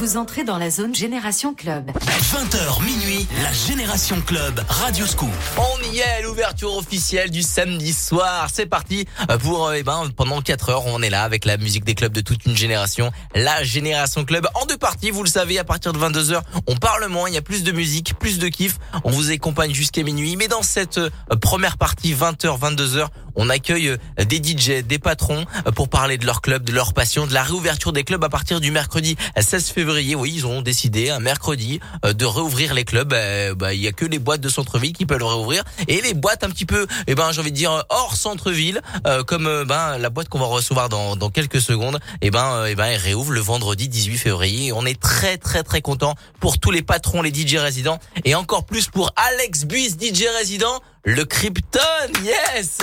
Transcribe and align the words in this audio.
Vous 0.00 0.16
entrez 0.16 0.44
dans 0.44 0.56
la 0.56 0.70
zone 0.70 0.94
Génération 0.94 1.52
Club. 1.52 1.90
20h 1.90 2.82
minuit, 2.82 3.28
la 3.42 3.52
Génération 3.52 4.18
Club, 4.22 4.58
Radio 4.66 5.04
Scoop. 5.04 5.28
On 5.58 5.92
y 5.92 5.98
est, 5.98 6.22
l'ouverture 6.22 6.74
officielle 6.74 7.30
du 7.30 7.42
samedi 7.42 7.92
soir. 7.92 8.48
C'est 8.50 8.64
parti 8.64 9.04
pour, 9.42 9.66
euh, 9.66 9.74
eh 9.76 9.82
ben, 9.82 10.08
pendant 10.16 10.40
4 10.40 10.70
heures, 10.70 10.86
on 10.86 11.02
est 11.02 11.10
là 11.10 11.22
avec 11.22 11.44
la 11.44 11.58
musique 11.58 11.84
des 11.84 11.94
clubs 11.94 12.14
de 12.14 12.22
toute 12.22 12.46
une 12.46 12.56
génération. 12.56 13.12
La 13.34 13.62
Génération 13.62 14.24
Club 14.24 14.48
en 14.54 14.64
deux 14.64 14.78
parties, 14.78 15.10
vous 15.10 15.22
le 15.22 15.28
savez, 15.28 15.58
à 15.58 15.64
partir 15.64 15.92
de 15.92 15.98
22h, 15.98 16.40
on 16.66 16.76
parle 16.76 17.06
moins, 17.08 17.28
il 17.28 17.34
y 17.34 17.38
a 17.38 17.42
plus 17.42 17.62
de 17.62 17.70
musique, 17.70 18.18
plus 18.18 18.38
de 18.38 18.48
kiff. 18.48 18.78
On 19.04 19.10
vous 19.10 19.30
accompagne 19.30 19.74
jusqu'à 19.74 20.02
minuit. 20.02 20.34
Mais 20.36 20.48
dans 20.48 20.62
cette 20.62 20.96
euh, 20.96 21.10
première 21.42 21.76
partie, 21.76 22.14
20h, 22.14 22.58
22h, 22.58 23.08
on 23.36 23.48
accueille 23.48 23.88
euh, 23.88 24.24
des 24.24 24.36
DJ, 24.36 24.84
des 24.84 24.98
patrons 24.98 25.44
pour 25.74 25.88
parler 25.88 26.18
de 26.18 26.26
leur 26.26 26.40
club, 26.40 26.64
de 26.64 26.72
leur 26.72 26.92
passion, 26.92 27.26
de 27.26 27.34
la 27.34 27.42
réouverture 27.42 27.92
des 27.92 28.04
clubs 28.04 28.22
à 28.22 28.28
partir 28.28 28.60
du 28.60 28.70
mercredi 28.70 29.16
16 29.38 29.68
février. 29.70 30.14
Oui, 30.14 30.32
ils 30.36 30.46
ont 30.46 30.62
décidé 30.62 31.10
un 31.10 31.20
mercredi 31.20 31.80
de 32.04 32.24
réouvrir 32.24 32.74
les 32.74 32.84
clubs. 32.84 33.14
Bah, 33.56 33.74
il 33.74 33.80
y 33.80 33.88
a 33.88 33.92
que 33.92 34.04
les 34.04 34.18
boîtes 34.18 34.40
de 34.40 34.48
centre-ville 34.48 34.92
qui 34.92 35.06
peuvent 35.06 35.22
réouvrir 35.22 35.64
et 35.88 36.00
les 36.00 36.14
boîtes 36.14 36.44
un 36.44 36.50
petit 36.50 36.66
peu, 36.66 36.86
eh 37.06 37.14
ben, 37.14 37.32
j'ai 37.32 37.40
envie 37.40 37.50
de 37.50 37.56
dire 37.56 37.84
hors 37.88 38.16
centre-ville, 38.16 38.80
comme 39.26 39.64
ben 39.64 39.98
la 39.98 40.10
boîte 40.10 40.28
qu'on 40.28 40.38
va 40.38 40.46
recevoir 40.46 40.88
dans, 40.88 41.16
dans 41.16 41.30
quelques 41.30 41.60
secondes. 41.60 41.98
Eh 42.20 42.30
ben, 42.30 42.64
eh 42.66 42.74
ben, 42.74 42.86
elle 42.86 43.00
réouvre 43.00 43.32
le 43.32 43.40
vendredi 43.40 43.88
18 43.88 44.18
février. 44.18 44.72
on 44.72 44.86
est 44.86 45.00
très 45.00 45.38
très 45.38 45.62
très 45.62 45.80
content 45.80 46.14
pour 46.40 46.58
tous 46.58 46.70
les 46.70 46.82
patrons, 46.82 47.22
les 47.22 47.32
DJ 47.32 47.56
résidents 47.56 47.98
et 48.24 48.34
encore 48.34 48.64
plus 48.64 48.88
pour 48.88 49.12
Alex 49.16 49.64
Buis, 49.64 49.90
DJ 49.90 50.24
résident. 50.38 50.80
Le 51.04 51.24
Krypton, 51.24 51.78
yes 52.22 52.78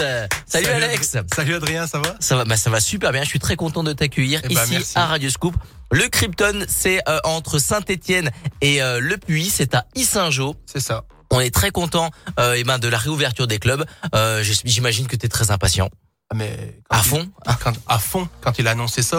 Salut, 0.48 0.67
Alex 0.67 1.17
Salut 1.35 1.55
Adrien, 1.55 1.85
ça 1.85 1.99
va? 1.99 2.16
Ça 2.20 2.35
va, 2.35 2.45
bah 2.45 2.58
ça 2.58 2.70
va 2.71 2.80
super 2.80 3.12
bien, 3.12 3.21
je 3.23 3.30
suis 3.30 3.39
très 3.39 3.55
content 3.55 3.84
de 3.84 3.94
t'accueillir 3.94 4.41
Eh 4.49 4.53
ben, 4.53 4.63
ici 4.71 4.94
à 4.95 5.05
Radio 5.05 5.30
Scoop. 5.30 5.55
Le 5.91 6.08
Krypton, 6.09 6.66
c'est 6.67 6.99
euh, 7.08 7.20
entre 7.23 7.59
Saint-Étienne 7.59 8.31
et 8.61 8.81
euh, 8.81 8.99
Le 8.99 9.17
Puy, 9.17 9.50
c'est 9.50 9.75
à 9.75 9.86
Issingeau. 9.95 10.55
C'est 10.66 10.80
ça. 10.80 11.05
On 11.31 11.39
est 11.39 11.53
très 11.53 11.69
content 11.69 12.09
euh, 12.39 12.55
eh 12.58 12.64
ben, 12.64 12.80
de 12.80 12.88
la 12.88 12.97
réouverture 12.97 13.47
des 13.47 13.59
clubs. 13.59 13.86
Euh, 14.16 14.44
J'imagine 14.66 15.08
que 15.08 15.16
tu 15.16 15.25
es 15.27 15.30
très 15.30 15.52
impatient. 15.52 15.89
Ah, 16.31 16.36
Mais 16.36 16.81
À 16.89 16.97
il- 16.97 17.03
fond 17.03 17.30
quand, 17.64 17.73
À 17.88 17.99
fond, 17.99 18.27
quand 18.42 18.58
il 18.59 18.67
a 18.67 18.72
annoncé 18.72 19.02
ça... 19.03 19.17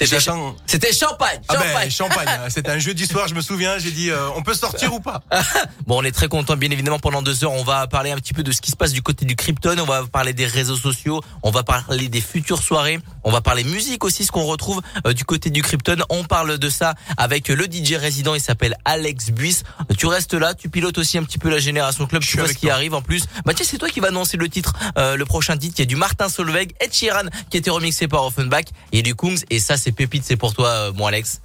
C'était 0.00 0.18
j'attends- 0.20 0.56
C'était 0.66 0.92
champagne, 0.92 1.40
Ah 1.48 1.54
champagne. 1.54 1.72
ben, 1.74 1.90
champagne. 1.90 2.28
C'était 2.48 2.70
un 2.72 2.78
jeudi 2.78 3.06
soir, 3.06 3.28
je 3.28 3.34
me 3.34 3.40
souviens, 3.40 3.78
j'ai 3.78 3.90
dit, 3.92 4.10
euh, 4.10 4.28
on 4.36 4.42
peut 4.42 4.54
sortir 4.54 4.92
ou 4.92 5.00
pas 5.00 5.22
Bon, 5.86 6.00
on 6.00 6.02
est 6.02 6.10
très 6.12 6.28
content, 6.28 6.56
bien 6.56 6.70
évidemment. 6.70 6.98
Pendant 6.98 7.22
deux 7.22 7.44
heures, 7.44 7.52
on 7.52 7.62
va 7.64 7.86
parler 7.86 8.10
un 8.10 8.16
petit 8.16 8.32
peu 8.34 8.42
de 8.42 8.50
ce 8.52 8.60
qui 8.60 8.70
se 8.70 8.76
passe 8.76 8.92
du 8.92 9.02
côté 9.02 9.24
du 9.24 9.36
Krypton. 9.36 9.76
On 9.78 9.84
va 9.84 10.04
parler 10.06 10.32
des 10.32 10.46
réseaux 10.46 10.76
sociaux. 10.76 11.20
On 11.42 11.50
va 11.50 11.62
parler 11.62 12.08
des 12.08 12.20
futures 12.20 12.62
soirées. 12.62 12.98
On 13.22 13.30
va 13.30 13.40
parler 13.40 13.62
musique 13.64 14.04
aussi, 14.04 14.24
ce 14.24 14.32
qu'on 14.32 14.44
retrouve 14.44 14.80
euh, 15.06 15.12
du 15.12 15.24
côté 15.24 15.50
du 15.50 15.62
Krypton. 15.62 15.98
On 16.08 16.24
parle 16.24 16.58
de 16.58 16.68
ça 16.68 16.94
avec 17.16 17.48
le 17.48 17.64
DJ 17.64 17.94
résident. 17.94 18.34
Il 18.34 18.40
s'appelle 18.40 18.76
Alex 18.84 19.30
Buis. 19.30 19.62
Tu 19.96 20.06
restes 20.06 20.34
là. 20.34 20.54
Tu 20.54 20.68
pilotes 20.68 20.98
aussi 20.98 21.18
un 21.18 21.24
petit 21.24 21.38
peu 21.38 21.50
la 21.50 21.58
génération 21.58 22.06
club. 22.06 22.22
Je 22.22 22.30
Tu 22.30 22.38
vois 22.38 22.48
ce 22.48 22.54
qui 22.54 22.68
arrive 22.70 22.94
en 22.94 23.02
plus. 23.02 23.24
Bah 23.44 23.52
tiens, 23.54 23.64
c'est 23.68 23.78
toi 23.78 23.88
qui 23.88 24.00
va 24.00 24.08
annoncer 24.08 24.36
le 24.36 24.48
titre, 24.48 24.72
euh, 24.98 25.16
le 25.16 25.24
prochain 25.24 25.56
titre. 25.56 25.74
Il 25.78 25.82
y 25.82 25.84
a 25.84 25.86
du 25.86 25.96
Martin 25.96 26.28
Solveig, 26.28 26.74
Ed 26.80 26.92
Sheeran 26.92 27.28
qui 27.50 27.56
a 27.56 27.60
été 27.60 27.70
remixé 27.70 28.08
par 28.08 28.24
Offenbach 28.26 28.64
et 28.92 29.02
du 29.02 29.14
Kungs. 29.14 29.38
Et 29.50 29.60
ça, 29.60 29.76
c'est 29.84 29.92
pépite. 29.92 30.24
C'est 30.24 30.36
pour 30.36 30.54
toi, 30.54 30.68
euh, 30.68 30.92
mon 30.94 31.06
Alex. 31.06 31.42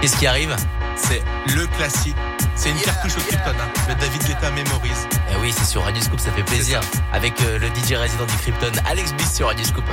Qu'est-ce 0.00 0.16
qui 0.16 0.26
arrive 0.26 0.54
C'est 0.96 1.20
le 1.48 1.66
classique. 1.76 2.14
C'est 2.54 2.70
une 2.70 2.80
cartouche 2.80 3.16
au 3.16 3.20
Krypton. 3.20 3.50
Hein. 3.50 3.68
Le 3.88 3.94
David 3.96 4.22
Guetta 4.24 4.50
mémorise. 4.52 5.08
Eh 5.32 5.36
oui, 5.40 5.52
c'est 5.56 5.64
sur 5.64 5.82
Radio 5.82 6.00
Scoop, 6.00 6.20
ça 6.20 6.30
fait 6.30 6.44
plaisir. 6.44 6.80
Avec 7.12 7.40
euh, 7.40 7.58
le 7.58 7.66
DJ 7.68 7.94
résident 7.94 8.26
du 8.26 8.36
Krypton, 8.36 8.72
Alex 8.86 9.12
Bliss 9.14 9.34
sur 9.34 9.48
Radio 9.48 9.64
Scoop. 9.64 9.84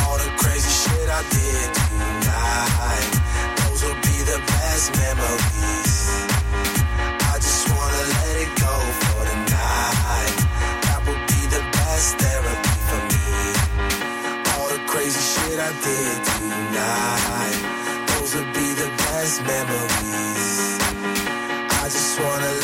All 0.00 0.18
the 0.18 0.36
crazy 0.36 0.70
shit 0.70 1.08
I 1.08 1.22
did 1.30 1.72
tonight. 1.72 3.20
Those 3.58 3.84
will 3.84 3.94
be 4.02 4.24
the 4.24 4.40
best 4.46 4.96
memories. 4.96 5.63
I 15.66 15.72
did 15.80 16.24
tonight. 16.28 17.60
Those 18.08 18.34
will 18.34 18.52
be 18.52 18.68
the 18.82 18.90
best 19.00 19.40
memories. 19.48 20.76
I 21.80 21.84
just 21.88 22.20
wanna 22.20 22.63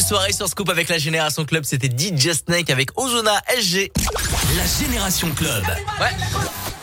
Belle 0.00 0.08
soirée 0.08 0.32
sur 0.32 0.48
Scoop 0.48 0.70
avec 0.70 0.88
la 0.88 0.96
Génération 0.96 1.44
Club. 1.44 1.64
C'était 1.64 1.88
DJ 1.88 2.32
Snake 2.32 2.70
avec 2.70 2.98
Ozona 2.98 3.42
SG. 3.58 3.92
La 4.56 4.64
Génération 4.86 5.30
Club. 5.32 5.62
Ouais. 6.00 6.16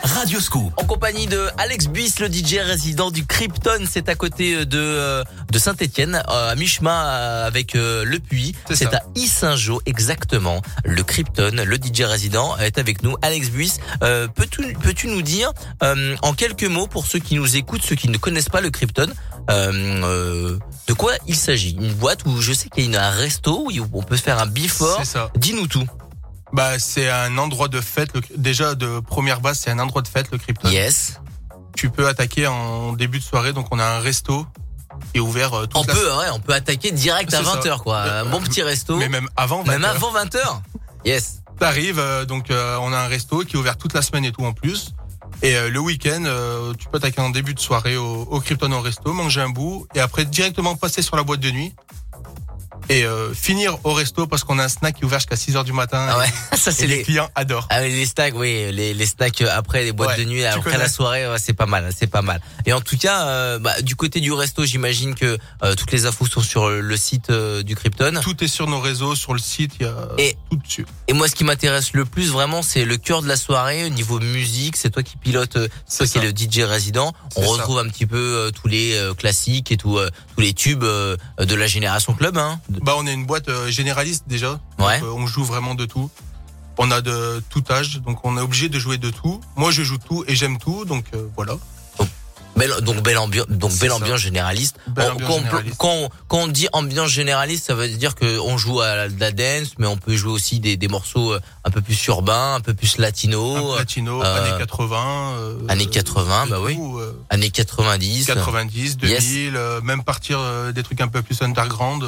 Radio 0.04 0.38
Scoop. 0.40 0.72
En 0.76 0.84
compagnie 0.84 1.26
de 1.26 1.48
Alex 1.58 1.88
Buis, 1.88 2.14
le 2.20 2.28
DJ 2.28 2.58
résident 2.64 3.10
du 3.10 3.26
Krypton. 3.26 3.84
C'est 3.90 4.08
à 4.08 4.14
côté 4.14 4.64
de, 4.64 4.78
euh, 4.78 5.24
de 5.50 5.58
Saint-Etienne, 5.58 6.22
à 6.26 6.54
mi-chemin 6.54 7.04
euh, 7.06 7.46
avec 7.46 7.74
euh, 7.74 8.04
Le 8.04 8.18
Puy. 8.18 8.54
C'est 8.72 8.92
à 8.94 9.02
Issingeau, 9.14 9.80
exactement. 9.86 10.62
Le 10.84 11.02
Krypton, 11.02 11.52
le 11.64 11.76
DJ 11.76 12.02
résident, 12.02 12.56
est 12.58 12.78
avec 12.78 13.02
nous. 13.02 13.16
Alex 13.22 13.50
Buis, 13.50 13.72
euh, 14.02 14.28
peux-tu 14.28 14.74
peux-tu 14.74 15.06
nous 15.08 15.22
dire, 15.22 15.52
euh, 15.82 16.16
en 16.22 16.34
quelques 16.34 16.64
mots, 16.64 16.86
pour 16.86 17.06
ceux 17.06 17.18
qui 17.18 17.34
nous 17.36 17.56
écoutent, 17.56 17.82
ceux 17.82 17.96
qui 17.96 18.08
ne 18.08 18.18
connaissent 18.18 18.48
pas 18.50 18.60
le 18.60 18.70
Krypton, 18.70 19.08
euh, 19.50 19.72
euh, 20.04 20.58
de 20.86 20.92
quoi 20.92 21.12
il 21.26 21.36
s'agit? 21.36 21.72
Une 21.80 21.94
boîte 21.94 22.24
où 22.26 22.40
je 22.40 22.52
sais 22.52 22.68
qu'il 22.68 22.90
y 22.92 22.96
a 22.96 23.06
un 23.06 23.10
resto 23.10 23.66
où 23.68 23.70
on 23.94 24.02
peut 24.02 24.16
se 24.16 24.22
faire 24.22 24.38
un 24.40 24.46
ça. 25.04 25.30
Dis-nous 25.36 25.66
tout. 25.66 25.86
Bah, 26.52 26.78
c'est 26.78 27.10
un 27.10 27.36
endroit 27.38 27.68
de 27.68 27.80
fête. 27.80 28.10
le- 28.14 28.22
déjà, 28.36 28.74
de 28.74 29.00
première 29.00 29.40
base, 29.40 29.60
c'est 29.64 29.70
un 29.70 29.78
endroit 29.78 30.02
de 30.02 30.08
fête, 30.08 30.28
le 30.32 30.38
Krypton. 30.38 30.68
Yes. 30.70 31.20
Tu 31.76 31.90
peux 31.90 32.08
attaquer 32.08 32.46
en 32.46 32.92
début 32.94 33.18
de 33.18 33.24
soirée. 33.24 33.52
Donc, 33.52 33.68
on 33.70 33.78
a 33.78 33.84
un 33.84 34.00
resto 34.00 34.46
est 35.14 35.20
ouvert 35.20 35.54
euh, 35.54 35.66
toute 35.66 35.76
On 35.76 35.84
la 35.84 35.94
peut, 35.94 36.08
ouais, 36.18 36.30
on 36.32 36.40
peut 36.40 36.52
attaquer 36.54 36.90
direct 36.92 37.32
à 37.34 37.38
C'est 37.38 37.44
ça. 37.44 37.60
20h, 37.60 37.78
quoi. 37.82 38.00
Un 38.02 38.24
bon 38.26 38.40
petit 38.40 38.62
resto. 38.62 38.96
Mais 38.96 39.08
même 39.08 39.28
avant, 39.36 39.64
Même 39.64 39.82
20 39.82 39.88
heures. 39.88 39.94
avant 39.94 40.12
20h 40.12 40.38
Yes. 41.04 41.40
T'arrives, 41.58 41.98
euh, 41.98 42.24
donc 42.24 42.50
euh, 42.50 42.76
on 42.82 42.92
a 42.92 42.98
un 42.98 43.06
resto 43.08 43.40
qui 43.40 43.56
est 43.56 43.58
ouvert 43.58 43.76
toute 43.76 43.92
la 43.94 44.02
semaine 44.02 44.24
et 44.24 44.32
tout 44.32 44.44
en 44.44 44.52
plus. 44.52 44.90
Et 45.42 45.56
euh, 45.56 45.70
le 45.70 45.78
week-end, 45.78 46.24
euh, 46.24 46.72
tu 46.78 46.88
peux 46.88 46.98
attaquer 46.98 47.20
en 47.20 47.30
début 47.30 47.54
de 47.54 47.60
soirée 47.60 47.96
au, 47.96 48.22
au 48.22 48.40
Krypton 48.40 48.72
au 48.72 48.80
resto, 48.80 49.12
manger 49.12 49.40
un 49.40 49.48
bout, 49.50 49.86
et 49.94 50.00
après 50.00 50.24
directement 50.24 50.74
passer 50.76 51.02
sur 51.02 51.16
la 51.16 51.22
boîte 51.22 51.40
de 51.40 51.50
nuit. 51.50 51.74
Et 52.90 53.04
euh, 53.04 53.34
finir 53.34 53.76
au 53.84 53.92
resto 53.92 54.26
parce 54.26 54.44
qu'on 54.44 54.58
a 54.58 54.64
un 54.64 54.68
snack 54.68 54.96
qui 54.96 55.02
est 55.02 55.04
ouvert 55.04 55.18
jusqu'à 55.18 55.36
6 55.36 55.56
heures 55.56 55.64
du 55.64 55.72
matin. 55.72 56.06
Ah 56.10 56.18
ouais, 56.18 56.26
ça 56.56 56.72
c'est 56.72 56.86
les 56.86 56.96
les... 56.98 57.02
clients 57.02 57.28
adorent. 57.34 57.66
Ah 57.70 57.80
oui, 57.82 57.90
les 57.92 58.06
snacks, 58.06 58.32
oui, 58.34 58.72
les, 58.72 58.94
les 58.94 59.06
snacks 59.06 59.42
euh, 59.42 59.48
après 59.52 59.84
les 59.84 59.92
boîtes 59.92 60.16
Ouais, 60.16 60.24
de 60.24 60.28
nuit, 60.28 60.44
après 60.44 60.62
connais. 60.72 60.78
la 60.78 60.88
soirée, 60.88 61.28
ouais, 61.28 61.38
c'est 61.38 61.52
pas 61.52 61.66
mal, 61.66 61.90
c'est 61.96 62.06
pas 62.06 62.22
mal. 62.22 62.40
Et 62.64 62.72
en 62.72 62.80
tout 62.80 62.96
cas, 62.96 63.26
euh, 63.26 63.58
bah, 63.58 63.80
du 63.82 63.94
côté 63.94 64.20
du 64.20 64.32
resto, 64.32 64.64
j'imagine 64.64 65.14
que 65.14 65.38
euh, 65.62 65.74
toutes 65.74 65.92
les 65.92 66.06
infos 66.06 66.26
sont 66.26 66.40
sur 66.40 66.68
le 66.70 66.96
site 66.96 67.30
du 67.30 67.76
Krypton. 67.76 68.20
Tout 68.22 68.42
est 68.42 68.48
sur 68.48 68.66
nos 68.66 68.80
réseaux, 68.80 69.14
sur 69.14 69.34
le 69.34 69.38
site, 69.40 69.72
il 69.80 69.86
y 69.86 69.88
a 69.88 69.94
Et- 70.18 70.36
tout 70.50 70.56
dessus. 70.56 70.86
Et 71.08 71.12
moi, 71.12 71.28
ce 71.28 71.34
qui 71.34 71.44
m'intéresse 71.44 71.92
le 71.92 72.04
plus, 72.04 72.30
vraiment, 72.30 72.62
c'est 72.62 72.84
le 72.84 72.96
cœur 72.96 73.22
de 73.22 73.28
la 73.28 73.36
soirée, 73.36 73.84
au 73.84 73.88
niveau 73.90 74.18
musique. 74.20 74.76
C'est 74.76 74.90
toi 74.90 75.02
qui 75.02 75.16
pilote, 75.16 75.58
c'est 75.86 75.98
toi 75.98 76.06
qui 76.06 76.18
est 76.18 76.30
le 76.32 76.36
DJ 76.36 76.60
résident. 76.68 77.12
On 77.36 77.42
ça. 77.42 77.48
retrouve 77.52 77.78
un 77.78 77.88
petit 77.88 78.06
peu 78.06 78.50
tous 78.54 78.68
les 78.68 78.98
classiques 79.18 79.72
et 79.72 79.76
tout, 79.76 79.98
tous 80.34 80.40
les 80.40 80.54
tubes 80.54 80.84
de 80.84 81.54
la 81.54 81.66
génération 81.66 82.14
club. 82.14 82.36
Hein. 82.38 82.60
Bah 82.82 82.94
on 82.96 83.06
est 83.06 83.12
une 83.14 83.26
boîte 83.26 83.48
euh, 83.48 83.70
généraliste 83.70 84.24
déjà. 84.26 84.60
Ouais. 84.78 85.00
euh, 85.02 85.12
on 85.14 85.26
joue 85.26 85.44
vraiment 85.44 85.74
de 85.74 85.84
tout. 85.86 86.10
On 86.78 86.90
a 86.92 87.00
de 87.00 87.42
tout 87.50 87.64
âge, 87.70 88.00
donc 88.00 88.24
on 88.24 88.36
est 88.38 88.40
obligé 88.40 88.68
de 88.68 88.78
jouer 88.78 88.98
de 88.98 89.10
tout. 89.10 89.40
Moi 89.56 89.70
je 89.72 89.82
joue 89.82 89.98
tout 89.98 90.24
et 90.28 90.34
j'aime 90.36 90.58
tout, 90.58 90.84
donc 90.84 91.04
euh, 91.14 91.26
voilà. 91.36 91.54
Belle, 92.56 92.72
donc 92.82 93.02
belle 93.04 93.18
ambiance, 93.18 93.46
donc 93.48 93.72
belle 93.78 93.92
ambiance 93.92 94.18
généraliste. 94.18 94.78
Belle 94.88 95.12
On- 95.12 95.14
ambiance 95.14 95.42
quand, 95.48 95.58
on- 95.58 95.70
quand 95.76 95.88
on- 95.92 96.08
quand 96.26 96.38
on 96.38 96.46
dit 96.48 96.66
ambiance 96.72 97.08
généraliste, 97.10 97.66
ça 97.66 97.74
veut 97.76 97.88
dire 97.88 98.16
que 98.16 98.40
on 98.40 98.58
joue 98.58 98.80
à 98.80 98.96
la, 98.96 99.08
de 99.08 99.20
la 99.20 99.30
dance, 99.30 99.74
mais 99.78 99.86
on 99.86 99.96
peut 99.96 100.16
jouer 100.16 100.32
aussi 100.32 100.58
des, 100.58 100.76
des 100.76 100.88
morceaux 100.88 101.34
un 101.34 101.70
peu 101.70 101.80
plus 101.80 102.04
urbains, 102.06 102.54
un 102.56 102.60
peu 102.60 102.74
plus 102.74 102.98
latino, 102.98 103.54
Un 103.56 103.60
peu 103.62 103.78
latino, 103.78 104.22
euh, 104.24 104.40
années 104.44 104.58
80. 104.58 105.32
euh, 105.36 105.54
années 105.68 105.86
80, 105.86 106.46
de 106.46 106.50
bah 106.50 106.58
oui. 106.60 106.76
euh, 106.98 107.12
années 107.30 107.50
90. 107.50 108.26
90, 108.26 108.96
2000, 108.96 109.12
Yes. 109.12 109.52
euh, 109.54 109.80
même 109.82 110.02
partir 110.02 110.40
des 110.74 110.82
trucs 110.82 111.00
un 111.00 111.08
peu 111.08 111.22
plus 111.22 111.40
underground. 111.42 112.04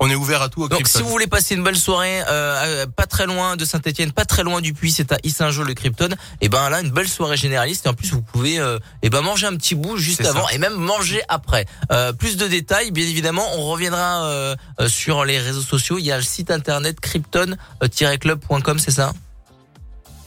Euh, 0.00 0.04
on 0.06 0.10
est 0.10 0.14
ouvert 0.14 0.42
à 0.42 0.48
tout 0.48 0.62
au 0.62 0.68
Donc 0.68 0.82
Krypton. 0.82 0.98
si 0.98 1.02
vous 1.04 1.10
voulez 1.10 1.26
passer 1.26 1.54
une 1.54 1.62
belle 1.62 1.76
soirée, 1.76 2.20
euh, 2.22 2.24
euh, 2.28 2.86
pas 2.86 3.06
très 3.06 3.26
loin 3.26 3.56
de 3.56 3.64
Saint-Etienne, 3.64 4.12
pas 4.12 4.24
très 4.24 4.42
loin 4.42 4.60
du 4.60 4.72
Puy, 4.74 4.90
c'est 4.90 5.12
à 5.12 5.18
Issingeau 5.24 5.64
le 5.64 5.74
Krypton. 5.74 6.10
Et 6.40 6.48
ben 6.48 6.68
là 6.70 6.80
une 6.80 6.90
belle 6.90 7.08
soirée 7.08 7.36
généraliste 7.36 7.86
et 7.86 7.88
en 7.88 7.94
plus 7.94 8.10
vous 8.12 8.22
pouvez 8.22 8.58
euh, 8.58 8.78
et 9.02 9.10
ben 9.10 9.20
manger 9.20 9.46
un 9.46 9.56
petit 9.56 9.74
bout 9.74 9.96
juste 9.96 10.24
avant 10.24 10.46
ça. 10.46 10.54
et 10.54 10.58
même 10.58 10.74
manger 10.74 11.22
après. 11.28 11.66
Euh, 11.92 12.12
plus 12.12 12.36
de 12.36 12.46
détails, 12.46 12.90
bien 12.90 13.04
évidemment, 13.04 13.44
on 13.56 13.62
reviendra 13.70 14.24
euh, 14.24 14.56
euh, 14.80 14.88
sur 14.88 15.24
les 15.24 15.38
réseaux 15.38 15.62
sociaux. 15.62 15.98
Il 15.98 16.04
y 16.04 16.12
a 16.12 16.16
le 16.16 16.22
site 16.22 16.50
internet 16.50 17.00
krypton-club.com, 17.00 18.78
c'est 18.78 18.90
ça? 18.90 19.12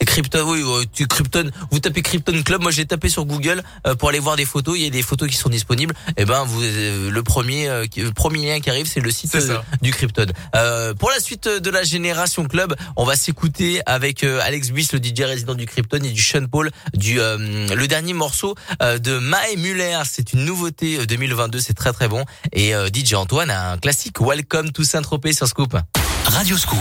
Et 0.02 0.04
Krypton, 0.04 0.44
oui, 0.48 0.64
tu 0.92 1.06
Krypton. 1.06 1.52
Vous 1.70 1.78
tapez 1.78 2.02
Krypton 2.02 2.42
Club. 2.42 2.60
Moi, 2.60 2.72
j'ai 2.72 2.84
tapé 2.86 3.08
sur 3.08 3.24
Google 3.24 3.62
euh, 3.86 3.94
pour 3.94 4.08
aller 4.08 4.18
voir 4.18 4.34
des 4.34 4.44
photos. 4.44 4.76
Il 4.76 4.82
y 4.82 4.86
a 4.88 4.90
des 4.90 5.00
photos 5.00 5.28
qui 5.28 5.36
sont 5.36 5.48
disponibles. 5.48 5.94
Et 6.16 6.24
ben, 6.24 6.42
vous, 6.42 6.60
euh, 6.60 7.08
le 7.08 7.22
premier, 7.22 7.68
euh, 7.68 7.86
le 7.96 8.10
premier 8.10 8.44
lien 8.44 8.58
qui 8.58 8.68
arrive, 8.68 8.88
c'est 8.88 8.98
le 8.98 9.12
site 9.12 9.36
du 9.80 9.92
Krypton. 9.92 10.26
Euh, 10.56 10.92
pour 10.94 11.08
la 11.10 11.20
suite 11.20 11.46
de 11.46 11.70
la 11.70 11.84
génération 11.84 12.46
club, 12.46 12.74
on 12.96 13.04
va 13.04 13.14
s'écouter 13.14 13.80
avec 13.86 14.24
euh, 14.24 14.40
Alex 14.42 14.70
Buis, 14.70 14.88
le 14.92 14.98
DJ 14.98 15.20
résident 15.20 15.54
du 15.54 15.66
Krypton, 15.66 16.02
et 16.02 16.10
du 16.10 16.20
Sean 16.20 16.46
Paul, 16.50 16.72
du 16.94 17.20
euh, 17.20 17.68
le 17.72 17.86
dernier 17.86 18.12
morceau 18.12 18.56
euh, 18.82 18.98
de 18.98 19.20
Mae 19.20 19.54
Muller. 19.56 20.00
C'est 20.04 20.32
une 20.32 20.44
nouveauté 20.44 20.98
euh, 20.98 21.06
2022, 21.06 21.60
c'est 21.60 21.74
très 21.74 21.92
très 21.92 22.08
bon. 22.08 22.24
Et 22.52 22.74
euh, 22.74 22.88
DJ 22.92 23.14
Antoine 23.14 23.50
a 23.50 23.70
un 23.70 23.78
classique 23.78 24.20
Welcome 24.20 24.72
to 24.72 24.82
Saint-Tropez 24.82 25.32
sur 25.32 25.46
Scoop. 25.46 25.76
Radio 26.24 26.56
Scoop. 26.56 26.78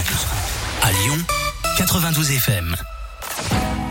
À 0.82 0.92
Lyon, 0.92 1.18
92 1.78 2.32
FM. 2.32 2.76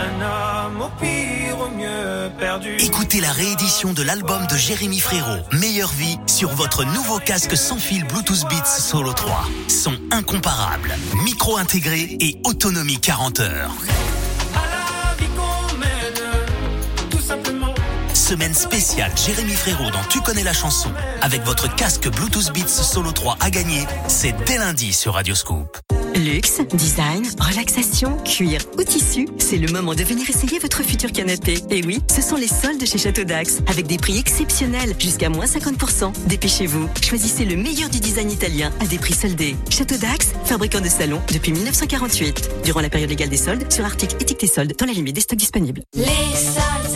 Un 0.00 0.20
homme 0.20 0.82
au 0.82 0.88
pire, 1.00 1.58
au 1.60 1.68
mieux 1.76 2.30
perdu. 2.38 2.76
Écoutez 2.78 3.20
la 3.20 3.32
réédition 3.32 3.92
de 3.92 4.02
l'album 4.02 4.46
de 4.46 4.56
Jérémy 4.56 4.98
Frérot, 4.98 5.42
Meilleure 5.52 5.90
vie, 5.90 6.18
sur 6.26 6.50
votre 6.50 6.84
nouveau 6.84 7.18
casque 7.18 7.56
sans 7.56 7.78
fil 7.78 8.04
Bluetooth 8.04 8.44
Beats 8.48 8.64
Solo 8.64 9.12
3. 9.12 9.44
Son 9.68 9.92
incomparable, 10.10 10.94
micro 11.24 11.56
intégré 11.56 12.16
et 12.20 12.40
autonomie 12.44 12.98
40 12.98 13.40
heures. 13.40 13.74
À 14.54 14.62
la 14.66 15.14
vie 15.16 15.30
Semaine 18.30 18.54
spéciale 18.54 19.10
Jérémy 19.16 19.54
Frérot 19.54 19.90
dans 19.90 20.04
Tu 20.08 20.20
connais 20.20 20.44
la 20.44 20.52
chanson. 20.52 20.92
Avec 21.20 21.42
votre 21.42 21.74
casque 21.74 22.08
Bluetooth 22.08 22.52
Beats 22.54 22.68
Solo 22.68 23.10
3 23.10 23.36
à 23.40 23.50
gagner, 23.50 23.84
c'est 24.06 24.32
dès 24.46 24.56
lundi 24.56 24.92
sur 24.92 25.14
Radio 25.14 25.34
Scoop. 25.34 25.76
Luxe, 26.14 26.60
design, 26.72 27.24
relaxation, 27.40 28.16
cuir 28.18 28.60
ou 28.78 28.84
tissu, 28.84 29.26
c'est 29.38 29.56
le 29.56 29.72
moment 29.72 29.94
de 29.94 30.04
venir 30.04 30.28
essayer 30.30 30.60
votre 30.60 30.84
futur 30.84 31.10
canapé. 31.10 31.58
Et 31.70 31.82
oui, 31.84 32.02
ce 32.08 32.22
sont 32.22 32.36
les 32.36 32.46
soldes 32.46 32.84
chez 32.84 32.98
Château 32.98 33.24
Dax, 33.24 33.62
avec 33.66 33.88
des 33.88 33.96
prix 33.96 34.18
exceptionnels, 34.18 34.94
jusqu'à 34.98 35.28
moins 35.28 35.46
50%. 35.46 36.12
Dépêchez-vous, 36.26 36.88
choisissez 37.02 37.44
le 37.44 37.56
meilleur 37.56 37.88
du 37.90 37.98
design 37.98 38.30
italien 38.30 38.70
à 38.80 38.86
des 38.86 38.98
prix 38.98 39.14
soldés. 39.14 39.56
Château 39.70 39.96
Dax, 39.96 40.28
fabricant 40.44 40.80
de 40.80 40.88
salons 40.88 41.22
depuis 41.32 41.50
1948. 41.50 42.50
Durant 42.64 42.80
la 42.80 42.90
période 42.90 43.10
légale 43.10 43.28
des 43.28 43.36
soldes, 43.36 43.70
sur 43.72 43.84
articles 43.84 44.16
étiquetés 44.20 44.46
soldes, 44.46 44.74
dans 44.78 44.86
la 44.86 44.92
limite 44.92 45.16
des 45.16 45.20
stocks 45.20 45.38
disponibles. 45.38 45.82
Les 45.94 46.04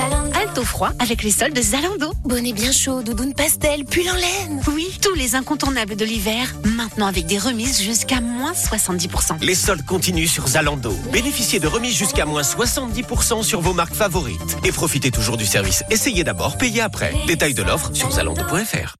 Alto 0.01 0.65
froid 0.65 0.91
avec 0.99 1.23
les 1.23 1.31
soldes 1.31 1.59
Zalando. 1.59 2.13
Bonnet 2.25 2.53
bien 2.53 2.73
chaud, 2.73 3.03
doudoune 3.03 3.35
pastel, 3.35 3.85
pull 3.85 4.09
en 4.09 4.15
laine. 4.15 4.61
Oui, 4.75 4.99
tous 5.01 5.15
les 5.15 5.35
incontournables 5.35 5.97
de 5.97 6.05
l'hiver, 6.05 6.55
maintenant 6.65 7.07
avec 7.07 7.27
des 7.27 7.39
remises 7.39 7.81
jusqu'à 7.81 8.21
moins 8.21 8.53
70%. 8.53 9.41
Les 9.41 9.55
soldes 9.55 9.85
continuent 9.85 10.27
sur 10.27 10.47
Zalando. 10.49 10.93
Bénéficiez 11.13 11.61
de 11.61 11.67
remises 11.67 11.97
jusqu'à 11.97 12.27
moins 12.27 12.43
70% 12.43 13.43
sur 13.43 13.61
vos 13.61 13.73
marques 13.73 13.95
favorites. 13.95 14.57
Et 14.65 14.73
profitez 14.73 15.11
toujours 15.11 15.37
du 15.37 15.47
service. 15.47 15.85
Essayez 15.91 16.25
d'abord, 16.25 16.59
payez 16.59 16.81
après. 16.81 17.15
Détail 17.27 17.55
de 17.55 17.63
l'offre 17.63 17.91
sur 17.95 18.11
zalando.fr. 18.11 18.97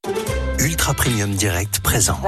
Ultra 0.61 0.95
Premium 0.95 1.31
Direct 1.31 1.81
présente. 1.81 2.25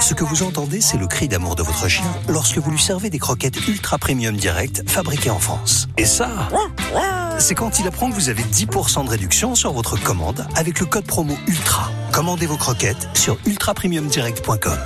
Ce 0.00 0.14
que 0.14 0.24
vous 0.24 0.42
entendez, 0.42 0.80
c'est 0.80 0.96
le 0.96 1.06
cri 1.06 1.28
d'amour 1.28 1.56
de 1.56 1.62
votre 1.62 1.88
chien 1.88 2.06
lorsque 2.28 2.58
vous 2.58 2.70
lui 2.70 2.78
servez 2.78 3.10
des 3.10 3.18
croquettes 3.18 3.66
Ultra 3.66 3.98
Premium 3.98 4.36
Direct 4.36 4.88
fabriquées 4.88 5.30
en 5.30 5.38
France. 5.38 5.88
Et 5.96 6.04
ça, 6.04 6.30
c'est 7.38 7.54
quand 7.54 7.78
il 7.80 7.86
apprend 7.86 8.08
que 8.08 8.14
vous 8.14 8.28
avez 8.28 8.42
10% 8.42 9.04
de 9.04 9.10
réduction 9.10 9.54
sur 9.54 9.72
votre 9.72 9.96
commande 9.96 10.46
avec 10.54 10.78
le 10.80 10.86
code 10.86 11.06
promo 11.06 11.36
ULTRA. 11.46 11.90
Commandez 12.12 12.46
vos 12.46 12.56
croquettes 12.56 13.08
sur 13.14 13.38
ultrapremiumdirect.com. 13.46 14.78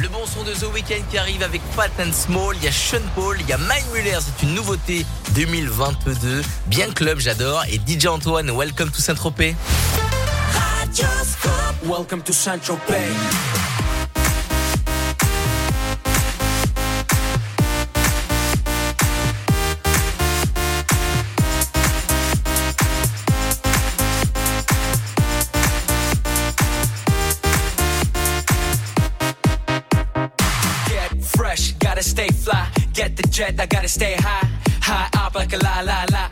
Le 0.00 0.08
bon 0.08 0.26
son 0.26 0.42
de 0.44 0.52
The 0.52 0.74
Weeknd 0.74 1.04
qui 1.10 1.18
arrive 1.18 1.42
avec 1.42 1.62
Pat 1.76 1.90
and 2.00 2.12
Small, 2.12 2.56
il 2.56 2.64
y 2.64 2.68
a 2.68 2.72
Sean 2.72 3.00
Paul, 3.14 3.38
il 3.40 3.48
y 3.48 3.52
a 3.52 3.58
Mike 3.58 3.84
Muller, 3.94 4.18
c'est 4.20 4.46
une 4.46 4.54
nouveauté 4.54 5.06
2022. 5.34 6.42
Bien 6.66 6.90
club, 6.90 7.18
j'adore. 7.18 7.64
Et 7.70 7.80
DJ 7.86 8.06
Antoine, 8.06 8.50
welcome 8.50 8.90
to 8.90 9.00
Saint-Tropez. 9.00 9.54
Welcome 10.92 12.20
to 12.22 12.32
Saint-Tropez. 12.34 12.82
Get 30.88 31.24
fresh, 31.24 31.72
gotta 31.72 32.02
stay 32.02 32.28
fly. 32.28 32.68
Get 32.92 33.16
the 33.16 33.22
jet, 33.28 33.58
I 33.58 33.66
gotta 33.66 33.88
stay 33.88 34.14
high. 34.18 34.46
High 34.82 35.08
up 35.24 35.34
like 35.34 35.54
a 35.54 35.56
la 35.56 35.80
la 35.80 36.04
la. 36.10 36.31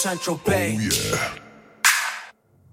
Central 0.00 0.40
Bay. 0.46 0.78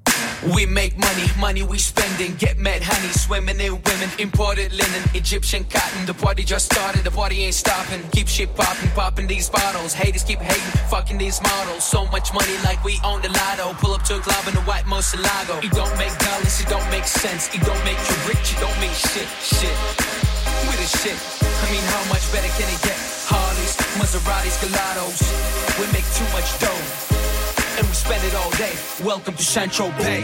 Oh, 0.08 0.56
we 0.56 0.66
make 0.66 0.98
money, 0.98 1.28
money 1.38 1.62
we 1.62 1.78
spending. 1.78 2.36
Get 2.38 2.58
mad 2.58 2.82
honey, 2.82 3.12
swimming 3.12 3.60
in 3.60 3.74
women. 3.84 4.10
Imported 4.18 4.72
linen, 4.72 5.04
Egyptian 5.14 5.66
cotton. 5.66 6.06
The 6.06 6.14
party 6.14 6.46
just 6.46 6.72
started, 6.72 7.04
the 7.04 7.12
party 7.12 7.44
ain't 7.44 7.54
stopping. 7.54 8.02
Keep 8.14 8.30
shit 8.30 8.56
popping, 8.56 8.90
popping 8.92 9.28
these 9.28 9.50
bottles. 9.50 9.92
Haters 9.94 10.24
keep 10.24 10.40
hating, 10.40 10.72
fucking 10.88 11.18
these 11.18 11.42
models. 11.42 11.84
So 11.84 12.06
much 12.16 12.34
money 12.34 12.56
like 12.64 12.82
we 12.86 12.98
own 13.04 13.22
the 13.22 13.30
lotto. 13.30 13.74
Pull 13.74 13.92
up 13.92 14.04
to 14.04 14.16
a 14.16 14.20
club 14.20 14.48
in 14.48 14.56
a 14.56 14.62
white 14.62 14.86
Moselago. 14.86 15.62
It 15.62 15.74
don't 15.74 15.98
make 16.00 16.18
dollars, 16.20 16.62
it 16.62 16.70
don't 16.70 16.90
make 16.90 17.04
sense. 17.04 17.54
It 17.54 17.60
don't 17.68 17.84
make 17.84 18.00
you 18.08 18.16
rich, 18.24 18.56
it 18.56 18.60
don't 18.64 18.80
mean 18.80 18.96
shit, 18.96 19.28
shit. 19.44 19.76
We 20.64 20.80
the 20.80 20.88
shit. 20.88 21.20
I 21.44 21.72
mean, 21.76 21.84
how 21.92 22.08
much 22.08 22.24
better 22.32 22.48
can 22.56 22.72
it 22.72 22.82
get? 22.88 22.97
Maseratis, 23.98 24.58
Gelatos. 24.62 25.20
We 25.80 25.86
make 25.92 26.06
too 26.14 26.28
much 26.34 26.60
dough 26.60 27.18
and 27.78 27.88
we 27.88 27.94
spend 27.94 28.24
it 28.24 28.36
all 28.36 28.52
day. 28.52 28.74
Welcome 29.04 29.36
to 29.36 29.44
Central 29.44 29.90
Bay. 29.92 30.24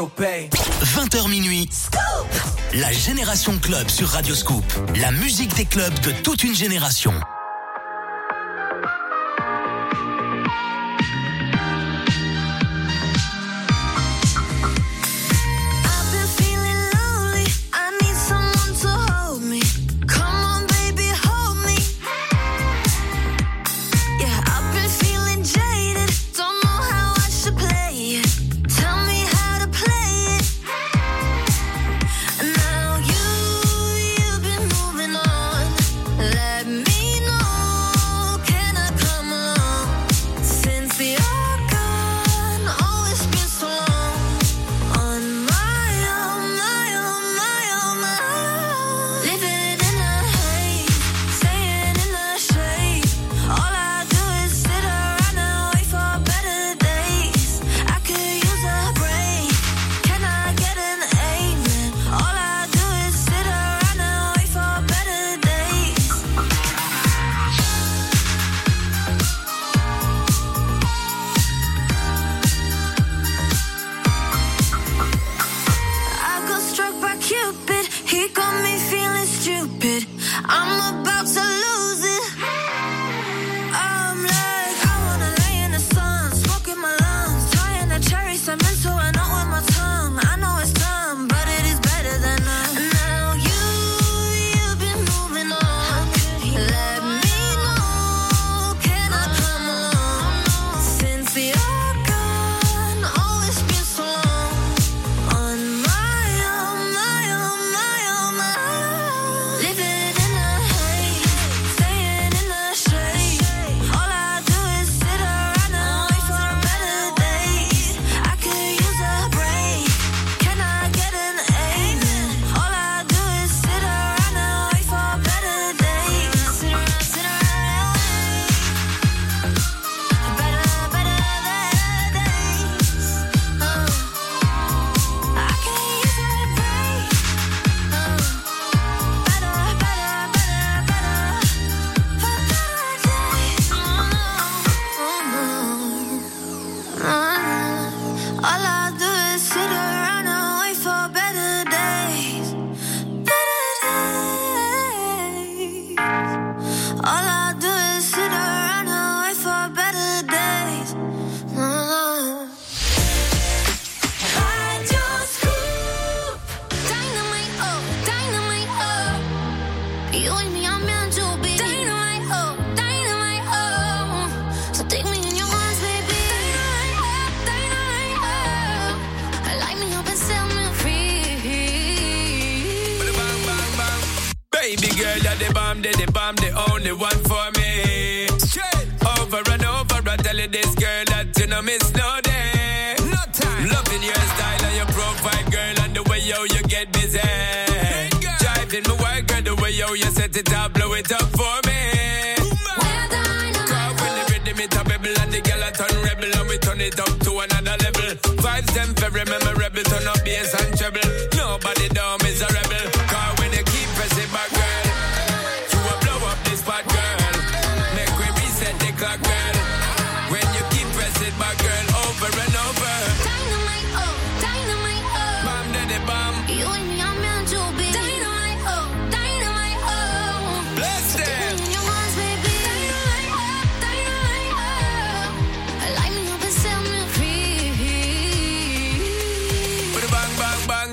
Welcome 0.00 0.14
to 0.16 0.16
Central 0.16 0.16
Bay. 0.16 0.48
20h 0.82 1.28
minuit. 1.28 1.68
La 2.72 2.90
Génération 2.90 3.58
Club 3.58 3.88
sur 3.90 4.08
Radio 4.08 4.34
Scoop. 4.34 4.64
La 4.96 5.10
musique 5.10 5.54
des 5.56 5.66
clubs 5.66 5.98
de 6.00 6.12
toute 6.22 6.42
une 6.42 6.54
génération. 6.54 7.12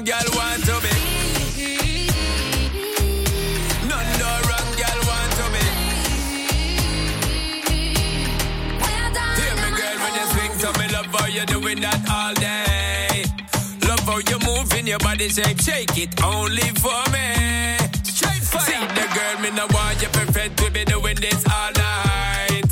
girl 0.07 0.31
want 0.35 0.63
to 0.63 0.75
be. 0.79 2.07
None 3.91 4.11
no 4.21 4.31
wrong 4.47 4.71
girl 4.79 4.99
want 5.03 5.31
to 5.35 5.45
be. 5.51 5.65
Hear 9.35 9.55
me, 9.61 9.69
girl, 9.75 9.97
when 9.99 10.13
you 10.15 10.25
swing 10.31 10.53
to 10.63 10.79
me, 10.79 10.87
love 10.93 11.07
how 11.07 11.25
you 11.27 11.45
doing 11.47 11.81
that 11.81 11.99
all 12.09 12.33
day. 12.35 13.25
Love 13.85 13.99
how 14.07 14.19
you 14.19 14.39
moving 14.47 14.87
your 14.87 14.99
body 14.99 15.27
shape, 15.27 15.59
shake 15.59 15.97
it 15.97 16.23
only 16.23 16.69
for 16.79 17.03
me. 17.11 17.75
Straight 18.03 18.43
fire. 18.47 18.61
See 18.63 18.79
the 18.79 19.05
girl, 19.13 19.41
me 19.41 19.51
no 19.51 19.67
want 19.73 20.01
you 20.01 20.07
perfect 20.07 20.57
to 20.59 20.71
be 20.71 20.85
doing 20.85 21.17
this 21.17 21.43
all 21.51 21.71
night. 21.73 22.63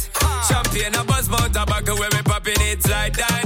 Champagne, 0.47 0.95
a 0.95 1.03
buzz, 1.03 1.27
mouth, 1.27 1.51
back 1.51 1.85
where 1.85 2.09
we 2.13 2.21
popping 2.21 2.61
it 2.61 2.87
like 2.87 3.17
that. 3.17 3.44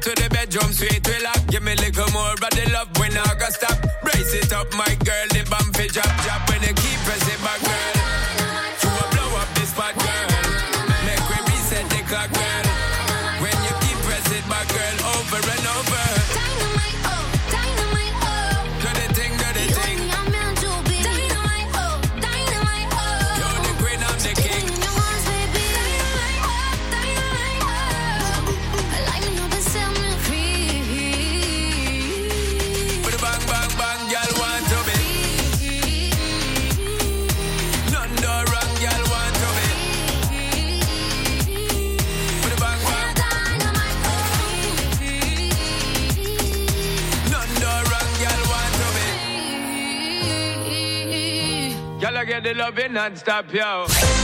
to 0.00 0.10
the 0.10 0.28
bedroom, 0.30 0.72
sweet 0.72 1.06
relax. 1.06 1.40
Give 1.50 1.62
me 1.62 1.72
a 1.72 1.76
little 1.76 2.10
more 2.12 2.32
of 2.32 2.40
the 2.40 2.70
love 2.72 2.89
clubbing 52.70 52.92
non-stop, 52.92 53.52
yo. 53.52 54.19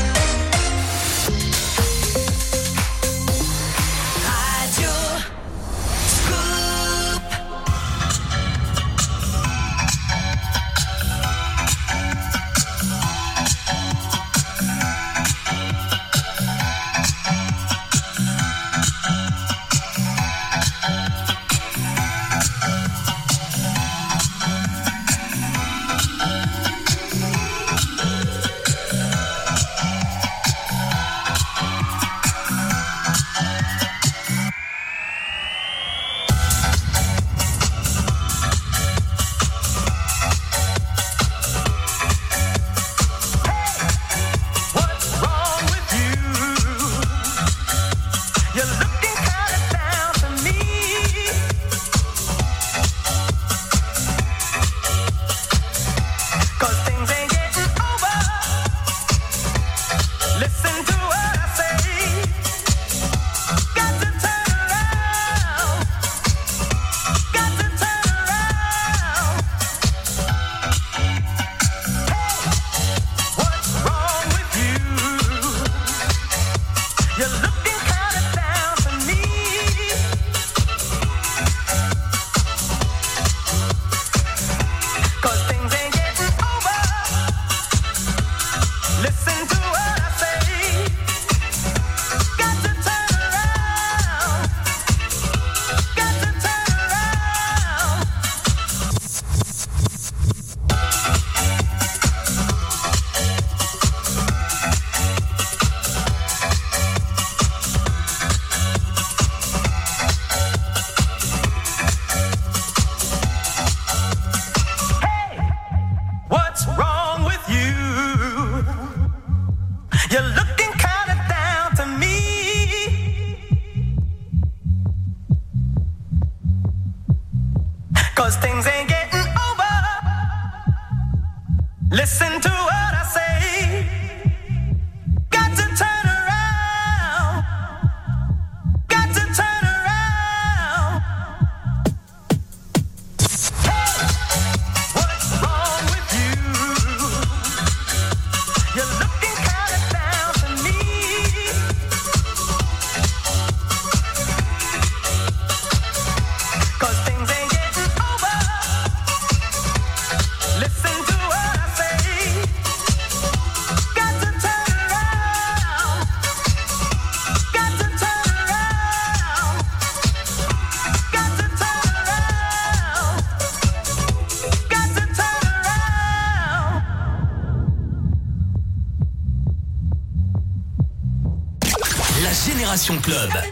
Club. 183.16 183.45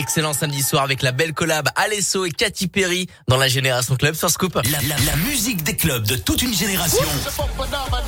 Excellent 0.00 0.32
samedi 0.32 0.62
soir 0.62 0.82
avec 0.82 1.02
la 1.02 1.12
belle 1.12 1.34
collab 1.34 1.68
Alesso 1.76 2.24
et 2.24 2.30
Katy 2.30 2.68
Perry 2.68 3.06
dans 3.28 3.36
la 3.36 3.48
Génération 3.48 3.96
Club 3.96 4.14
sur 4.14 4.30
Scoop. 4.30 4.54
La, 4.54 4.62
la- 4.88 5.04
la 5.04 5.16
musique 5.28 5.62
des 5.62 5.76
clubs 5.76 6.06
de 6.06 6.16
toute 6.16 6.40
une 6.40 6.54
génération. 6.54 7.04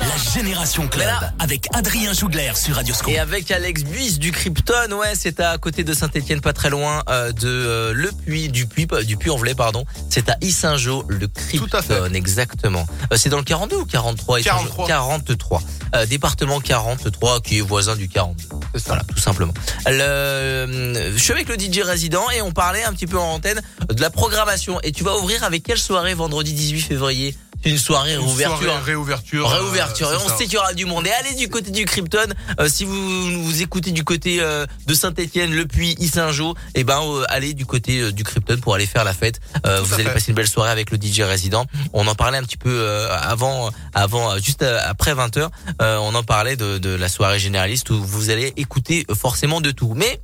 La 0.01 0.33
Génération 0.33 0.87
Club 0.87 1.07
avec 1.37 1.67
Adrien 1.75 2.13
Jougler 2.13 2.53
sur 2.55 2.77
Radioscope. 2.77 3.13
Et 3.13 3.19
avec 3.19 3.51
Alex 3.51 3.83
Buis 3.83 4.17
du 4.17 4.31
Krypton, 4.31 4.91
ouais, 4.93 5.13
c'est 5.13 5.39
à 5.39 5.55
côté 5.59 5.83
de 5.83 5.93
Saint-Etienne, 5.93 6.41
pas 6.41 6.51
très 6.53 6.71
loin 6.71 7.03
euh, 7.09 7.31
de 7.31 7.47
euh, 7.47 7.93
Le 7.93 8.09
Puy, 8.11 8.49
du 8.49 8.65
Puy, 8.65 8.87
du 9.05 9.15
Puy-en-Velay, 9.15 9.53
pardon. 9.53 9.85
C'est 10.09 10.31
à 10.31 10.37
Issingeau, 10.41 11.05
le 11.07 11.27
Krypton, 11.27 12.11
exactement. 12.15 12.87
Euh, 13.11 13.17
c'est 13.17 13.29
dans 13.29 13.37
le 13.37 13.43
42 13.43 13.75
ou 13.75 13.85
43 13.85 14.39
Issingeau 14.39 14.55
43. 14.87 14.87
43. 14.87 15.61
Euh, 15.95 16.05
département 16.07 16.59
43 16.59 17.39
qui 17.41 17.59
est 17.59 17.61
voisin 17.61 17.95
du 17.95 18.09
42. 18.09 18.45
Voilà, 18.87 19.03
tout 19.03 19.19
simplement. 19.21 19.53
Le, 19.85 20.01
euh, 20.01 21.11
je 21.15 21.21
suis 21.21 21.33
avec 21.33 21.47
le 21.49 21.55
DJ 21.55 21.82
résident 21.83 22.29
et 22.31 22.41
on 22.41 22.51
parlait 22.51 22.83
un 22.83 22.93
petit 22.93 23.07
peu 23.07 23.17
en 23.17 23.33
antenne 23.33 23.61
de 23.89 24.01
la 24.01 24.09
programmation. 24.09 24.79
Et 24.83 24.91
tu 24.91 25.03
vas 25.03 25.15
ouvrir 25.17 25.43
avec 25.43 25.63
quelle 25.63 25.77
soirée 25.79 26.13
vendredi 26.13 26.53
18 26.53 26.81
février? 26.81 27.35
Une 27.65 27.77
soirée 27.77 28.15
Une 28.15 28.19
réouverture. 28.19 28.61
soirée 28.67 28.81
réouverture, 28.83 29.47
Réouverture. 29.49 30.09
euh, 30.09 30.15
et 30.15 30.17
on 30.25 30.27
ça. 30.27 30.35
sait 30.37 30.43
qu'il 30.43 30.55
y 30.55 30.57
aura 30.57 30.73
du 30.73 30.83
monde. 30.85 31.07
Et 31.07 31.11
allez 31.11 31.33
du 31.35 31.47
côté 31.47 31.71
du 31.71 31.85
Krypton. 31.85 32.27
euh, 32.59 32.67
si 32.67 32.83
vous 32.83 33.41
vous 33.41 33.61
écoutez 33.61 33.91
du 33.91 34.03
côté 34.03 34.39
euh, 34.41 34.65
de 34.85 34.93
Saint-Etienne, 34.93 35.53
Le 35.55 35.65
Puy, 35.65 35.95
Issingeau, 35.97 36.55
et 36.75 36.83
ben 36.83 36.99
euh, 37.01 37.23
allez 37.29 37.53
du 37.53 37.65
côté 37.65 38.11
du 38.11 38.25
Krypton 38.25 38.57
pour 38.57 38.75
aller 38.75 38.85
faire 38.85 39.05
la 39.05 39.13
fête. 39.13 39.39
Vous 39.63 39.93
allez 39.93 40.03
fait. 40.03 40.09
passer 40.13 40.31
une 40.31 40.35
belle 40.35 40.47
soirée 40.49 40.71
avec 40.71 40.91
le 40.91 40.97
DJ 41.01 41.21
résident. 41.21 41.65
On 41.93 42.05
en 42.05 42.15
parlait 42.15 42.37
un 42.37 42.43
petit 42.43 42.57
peu 42.57 42.85
avant, 43.21 43.69
avant, 43.93 44.37
juste 44.39 44.63
après 44.63 45.13
20 45.13 45.37
h 45.37 45.47
On 45.79 46.13
en 46.15 46.23
parlait 46.23 46.57
de, 46.57 46.79
de 46.79 46.89
la 46.89 47.07
soirée 47.07 47.39
généraliste 47.39 47.91
où 47.91 48.03
vous 48.03 48.29
allez 48.29 48.51
écouter 48.57 49.05
forcément 49.17 49.61
de 49.61 49.71
tout. 49.71 49.93
Mais 49.95 50.19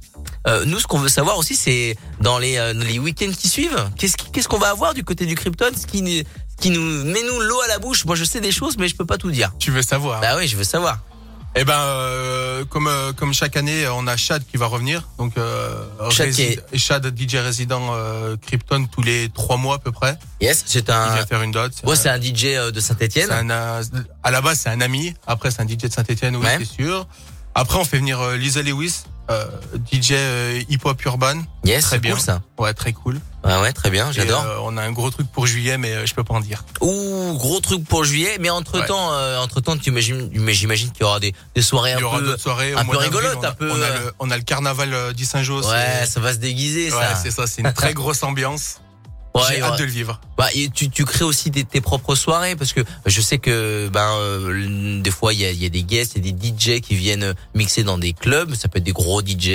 euh, 0.48 0.64
nous, 0.66 0.80
ce 0.80 0.88
qu'on 0.88 1.00
veut 1.00 1.10
savoir 1.10 1.38
aussi, 1.38 1.56
c'est 1.56 1.96
dans 2.22 2.38
les, 2.40 2.58
euh, 2.58 2.74
les 2.74 2.98
week-ends 3.00 3.32
qui 3.38 3.48
suivent, 3.50 3.90
qu'est-ce 3.98 4.16
qu'est-ce 4.32 4.48
qu'on 4.48 4.58
va 4.60 4.70
avoir 4.70 4.94
du 4.94 5.04
côté 5.04 5.26
du 5.26 5.36
Krypton, 5.36 5.72
ce 5.80 5.86
qui, 5.86 6.02
nous- 6.02 6.24
ce 6.24 6.56
qui 6.62 6.70
nous 6.70 6.82
met 7.06 7.24
nous 7.24 7.40
l'eau 7.42 7.60
à 7.62 7.68
la 7.68 7.80
bouche. 7.80 8.06
Moi, 8.06 8.16
je 8.16 8.24
sais 8.24 8.40
des 8.42 8.52
choses, 8.52 8.78
mais 8.78 8.88
je 8.88 8.96
peux 8.96 9.06
pas 9.06 9.18
tout 9.18 9.32
dire. 9.32 9.52
Tu 9.60 9.72
veux 9.72 9.82
savoir 9.82 10.22
Bah 10.22 10.36
oui, 10.38 10.48
je 10.48 10.56
veux 10.56 10.64
savoir. 10.64 11.00
Eh 11.56 11.64
ben, 11.66 11.74
euh, 11.80 12.64
comme 12.66 12.88
euh, 12.88 13.12
comme 13.12 13.34
chaque 13.34 13.58
année, 13.58 13.88
on 13.88 14.06
a 14.06 14.16
Chad 14.16 14.44
qui 14.50 14.56
va 14.58 14.68
revenir. 14.68 15.08
Donc 15.18 15.36
euh, 15.38 15.84
Chad 16.12 16.28
rési- 16.30 16.60
Chad 16.76 17.12
DJ 17.18 17.38
résident 17.38 17.82
Krypton 18.38 18.86
tous 18.86 19.02
les 19.02 19.30
trois 19.30 19.58
mois 19.58 19.76
à 19.76 19.80
peu 19.80 19.92
près. 19.92 20.16
Yes, 20.42 20.64
c'est 20.68 20.92
un. 20.92 21.08
Il 21.10 21.14
vient 21.16 21.26
faire 21.26 21.42
une 21.42 21.52
dot. 21.52 21.72
Ouais, 21.86 21.96
c'est 21.96 22.08
un 22.10 22.22
DJ 22.22 22.44
de 22.72 22.80
un, 23.32 23.50
euh, 23.50 23.84
à 24.22 24.30
la 24.30 24.42
base, 24.42 24.60
c'est 24.60 24.70
un 24.70 24.80
ami. 24.80 25.16
Après, 25.26 25.50
c'est 25.50 25.62
un 25.62 25.68
DJ 25.68 25.78
de 25.78 25.92
Saint-Etienne, 25.92 26.36
oui, 26.36 26.46
Ouais. 26.46 26.58
c'est 26.60 26.84
sûr. 26.84 27.08
Après, 27.60 27.78
on 27.78 27.84
fait 27.84 27.98
venir 27.98 28.22
euh, 28.22 28.38
Lisa 28.38 28.62
Lewis, 28.62 29.04
euh, 29.30 29.46
DJ 29.92 30.12
euh, 30.14 30.62
hip-hop 30.70 31.04
urban. 31.04 31.42
Yes, 31.66 31.84
très 31.84 32.00
bien. 32.00 32.14
cool, 32.14 32.22
ça. 32.22 32.42
Ouais, 32.58 32.74
très 32.74 32.94
cool. 32.94 33.20
Ah 33.44 33.60
ouais, 33.62 33.74
très 33.74 33.90
bien, 33.90 34.14
j'adore. 34.14 34.44
euh, 34.46 34.58
on 34.64 34.78
a 34.78 34.82
un 34.82 34.92
gros 34.94 35.10
truc 35.12 35.28
pour 35.30 35.46
juillet, 35.46 35.78
mais 35.78 35.92
euh, 35.92 36.06
je 36.06 36.14
peux 36.14 36.24
pas 36.24 36.36
en 36.36 36.40
dire. 36.40 36.64
Ouh, 36.80 37.34
gros 37.38 37.60
truc 37.60 37.84
pour 37.86 38.06
juillet. 38.06 38.38
Mais 38.40 38.50
entre 38.50 38.80
temps, 38.86 39.12
entre 39.42 39.60
temps, 39.60 39.78
tu 39.78 39.90
imagines, 39.90 40.30
j'imagine 40.48 40.90
qu'il 40.92 41.02
y 41.02 41.04
aura 41.04 41.20
des, 41.20 41.34
des 41.54 41.62
soirées 41.62 41.92
un 41.94 42.00
peu, 42.00 42.38
soirées. 42.38 42.74
un 42.74 42.86
peu 42.86 42.96
rigolotes, 42.98 43.38
on 43.40 43.44
a, 43.44 43.50
un 43.50 43.52
peu. 43.52 43.70
On 43.70 43.82
a, 43.82 43.90
le, 43.90 44.14
on 44.20 44.32
a 44.32 44.38
le 44.38 44.44
carnaval 44.44 44.94
euh, 44.94 45.12
d'Issingeau. 45.12 45.62
Ouais, 45.62 46.06
ça 46.06 46.22
va 46.22 46.32
se 46.32 46.38
déguiser, 46.38 46.90
ça. 46.90 46.98
Ouais, 46.98 47.06
c'est 47.22 47.32
ça. 47.32 47.46
C'est 47.46 47.62
une 47.62 47.74
très 47.74 47.94
grosse 47.94 48.24
ambiance. 48.24 48.80
Ouais, 49.40 49.56
J'ai 49.56 49.62
hâte 49.62 49.80
de 49.80 49.84
le 49.84 49.92
vivre. 49.92 50.20
Bah, 50.38 50.48
tu, 50.74 50.90
tu 50.90 51.06
crées 51.06 51.26
aussi 51.26 51.50
des, 51.52 51.64
tes 51.64 51.82
propres 51.82 52.16
soirées 52.16 52.56
parce 52.56 52.74
que 52.74 52.82
je 53.06 53.22
sais 53.22 53.38
que 53.38 53.90
ben 53.92 54.14
euh, 54.18 55.02
des 55.02 55.12
fois 55.12 55.34
il 55.34 55.40
y 55.40 55.46
a, 55.46 55.52
il 55.52 55.62
y 55.62 55.66
a 55.66 55.70
des 55.70 55.84
guests, 55.84 56.14
il 56.16 56.26
y 56.26 56.30
a 56.30 56.32
des 56.32 56.48
DJ 56.48 56.82
qui 56.82 56.96
viennent 56.96 57.34
mixer 57.56 57.84
dans 57.84 57.98
des 57.98 58.14
clubs. 58.14 58.54
Ça 58.56 58.68
peut 58.68 58.78
être 58.78 58.84
des 58.84 58.94
gros 58.94 59.22
DJ 59.22 59.50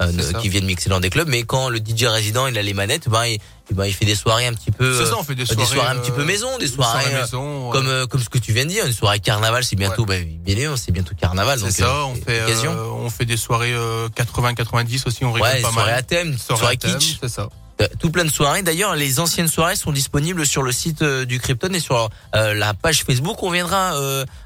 euh, 0.00 0.32
qui 0.40 0.48
viennent 0.48 0.64
mixer 0.64 0.88
dans 0.88 1.00
des 1.00 1.10
clubs. 1.10 1.28
Mais 1.28 1.42
quand 1.42 1.68
le 1.68 1.78
DJ 1.78 2.04
résident 2.04 2.46
il 2.46 2.56
a 2.56 2.62
les 2.62 2.74
manettes, 2.74 3.08
ben 3.08 3.24
il, 3.26 3.38
eh 3.70 3.74
ben, 3.74 3.86
il 3.86 3.94
fait 3.94 4.04
des 4.04 4.14
soirées 4.14 4.46
un 4.46 4.52
petit 4.52 4.70
peu. 4.70 4.94
Ça, 5.04 5.10
euh, 5.10 5.16
on 5.18 5.22
fait 5.22 5.34
des 5.34 5.44
des 5.44 5.64
soirées, 5.64 5.96
un 5.96 5.98
petit 6.00 6.10
peu 6.10 6.22
euh, 6.22 6.26
maison, 6.26 6.58
des 6.58 6.66
soirées, 6.66 7.02
soirées 7.04 7.16
euh, 7.16 7.20
maison, 7.22 7.66
ouais. 7.66 7.72
comme 7.72 7.88
euh, 7.88 8.06
comme 8.06 8.20
ce 8.20 8.28
que 8.28 8.38
tu 8.38 8.52
viens 8.52 8.64
de 8.64 8.70
dire, 8.70 8.84
une 8.84 8.92
soirée 8.92 9.20
carnaval, 9.20 9.64
c'est 9.64 9.76
bientôt, 9.76 10.04
bah, 10.04 10.16
bien 10.18 10.54
évidemment, 10.54 10.76
c'est 10.76 10.92
bientôt 10.92 11.14
carnaval. 11.14 11.58
C'est 11.58 11.64
donc, 11.64 11.72
ça, 11.72 11.86
euh, 11.86 12.02
on 12.04 12.14
fait, 12.16 12.40
euh, 12.40 12.84
on 12.92 13.08
fait 13.10 13.24
des 13.24 13.36
soirées 13.36 13.74
80-90 14.14 15.06
aussi, 15.06 15.24
on 15.24 15.32
rigole 15.32 15.48
Ouais, 15.48 15.62
pas 15.62 15.70
soirée 15.70 15.90
mal. 15.90 15.98
à 15.98 16.02
thème, 16.02 16.36
Soirée 16.36 16.60
soirée 16.60 16.74
à 16.74 16.76
thème, 16.76 16.98
kitsch. 16.98 17.18
C'est 17.20 17.28
ça. 17.28 17.48
Euh, 17.82 17.88
Tout 17.98 18.10
plein 18.10 18.24
de 18.24 18.30
soirées. 18.30 18.62
D'ailleurs, 18.62 18.94
les 18.94 19.20
anciennes 19.20 19.48
soirées 19.48 19.76
sont 19.76 19.92
disponibles 19.92 20.46
sur 20.46 20.62
le 20.62 20.72
site 20.72 21.02
euh, 21.02 21.24
du 21.24 21.40
Krypton 21.40 21.72
et 21.72 21.80
sur 21.80 22.10
euh, 22.34 22.54
la 22.54 22.74
page 22.74 23.04
Facebook. 23.04 23.42
On 23.42 23.50
viendra 23.50 23.94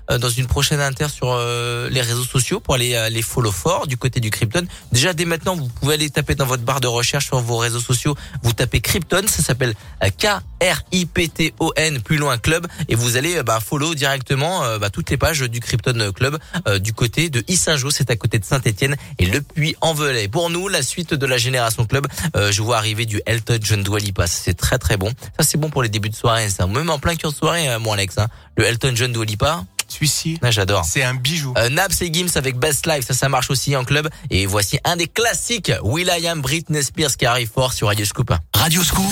dans 0.08 0.28
une 0.28 0.46
prochaine 0.46 0.80
inter 0.80 1.08
sur 1.08 1.32
euh, 1.32 1.88
les 1.90 2.00
réseaux 2.00 2.24
sociaux 2.24 2.60
pour 2.60 2.74
aller 2.74 2.94
euh, 2.94 3.08
les 3.08 3.22
follow 3.22 3.52
fort 3.52 3.86
du 3.86 3.96
côté 3.96 4.20
du 4.20 4.30
Krypton. 4.30 4.66
Déjà, 4.92 5.12
dès 5.12 5.24
maintenant, 5.24 5.56
vous 5.56 5.68
pouvez 5.68 5.94
aller 5.94 6.10
taper 6.10 6.34
dans 6.34 6.46
votre 6.46 6.62
barre 6.62 6.80
de 6.80 6.86
recherche 6.86 7.26
sur 7.26 7.40
vos 7.40 7.56
réseaux 7.56 7.80
sociaux. 7.80 8.14
Vous 8.42 8.52
tapez 8.52 8.80
Krypton, 8.80 9.22
ça 9.26 9.42
s'appelle 9.42 9.74
euh, 10.02 10.08
K-R-I-P-T-O-N, 10.16 12.00
plus 12.02 12.16
loin 12.16 12.38
club, 12.38 12.66
et 12.88 12.94
vous 12.94 13.16
allez 13.16 13.36
euh, 13.36 13.42
bah, 13.42 13.60
follow 13.60 13.94
directement 13.94 14.64
euh, 14.64 14.78
bah, 14.78 14.90
toutes 14.90 15.10
les 15.10 15.16
pages 15.16 15.40
du 15.40 15.60
Krypton 15.60 16.12
Club 16.12 16.38
euh, 16.66 16.78
du 16.78 16.92
côté 16.92 17.30
de 17.30 17.44
Issingeau, 17.48 17.90
c'est 17.90 18.10
à 18.10 18.16
côté 18.16 18.38
de 18.38 18.44
Saint-Etienne 18.44 18.96
et 19.18 19.26
le 19.26 19.40
Puy-en-Velay. 19.40 20.28
Pour 20.28 20.50
nous, 20.50 20.68
la 20.68 20.82
suite 20.82 21.14
de 21.14 21.26
la 21.26 21.38
Génération 21.38 21.86
Club, 21.86 22.06
euh, 22.36 22.52
je 22.52 22.62
vois 22.62 22.76
arriver 22.76 23.06
du 23.06 23.20
Elton 23.26 23.58
John 23.60 23.82
Dua 23.82 23.98
Lipa. 23.98 24.26
C'est 24.26 24.54
très 24.54 24.78
très 24.78 24.96
bon. 24.96 25.12
Ça 25.38 25.44
c'est 25.44 25.58
bon 25.58 25.70
pour 25.70 25.82
les 25.82 25.88
débuts 25.88 26.10
de 26.10 26.16
soirée, 26.16 26.48
ça. 26.48 26.66
Même 26.66 26.90
en 26.90 26.98
plein 26.98 27.16
cœur 27.16 27.32
de 27.32 27.36
soirée, 27.36 27.68
euh, 27.68 27.78
mon 27.78 27.92
Alex. 27.92 28.18
Hein. 28.18 28.28
Le 28.56 28.64
Elton 28.64 28.92
John 28.94 29.12
Dua 29.12 29.24
Lipa. 29.24 29.64
Celui-ci, 29.88 30.38
ah, 30.42 30.50
j'adore. 30.50 30.84
c'est 30.84 31.02
un 31.02 31.14
bijou. 31.14 31.54
Euh, 31.56 31.68
Naps 31.68 32.02
et 32.02 32.12
Gims 32.12 32.30
avec 32.34 32.56
Best 32.56 32.86
Life, 32.86 33.06
ça 33.06 33.14
ça 33.14 33.28
marche 33.28 33.50
aussi 33.50 33.76
en 33.76 33.84
club. 33.84 34.08
Et 34.30 34.46
voici 34.46 34.78
un 34.84 34.96
des 34.96 35.06
classiques, 35.06 35.72
Will.i.am, 35.82 36.40
Britney 36.40 36.82
Spears 36.82 37.16
qui 37.16 37.26
arrive 37.26 37.50
fort 37.52 37.72
sur 37.72 37.88
Radio 37.88 38.04
Scoop. 38.04 38.32
Radio 38.54 38.82
Scoop, 38.82 39.06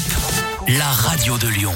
la 0.69 0.91
radio 0.91 1.39
de 1.39 1.49
Lyon. 1.49 1.75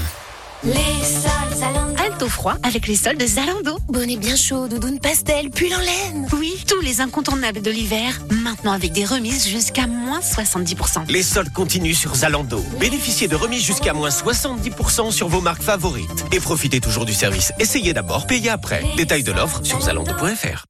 Les 0.64 0.72
soldes 0.72 1.56
Zalando. 1.56 2.24
Au 2.24 2.28
froid 2.28 2.56
avec 2.64 2.88
les 2.88 2.96
soldes 2.96 3.22
Zalando. 3.22 3.78
Bonnet 3.88 4.16
bien 4.16 4.34
chaud, 4.34 4.66
doudoune 4.66 4.98
pastel, 4.98 5.50
pull 5.50 5.72
en 5.72 5.78
laine. 5.78 6.26
Oui, 6.32 6.64
tous 6.66 6.80
les 6.80 7.00
incontournables 7.00 7.62
de 7.62 7.70
l'hiver, 7.70 8.18
maintenant 8.30 8.72
avec 8.72 8.90
des 8.92 9.04
remises 9.04 9.46
jusqu'à 9.46 9.86
moins 9.86 10.18
70%. 10.18 11.08
Les 11.08 11.22
soldes 11.22 11.52
continuent 11.52 11.94
sur 11.94 12.14
Zalando. 12.16 12.64
Bénéficiez 12.80 13.28
de 13.28 13.36
remises 13.36 13.64
jusqu'à 13.64 13.92
moins 13.92 14.08
70% 14.08 15.12
sur 15.12 15.28
vos 15.28 15.40
marques 15.40 15.62
favorites. 15.62 16.24
Et 16.32 16.40
profitez 16.40 16.80
toujours 16.80 17.04
du 17.04 17.14
service. 17.14 17.52
Essayez 17.60 17.92
d'abord, 17.92 18.26
payez 18.26 18.50
après. 18.50 18.84
Détail 18.96 19.22
de 19.22 19.32
l'offre 19.32 19.60
sur 19.62 19.80
zalando.fr. 19.80 20.64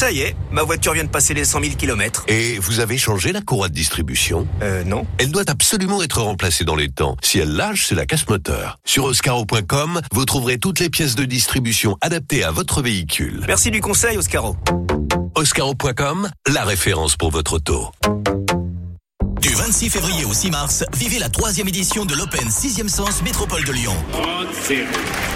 Ça 0.00 0.10
y 0.10 0.20
est, 0.20 0.34
ma 0.50 0.62
voiture 0.62 0.94
vient 0.94 1.04
de 1.04 1.10
passer 1.10 1.34
les 1.34 1.44
100 1.44 1.60
000 1.60 1.74
km. 1.76 2.24
Et 2.26 2.58
vous 2.58 2.80
avez 2.80 2.96
changé 2.96 3.32
la 3.32 3.42
courroie 3.42 3.68
de 3.68 3.74
distribution? 3.74 4.48
Euh, 4.62 4.82
non. 4.82 5.06
Elle 5.18 5.30
doit 5.30 5.44
absolument 5.46 6.02
être 6.02 6.22
remplacée 6.22 6.64
dans 6.64 6.74
les 6.74 6.88
temps. 6.88 7.18
Si 7.22 7.38
elle 7.38 7.52
lâche, 7.52 7.84
c'est 7.86 7.94
la 7.94 8.06
casse-moteur. 8.06 8.78
Sur 8.86 9.04
oscaro.com, 9.04 10.00
vous 10.14 10.24
trouverez 10.24 10.56
toutes 10.56 10.80
les 10.80 10.88
pièces 10.88 11.16
de 11.16 11.26
distribution 11.26 11.98
adaptées 12.00 12.44
à 12.44 12.50
votre 12.50 12.80
véhicule. 12.80 13.44
Merci 13.46 13.70
du 13.70 13.82
conseil, 13.82 14.16
Oscaro. 14.16 14.56
Oscaro.com, 15.34 16.30
la 16.48 16.64
référence 16.64 17.16
pour 17.16 17.30
votre 17.30 17.56
auto. 17.56 17.90
Du 19.60 19.66
26 19.66 19.90
février 19.90 20.24
au 20.24 20.32
6 20.32 20.50
mars, 20.50 20.84
vivez 20.96 21.18
la 21.18 21.28
troisième 21.28 21.68
édition 21.68 22.06
de 22.06 22.14
l'Open 22.14 22.48
6e 22.48 22.88
Sens 22.88 23.22
Métropole 23.22 23.62
de 23.64 23.72
Lyon. 23.72 23.94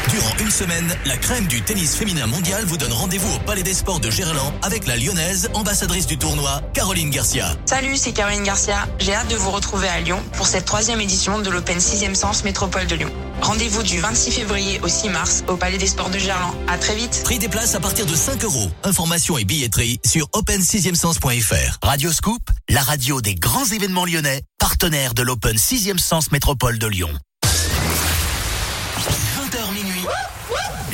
Durant 0.09 0.37
une 0.41 0.51
semaine, 0.51 0.97
la 1.05 1.17
crème 1.19 1.47
du 1.47 1.61
tennis 1.61 1.95
féminin 1.95 2.27
mondial 2.27 2.65
vous 2.65 2.79
donne 2.79 2.93
rendez-vous 2.93 3.35
au 3.35 3.39
Palais 3.41 3.63
des 3.63 3.75
Sports 3.75 4.01
de 4.01 4.11
Gerland 4.11 4.53
avec 4.63 4.87
la 4.87 4.97
lyonnaise, 4.97 5.51
ambassadrice 5.53 6.07
du 6.07 6.17
tournoi, 6.17 6.63
Caroline 6.73 7.11
Garcia. 7.11 7.55
Salut, 7.67 7.97
c'est 7.97 8.13
Caroline 8.13 8.45
Garcia. 8.45 8.89
J'ai 8.99 9.15
hâte 9.15 9.29
de 9.29 9.37
vous 9.37 9.51
retrouver 9.51 9.89
à 9.89 10.01
Lyon 10.01 10.23
pour 10.37 10.47
cette 10.47 10.65
troisième 10.65 11.01
édition 11.01 11.41
de 11.41 11.51
l'Open 11.51 11.79
6e 11.79 12.15
Sens 12.15 12.45
Métropole 12.45 12.87
de 12.87 12.95
Lyon. 12.95 13.13
Rendez-vous 13.43 13.83
du 13.83 13.99
26 13.99 14.31
février 14.31 14.81
au 14.83 14.89
6 14.89 15.09
mars 15.11 15.45
au 15.49 15.57
Palais 15.57 15.77
des 15.77 15.87
Sports 15.87 16.11
de 16.11 16.19
Gerland. 16.19 16.55
À 16.69 16.79
très 16.79 16.95
vite. 16.95 17.23
Prix 17.25 17.39
des 17.39 17.49
places 17.49 17.75
à 17.75 17.81
partir 17.81 18.07
de 18.07 18.15
5 18.15 18.43
euros. 18.45 18.71
Informations 18.85 19.37
et 19.37 19.45
billetterie 19.45 20.01
sur 20.07 20.29
open6e-sens.fr. 20.29 21.79
Radio 21.83 22.13
Scoop, 22.13 22.43
la 22.69 22.83
radio 22.83 23.21
des 23.21 23.35
grands 23.35 23.67
événements 23.67 24.05
lyonnais, 24.07 24.14
partenaire 24.59 25.15
de 25.15 25.23
l'Open 25.23 25.57
6e 25.57 25.99
Sens 25.99 26.31
Métropole 26.31 26.79
de 26.79 26.87
Lyon. 26.87 27.11
20h 27.45 29.73
minuit. 29.75 30.07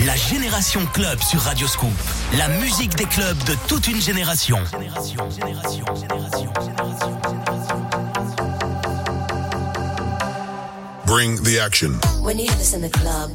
La 0.06 0.16
Génération 0.16 0.86
Club 0.94 1.20
sur 1.20 1.42
Radio 1.42 1.66
Scoop. 1.66 1.92
La 2.38 2.48
musique 2.48 2.96
des 2.96 3.04
clubs 3.04 3.36
de 3.44 3.54
toute 3.68 3.88
une 3.88 4.00
génération. 4.00 4.56
Bring 11.04 11.38
the 11.42 11.58
action. 11.60 12.00
When 12.22 12.38
you 12.38 12.46
hear 12.46 12.56
this 12.56 12.72
in 12.72 12.80
the 12.80 12.88
club, 12.88 13.32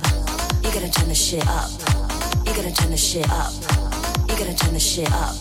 you 0.63 0.71
gotta 0.71 0.89
turn 0.89 1.09
the 1.09 1.15
shit 1.15 1.43
up. 1.43 1.69
You 2.47 2.53
gotta 2.55 2.73
turn 2.73 2.89
the 2.89 2.97
shit 2.97 3.29
up. 3.29 3.53
You 4.29 4.35
gotta 4.35 4.55
turn 4.55 4.73
the 4.73 4.79
shit 4.79 5.11
up. 5.11 5.35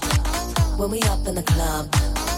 When 0.76 0.90
we 0.90 1.01
up 1.05 1.26
in 1.26 1.34
the 1.34 1.42
club, 1.42 1.88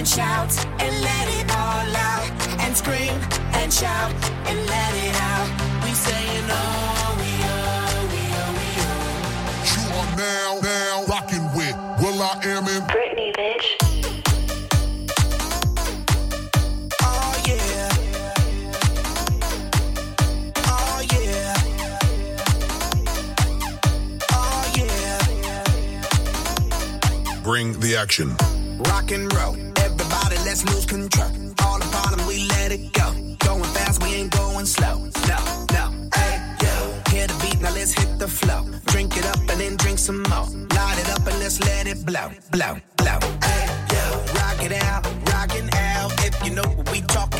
and 0.00 0.08
shout 0.08 0.66
and 0.80 1.02
let 1.02 1.28
it 1.28 1.44
all 1.50 1.94
out 1.94 2.30
and 2.60 2.74
scream 2.74 3.12
and 3.52 3.70
shout 3.70 4.10
and 4.48 4.58
let 4.66 4.94
it 4.94 5.14
out. 5.20 5.46
We 5.84 5.92
saying 5.92 6.46
oh 6.48 7.16
we 7.20 7.28
oh 7.44 8.08
we 8.08 8.22
oh 8.40 8.50
we. 8.56 8.68
Oh. 8.80 8.96
You 9.76 9.82
are 10.00 10.12
now 10.16 10.58
now 10.62 11.04
rocking 11.04 11.44
with 11.54 11.76
Will 12.00 12.22
I 12.22 12.40
Am 12.44 12.66
in 12.66 12.82
Britney, 12.88 13.30
bitch. 13.36 13.76
Oh, 17.02 17.34
oh, 27.12 27.42
bring 27.42 27.78
the 27.80 27.96
action. 27.96 28.34
Rock 28.78 29.10
and 29.10 29.30
roll 29.34 29.69
let's 30.50 30.64
lose 30.64 30.84
control. 30.84 31.30
All 31.64 31.78
the 31.78 31.88
bottom, 31.92 32.26
we 32.26 32.36
let 32.48 32.72
it 32.72 32.92
go. 32.92 33.08
Going 33.46 33.70
fast, 33.76 34.02
we 34.02 34.08
ain't 34.18 34.32
going 34.32 34.66
slow. 34.66 34.96
No, 35.30 35.38
no, 35.76 35.84
hey, 36.16 36.34
yo. 36.62 36.74
Hear 37.12 37.26
the 37.28 37.36
beat, 37.40 37.60
now 37.60 37.72
let's 37.72 37.92
hit 37.92 38.18
the 38.18 38.26
flow. 38.26 38.62
Drink 38.86 39.16
it 39.16 39.26
up 39.26 39.38
and 39.50 39.60
then 39.60 39.76
drink 39.76 39.98
some 39.98 40.22
more. 40.30 40.48
Light 40.76 40.98
it 41.02 41.08
up 41.14 41.24
and 41.30 41.38
let's 41.38 41.60
let 41.60 41.86
it 41.86 42.04
blow, 42.04 42.28
blow, 42.50 42.74
blow. 42.96 43.18
Hey, 43.48 43.64
yo. 43.94 44.04
Rock 44.38 44.60
it 44.66 44.74
out, 44.90 45.02
rockin' 45.32 45.70
out. 45.72 46.10
If 46.26 46.34
you 46.44 46.52
know 46.56 46.68
what 46.76 46.90
we 46.90 47.00
talking 47.02 47.39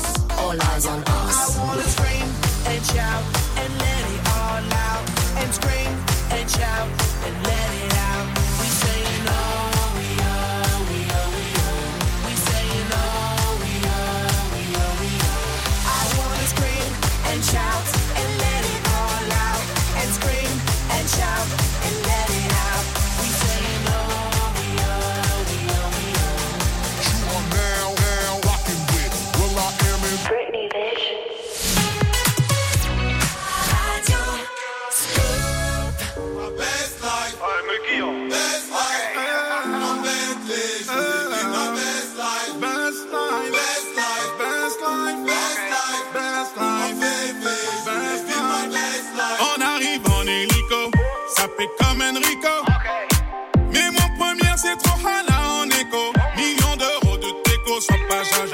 all 0.51 0.61
eyes 0.73 0.85
on 0.85 1.01
us. 1.03 1.57
I 1.57 1.65
wanna 1.65 1.83
scream 1.83 2.27
and 2.67 2.85
shout 2.85 3.23
and 3.61 3.71
let 3.79 4.03
it 4.15 4.21
all 4.35 4.63
out 4.89 5.03
and 5.39 5.53
scream 5.53 5.93
and 6.31 6.49
shout 6.49 6.89
and 7.25 7.40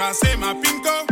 I 0.08 0.14
say 0.14 0.38
my 0.38 0.54
pinko. 0.54 1.07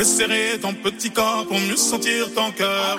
Je 0.00 0.04
ton 0.62 0.72
petit 0.72 1.10
corps 1.10 1.44
pour 1.46 1.60
mieux 1.60 1.76
sentir 1.76 2.32
ton 2.34 2.50
cœur. 2.52 2.98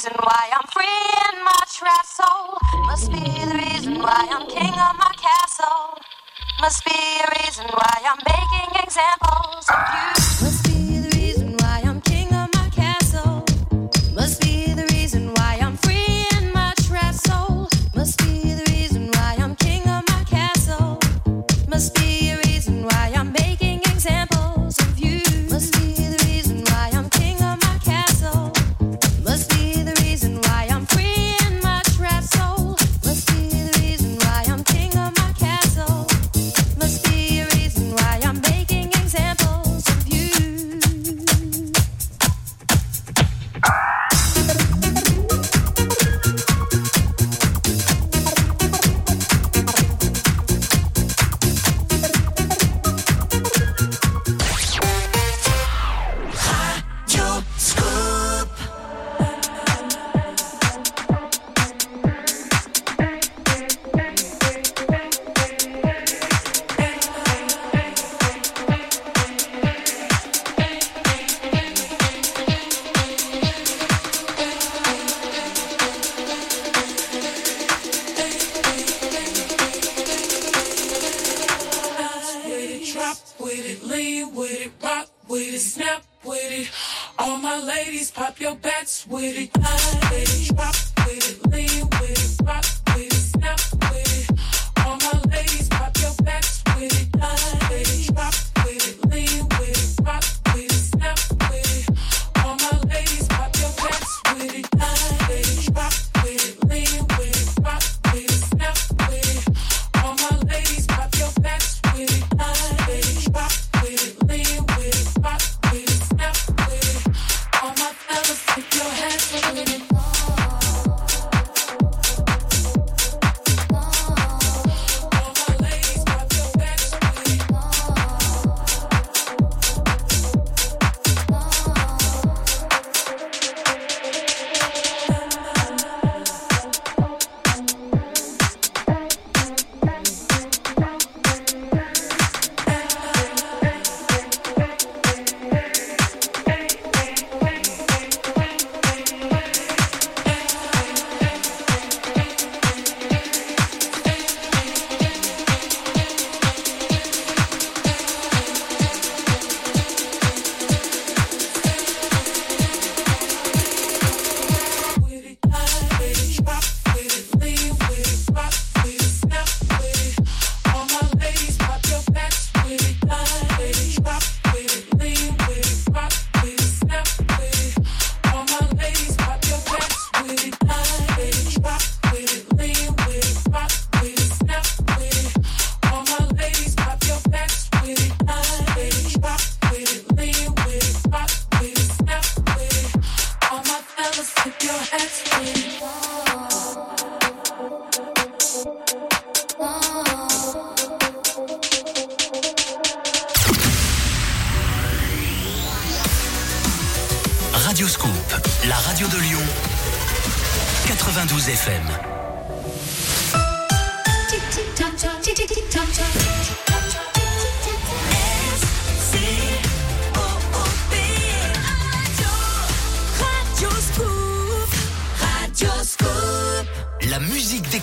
Reason 0.00 0.16
why 0.22 0.48
I'm 0.56 0.66
free 0.72 0.86
in 1.28 1.44
my 1.44 1.60
trap 1.68 2.06
soul. 2.06 2.56
Must 2.86 3.12
be 3.12 3.20
the 3.20 3.54
reason 3.68 3.98
why 3.98 4.26
I'm 4.30 4.48
king 4.48 4.72
of 4.72 4.96
my 4.96 5.12
castle. 5.20 5.98
Must 6.58 6.82
be 6.86 7.19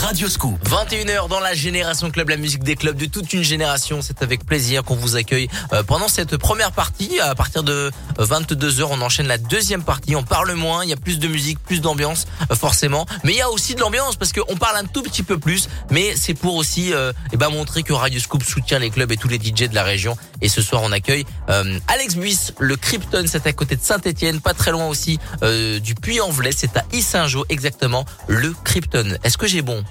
Radio 0.00 0.28
Scoop. 0.28 0.58
21h 0.68 1.28
dans 1.28 1.40
la 1.40 1.54
Génération 1.54 2.10
Club, 2.10 2.28
la 2.28 2.36
musique 2.36 2.62
des 2.62 2.76
clubs 2.76 2.96
de 2.96 3.06
toute 3.06 3.32
une 3.32 3.42
génération. 3.42 4.00
C'est 4.00 4.22
avec 4.22 4.46
plaisir 4.46 4.84
qu'on 4.84 4.94
vous 4.94 5.16
accueille 5.16 5.48
euh, 5.72 5.82
pendant 5.82 6.06
cette 6.06 6.36
première 6.36 6.70
partie. 6.70 7.18
À 7.20 7.34
partir 7.34 7.64
de 7.64 7.90
22h, 8.16 8.86
on 8.90 9.00
enchaîne 9.00 9.26
la 9.26 9.38
deuxième 9.38 9.82
partie. 9.82 10.14
On 10.14 10.22
parle 10.22 10.52
moins, 10.54 10.84
il 10.84 10.90
y 10.90 10.92
a 10.92 10.96
plus 10.96 11.18
de 11.18 11.26
musique, 11.26 11.58
plus 11.58 11.80
d'ambiance, 11.80 12.26
euh, 12.50 12.54
forcément. 12.54 13.06
Mais 13.24 13.32
il 13.32 13.38
y 13.38 13.42
a 13.42 13.50
aussi 13.50 13.74
de 13.74 13.80
l'ambiance 13.80 14.14
parce 14.14 14.32
qu'on 14.32 14.56
parle 14.56 14.76
un 14.76 14.84
tout 14.84 15.02
petit 15.02 15.24
peu 15.24 15.36
plus. 15.36 15.68
Mais 15.90 16.14
c'est 16.16 16.34
pour 16.34 16.54
aussi 16.54 16.94
euh, 16.94 17.12
eh 17.32 17.36
ben, 17.36 17.50
montrer 17.50 17.82
que 17.82 17.92
Radio 17.92 18.20
Scoop 18.20 18.44
soutient 18.44 18.78
les 18.78 18.90
clubs 18.90 19.10
et 19.10 19.16
tous 19.16 19.28
les 19.28 19.38
DJ 19.38 19.68
de 19.68 19.74
la 19.74 19.82
région. 19.82 20.16
Et 20.40 20.48
ce 20.48 20.62
soir, 20.62 20.82
on 20.84 20.92
accueille 20.92 21.24
euh, 21.48 21.78
Alex 21.88 22.14
Buis, 22.14 22.38
le 22.60 22.76
Krypton. 22.76 23.24
C'est 23.26 23.46
à 23.46 23.52
côté 23.52 23.74
de 23.74 23.82
Saint-Etienne, 23.82 24.40
pas 24.40 24.54
très 24.54 24.70
loin 24.70 24.86
aussi 24.86 25.18
euh, 25.42 25.80
du 25.80 25.94
Puy-en-Velay. 25.94 26.52
C'est 26.52 26.76
à 26.76 26.84
Issingeau, 26.92 27.44
exactement, 27.48 28.04
le 28.28 28.54
Krypton. 28.64 29.16
Est-ce 29.24 29.36
que 29.36 29.46
j'ai 29.46 29.62
bon? 29.62 29.84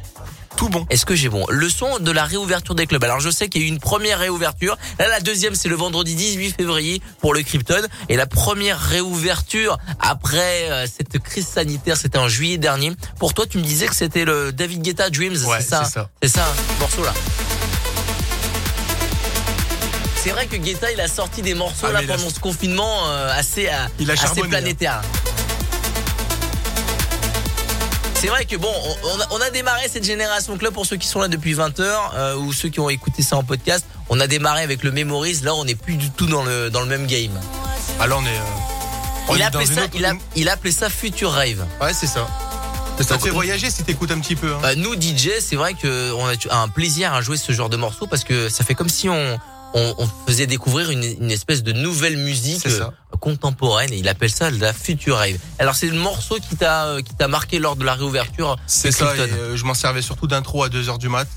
Tout 0.58 0.70
bon. 0.70 0.86
Est-ce 0.90 1.06
que 1.06 1.16
j'ai 1.16 1.30
bon 1.30 1.46
Le 1.50 1.70
son 1.70 2.00
de 2.00 2.12
la 2.12 2.26
réouverture 2.26 2.76
des 2.76 2.88
clubs. 2.88 3.04
Alors 3.04 3.20
je 3.20 3.30
sais 3.30 3.48
qu'il 3.48 3.62
y 3.62 3.66
a 3.66 3.68
eu 3.68 3.70
une 3.70 3.80
première 3.80 4.20
réouverture. 4.20 4.78
Là 5.00 5.08
la 5.08 5.20
deuxième 5.22 5.56
c'est 5.56 5.70
le 5.70 5.76
vendredi 5.76 6.16
18 6.16 6.56
février 6.58 7.02
pour 7.22 7.34
le 7.34 7.44
Krypton 7.44 7.84
et 8.10 8.18
la 8.18 8.26
première 8.26 8.80
réouverture 8.80 9.78
après 10.00 10.70
euh, 10.72 10.88
cette 10.88 11.20
crise 11.20 11.48
sanitaire 11.48 11.96
c'était 11.96 12.18
en 12.18 12.28
juillet 12.28 12.58
dernier. 12.58 12.92
Pour 13.20 13.34
toi 13.34 13.46
tu 13.46 13.60
me 13.60 13.64
disais 13.64 13.88
que 13.88 13.96
c'était 13.96 14.26
le 14.26 14.52
David 14.52 14.82
Guetta 14.82 15.10
Dreams, 15.10 15.38
Ouais, 15.46 15.58
c'est 15.60 15.70
ça 15.70 15.84
c'est 15.86 15.94
ça. 15.94 16.10
C'est 16.24 16.30
ça, 16.30 16.46
hein, 16.46 16.56
ce 16.76 16.80
morceau 16.80 17.04
là. 17.04 17.14
C'est 20.24 20.32
vrai 20.32 20.48
que 20.48 20.56
Guetta 20.56 20.92
il 20.92 21.00
a 21.00 21.08
sorti 21.08 21.44
des 21.44 21.54
morceaux 21.54 21.88
Ah, 21.88 21.94
là 21.94 22.02
pendant 22.02 22.30
ce 22.30 22.40
confinement 22.40 23.08
euh, 23.08 23.32
assez 23.32 23.68
euh, 23.68 23.86
Il 24.00 24.10
a 24.10 24.14
assez 24.14 24.42
hein. 24.42 25.02
C'est 28.20 28.28
vrai 28.28 28.46
que 28.46 28.56
bon, 28.56 28.72
on- 29.04 29.20
a, 29.22 29.26
on 29.32 29.42
a 29.42 29.50
démarré 29.52 29.88
cette 29.92 30.04
génération 30.04 30.58
club 30.58 30.74
pour 30.74 30.86
ceux 30.86 30.98
qui 30.98 31.08
sont 31.08 31.20
là 31.22 31.28
depuis 31.28 31.54
20 31.54 31.80
heures 31.80 32.14
euh, 32.16 32.36
ou 32.36 32.52
ceux 32.52 32.70
qui 32.70 32.80
ont 32.80 32.90
écouté 32.90 33.22
ça 33.22 33.38
en 33.38 33.44
podcast. 33.44 33.86
On 34.10 34.20
a 34.20 34.26
démarré 34.28 34.64
avec 34.64 34.84
le 34.84 34.92
Memories. 34.92 35.42
Là, 35.44 35.54
on 35.54 35.66
n'est 35.66 35.76
plus 35.76 35.96
du 35.96 36.10
tout 36.10 36.26
dans 36.26 36.44
le 36.44 36.70
dans 36.72 36.82
le 36.82 36.88
même 36.88 37.06
game. 37.06 37.32
Ah 38.00 38.08
là, 38.08 38.18
on 38.18 38.24
est. 38.26 38.28
euh, 38.30 38.42
on 39.30 39.36
Il 39.36 39.42
est 39.42 39.44
ça, 39.76 39.84
autre- 39.84 39.92
il, 39.94 40.06
a, 40.06 40.14
il 40.36 40.50
a 40.50 40.54
appelé 40.54 40.72
ça 40.72 40.90
Future 40.90 41.32
Rave. 41.32 41.64
Ouais, 41.80 41.94
c'est 41.94 42.08
ça. 42.08 42.28
Ça 43.00 43.18
te 43.18 43.24
fait 43.24 43.30
voyager 43.30 43.70
si 43.70 43.84
t'écoutes 43.84 44.10
un 44.10 44.20
petit 44.20 44.36
peu. 44.36 44.52
hein. 44.56 44.60
Euh, 44.64 44.76
nous, 44.76 44.96
DJ, 45.00 45.30
c'est 45.40 45.56
vrai 45.56 45.76
que 45.76 46.12
on 46.14 46.26
a 46.26 46.56
un 46.56 46.68
plaisir 46.70 47.14
à 47.14 47.22
jouer 47.22 47.38
ce 47.38 47.52
genre 47.52 47.70
de 47.70 47.78
morceaux 47.78 48.08
parce 48.08 48.24
que 48.24 48.50
ça 48.50 48.64
fait 48.64 48.74
comme 48.74 48.90
si 48.90 49.08
on, 49.10 49.40
on, 49.74 49.94
on 49.98 50.08
faisait 50.28 50.48
découvrir 50.48 50.90
une, 50.92 51.04
une 51.04 51.32
espèce 51.32 51.64
de 51.64 51.72
nouvelle 51.74 52.18
musique 52.18 52.66
euh, 52.68 52.86
contemporaine 53.20 53.92
et 53.94 53.98
il 53.98 54.08
appelle 54.08 54.30
ça 54.32 54.50
la 54.52 54.74
future 54.74 55.18
rave. 55.18 55.38
Alors 55.60 55.76
c'est 55.76 55.88
le 55.88 55.98
morceau 55.98 56.36
qui 56.38 56.56
t'a 56.56 56.86
euh, 56.86 57.02
qui 57.02 57.14
t'a 57.16 57.28
marqué 57.28 57.60
lors 57.60 57.76
de 57.76 57.84
la 57.86 57.94
réouverture. 57.96 58.56
C'est 58.68 58.92
ça, 58.92 59.16
et 59.16 59.20
euh, 59.20 59.56
je 59.58 59.64
m'en 59.66 59.74
servais 59.74 60.02
surtout 60.02 60.28
d'intro 60.28 60.64
à 60.64 60.70
2h 60.70 60.98
du 60.98 61.10
mat. 61.10 61.28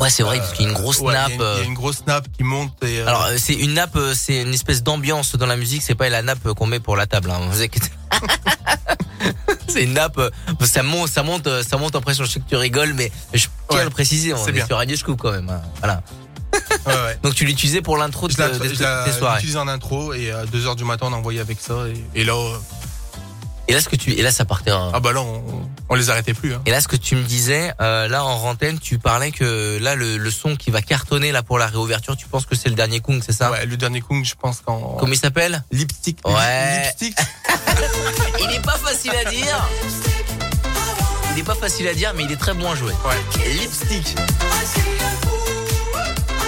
Ouais, 0.00 0.10
c'est 0.10 0.22
vrai 0.24 0.38
parce 0.38 0.52
qu'il 0.52 0.66
y 0.66 0.68
a 0.68 0.72
une 0.72 0.76
grosse 0.76 0.98
Ouais, 1.00 1.14
nappe. 1.14 1.30
Il 1.34 1.40
y, 1.40 1.42
a 1.42 1.46
une- 1.46 1.52
il 1.52 1.56
y 1.56 1.60
a 1.60 1.62
euh, 1.62 1.64
une 1.64 1.74
grosse 1.74 2.06
nappe 2.06 2.26
qui 2.36 2.42
monte 2.42 2.72
et. 2.84 3.00
euh, 3.00 3.06
Alors 3.06 3.24
euh, 3.26 3.36
c'est 3.38 3.54
une 3.54 3.74
nappe, 3.74 3.96
euh, 3.96 4.14
c'est 4.14 4.42
une 4.42 4.52
espèce 4.52 4.82
d'ambiance 4.82 5.34
dans 5.36 5.46
la 5.46 5.56
musique. 5.56 5.82
C'est 5.82 5.94
pas 5.94 6.08
la 6.08 6.22
nappe 6.22 6.42
qu'on 6.54 6.66
met 6.66 6.80
pour 6.80 6.96
la 6.96 7.06
table. 7.06 7.30
Hein, 7.30 7.38
vous 7.50 7.62
inquiétez. 7.62 7.90
c'est 9.68 9.84
une 9.84 9.94
nappe. 9.94 10.18
euh, 10.18 10.30
Ça 10.64 10.82
monte, 10.82 11.08
ça 11.08 11.22
monte, 11.22 11.46
euh, 11.46 11.62
ça 11.62 11.76
monte 11.76 11.94
en 11.96 12.00
pression. 12.00 12.24
Je 12.24 12.30
sais 12.30 12.40
que 12.40 12.48
tu 12.48 12.56
rigoles, 12.56 12.92
mais 12.94 13.10
je 13.32 13.46
tiens 13.68 13.76
Ouais, 13.76 13.80
à 13.80 13.84
le 13.84 13.90
préciser. 13.90 14.34
On 14.34 14.46
est 14.46 14.52
bien. 14.52 14.66
sur 14.66 14.76
Radio 14.76 14.96
Scoop 14.96 15.20
quand 15.20 15.32
même. 15.32 15.48
hein, 15.48 15.62
Voilà. 15.78 16.02
Ouais, 16.86 16.92
ouais. 16.92 17.18
Donc 17.22 17.34
tu 17.34 17.44
l'utilisais 17.44 17.82
pour 17.82 17.96
l'intro 17.96 18.28
de, 18.28 18.32
Je 18.32 18.36
de- 18.38 18.58
de- 18.58 18.74
je 18.74 19.04
tes 19.04 19.12
soirées. 19.12 19.56
en 19.56 19.68
intro 19.68 20.12
et 20.14 20.30
à 20.30 20.44
2h 20.44 20.76
du 20.76 20.84
matin 20.84 21.06
on 21.10 21.12
a 21.12 21.16
envoyé 21.16 21.40
avec 21.40 21.58
ça 21.60 21.74
et, 21.88 22.20
et 22.20 22.24
là 22.24 22.34
euh, 22.34 22.56
Et 23.68 23.72
là, 23.72 23.80
ce 23.80 23.88
que 23.88 23.96
tu, 23.96 24.12
et 24.12 24.22
là, 24.22 24.30
ça 24.30 24.44
partait. 24.44 24.70
en- 24.70 24.92
ah 24.94 25.00
bah 25.00 25.12
là 25.12 25.20
on, 25.22 25.42
on 25.88 25.94
les 25.96 26.08
arrêtait 26.10 26.34
plus 26.34 26.54
hein. 26.54 26.62
Et 26.66 26.70
là, 26.70 26.80
ce 26.80 26.86
que 26.86 26.94
tu 26.96 27.16
me 27.16 27.22
disais, 27.24 27.72
euh, 27.80 28.06
là 28.06 28.22
en 28.24 28.36
rentaine, 28.38 28.78
tu 28.78 28.98
parlais 28.98 29.32
que 29.32 29.78
là, 29.80 29.96
le, 29.96 30.18
le 30.18 30.30
son 30.30 30.54
qui 30.54 30.70
va 30.70 30.82
cartonner 30.82 31.32
là 31.32 31.42
pour 31.42 31.58
la 31.58 31.66
réouverture, 31.66 32.16
tu 32.16 32.26
penses 32.28 32.46
que 32.46 32.54
c'est 32.54 32.68
le 32.68 32.76
dernier 32.76 33.00
Kung, 33.00 33.20
c'est 33.26 33.32
ça? 33.32 33.50
Ouais, 33.50 33.66
le 33.66 33.76
dernier 33.76 34.00
Kung 34.02 34.24
je 34.24 34.34
pense 34.40 34.60
qu'en 34.60 34.96
Comment 35.00 35.12
il 35.12 35.18
s'appelle? 35.18 35.64
Lipstick 35.72 36.18
Ouais. 36.24 36.82
lipstick 36.84 37.16
Il 38.40 38.54
est 38.54 38.60
pas 38.62 38.78
facile 38.78 39.12
à 39.26 39.28
dire. 39.30 39.68
Il 41.34 41.40
est 41.40 41.44
pas 41.44 41.54
facile 41.56 41.88
à 41.88 41.94
dire, 41.94 42.12
mais 42.16 42.22
il 42.24 42.30
est 42.32 42.36
très 42.36 42.54
bon 42.54 42.70
à 42.70 42.74
jouer. 42.76 42.92
Ouais. 43.04 43.52
Lipstick. 43.52 44.14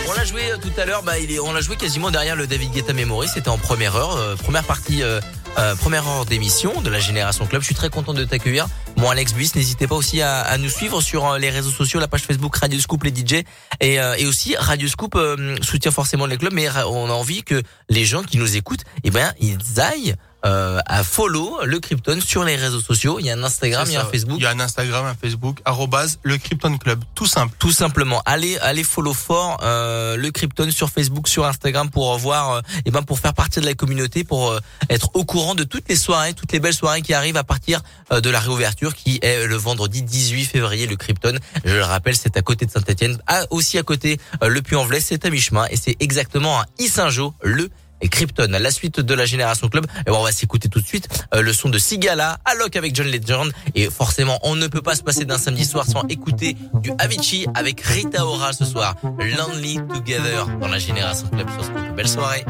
On 0.08 0.12
l'a 0.14 0.24
joué 0.24 0.50
euh, 0.50 0.56
tout 0.56 0.72
à 0.80 0.86
l'heure, 0.86 1.02
bah, 1.02 1.18
il 1.18 1.30
est, 1.30 1.38
on 1.38 1.52
l'a 1.52 1.60
joué 1.60 1.76
quasiment 1.76 2.10
derrière 2.10 2.34
le 2.34 2.46
David 2.46 2.72
Guetta 2.72 2.94
Memory. 2.94 3.28
C'était 3.28 3.50
en 3.50 3.58
première 3.58 3.94
heure, 3.94 4.16
euh, 4.16 4.36
première 4.36 4.64
partie, 4.64 5.02
euh, 5.02 5.20
euh, 5.58 5.74
première 5.74 6.08
heure 6.08 6.24
d'émission 6.24 6.80
de 6.80 6.88
la 6.88 6.98
Génération 6.98 7.46
Club. 7.46 7.60
Je 7.60 7.66
suis 7.66 7.74
très 7.74 7.90
content 7.90 8.14
de 8.14 8.24
t'accueillir. 8.24 8.66
Bon, 8.96 9.10
Alex 9.10 9.34
Buis, 9.34 9.50
n'hésitez 9.54 9.86
pas 9.86 9.96
aussi 9.96 10.22
à, 10.22 10.40
à 10.40 10.56
nous 10.56 10.70
suivre 10.70 11.02
sur 11.02 11.26
euh, 11.26 11.38
les 11.38 11.50
réseaux 11.50 11.70
sociaux, 11.70 12.00
la 12.00 12.08
page 12.08 12.22
Facebook 12.22 12.56
Radio 12.56 12.80
Scoop 12.80 13.04
les 13.04 13.10
DJ 13.10 13.44
et, 13.80 14.00
euh, 14.00 14.14
et 14.16 14.26
aussi 14.26 14.56
Radio 14.56 14.88
Scoop 14.88 15.18
soutient 15.62 15.90
forcément 15.90 16.26
les 16.26 16.38
clubs, 16.38 16.52
mais 16.54 16.68
on 16.86 17.10
a 17.10 17.12
envie 17.12 17.42
que 17.42 17.62
les 17.90 18.04
gens 18.04 18.22
qui 18.22 18.38
nous 18.38 18.56
écoutent, 18.56 18.84
eh 19.04 19.10
ben, 19.10 19.32
ils 19.40 19.80
aillent 19.80 20.14
euh, 20.44 20.80
à 20.86 21.04
follow 21.04 21.58
le 21.64 21.80
Krypton 21.80 22.20
sur 22.20 22.44
les 22.44 22.56
réseaux 22.56 22.80
sociaux. 22.80 23.18
Il 23.18 23.26
y 23.26 23.30
a 23.30 23.34
un 23.34 23.42
Instagram, 23.42 23.84
il 23.88 23.94
y 23.94 23.96
a 23.96 24.02
un. 24.02 24.04
Facebook. 24.04 24.36
Il 24.38 24.42
y 24.42 24.46
a 24.46 24.50
un 24.50 24.60
Instagram, 24.60 25.06
un 25.06 25.14
Facebook, 25.14 25.60
arrobase 25.64 26.18
le 26.22 26.38
Krypton 26.38 26.78
Club, 26.78 27.02
tout 27.14 27.26
simple. 27.26 27.54
Tout 27.58 27.72
simplement, 27.72 28.22
allez, 28.26 28.58
allez 28.58 28.84
follow 28.84 29.14
fort 29.14 29.58
euh, 29.62 30.16
le 30.16 30.30
Krypton 30.30 30.70
sur 30.70 30.90
Facebook, 30.90 31.28
sur 31.28 31.44
Instagram 31.44 31.90
pour 31.90 32.16
voir, 32.18 32.52
euh, 32.52 32.60
et 32.84 32.90
ben 32.90 33.02
pour 33.02 33.18
faire 33.18 33.34
partie 33.34 33.60
de 33.60 33.66
la 33.66 33.74
communauté, 33.74 34.24
pour 34.24 34.50
euh, 34.50 34.60
être 34.90 35.10
au 35.14 35.24
courant 35.24 35.54
de 35.54 35.64
toutes 35.64 35.88
les 35.88 35.96
soirées, 35.96 36.34
toutes 36.34 36.52
les 36.52 36.60
belles 36.60 36.74
soirées 36.74 37.02
qui 37.02 37.14
arrivent 37.14 37.36
à 37.36 37.44
partir 37.44 37.82
euh, 38.12 38.20
de 38.20 38.30
la 38.30 38.40
réouverture, 38.40 38.94
qui 38.94 39.18
est 39.22 39.46
le 39.46 39.56
vendredi 39.56 40.02
18 40.02 40.44
février. 40.44 40.86
Le 40.86 40.96
Krypton, 40.96 41.38
je 41.64 41.74
le 41.74 41.82
rappelle, 41.82 42.16
c'est 42.16 42.36
à 42.36 42.42
côté 42.42 42.66
de 42.66 42.70
Saint-Etienne, 42.70 43.18
aussi 43.50 43.78
à 43.78 43.82
côté 43.82 44.18
euh, 44.42 44.48
le 44.48 44.62
Puy-en-Velay, 44.62 45.00
c'est 45.00 45.24
à 45.24 45.30
mi-chemin 45.30 45.66
et 45.70 45.76
c'est 45.76 45.96
exactement 46.00 46.60
à 46.60 46.66
Issingeau, 46.78 47.34
le 47.42 47.70
et 48.00 48.08
Krypton, 48.08 48.48
la 48.50 48.70
suite 48.70 49.00
de 49.00 49.14
la 49.14 49.24
Génération 49.24 49.68
Club. 49.68 49.86
Et 50.06 50.10
bon, 50.10 50.18
on 50.18 50.24
va 50.24 50.32
s'écouter 50.32 50.68
tout 50.68 50.80
de 50.80 50.86
suite 50.86 51.08
euh, 51.34 51.42
le 51.42 51.52
son 51.52 51.68
de 51.68 51.78
Sigala, 51.78 52.38
Alok 52.44 52.76
avec 52.76 52.94
John 52.94 53.06
Legend. 53.06 53.52
Et 53.74 53.90
forcément, 53.90 54.38
on 54.42 54.56
ne 54.56 54.66
peut 54.66 54.82
pas 54.82 54.94
se 54.94 55.02
passer 55.02 55.24
d'un 55.24 55.38
samedi 55.38 55.64
soir 55.64 55.84
sans 55.86 56.04
écouter 56.08 56.56
du 56.74 56.92
Avicii 56.98 57.46
avec 57.54 57.80
Rita 57.80 58.26
Ora 58.26 58.52
ce 58.52 58.64
soir. 58.64 58.94
Lonely 59.02 59.78
Together 59.92 60.46
dans 60.60 60.68
la 60.68 60.78
Génération 60.78 61.28
Club 61.28 61.48
sur 61.50 61.64
Scoop. 61.64 61.96
Belle 61.96 62.08
soirée. 62.08 62.44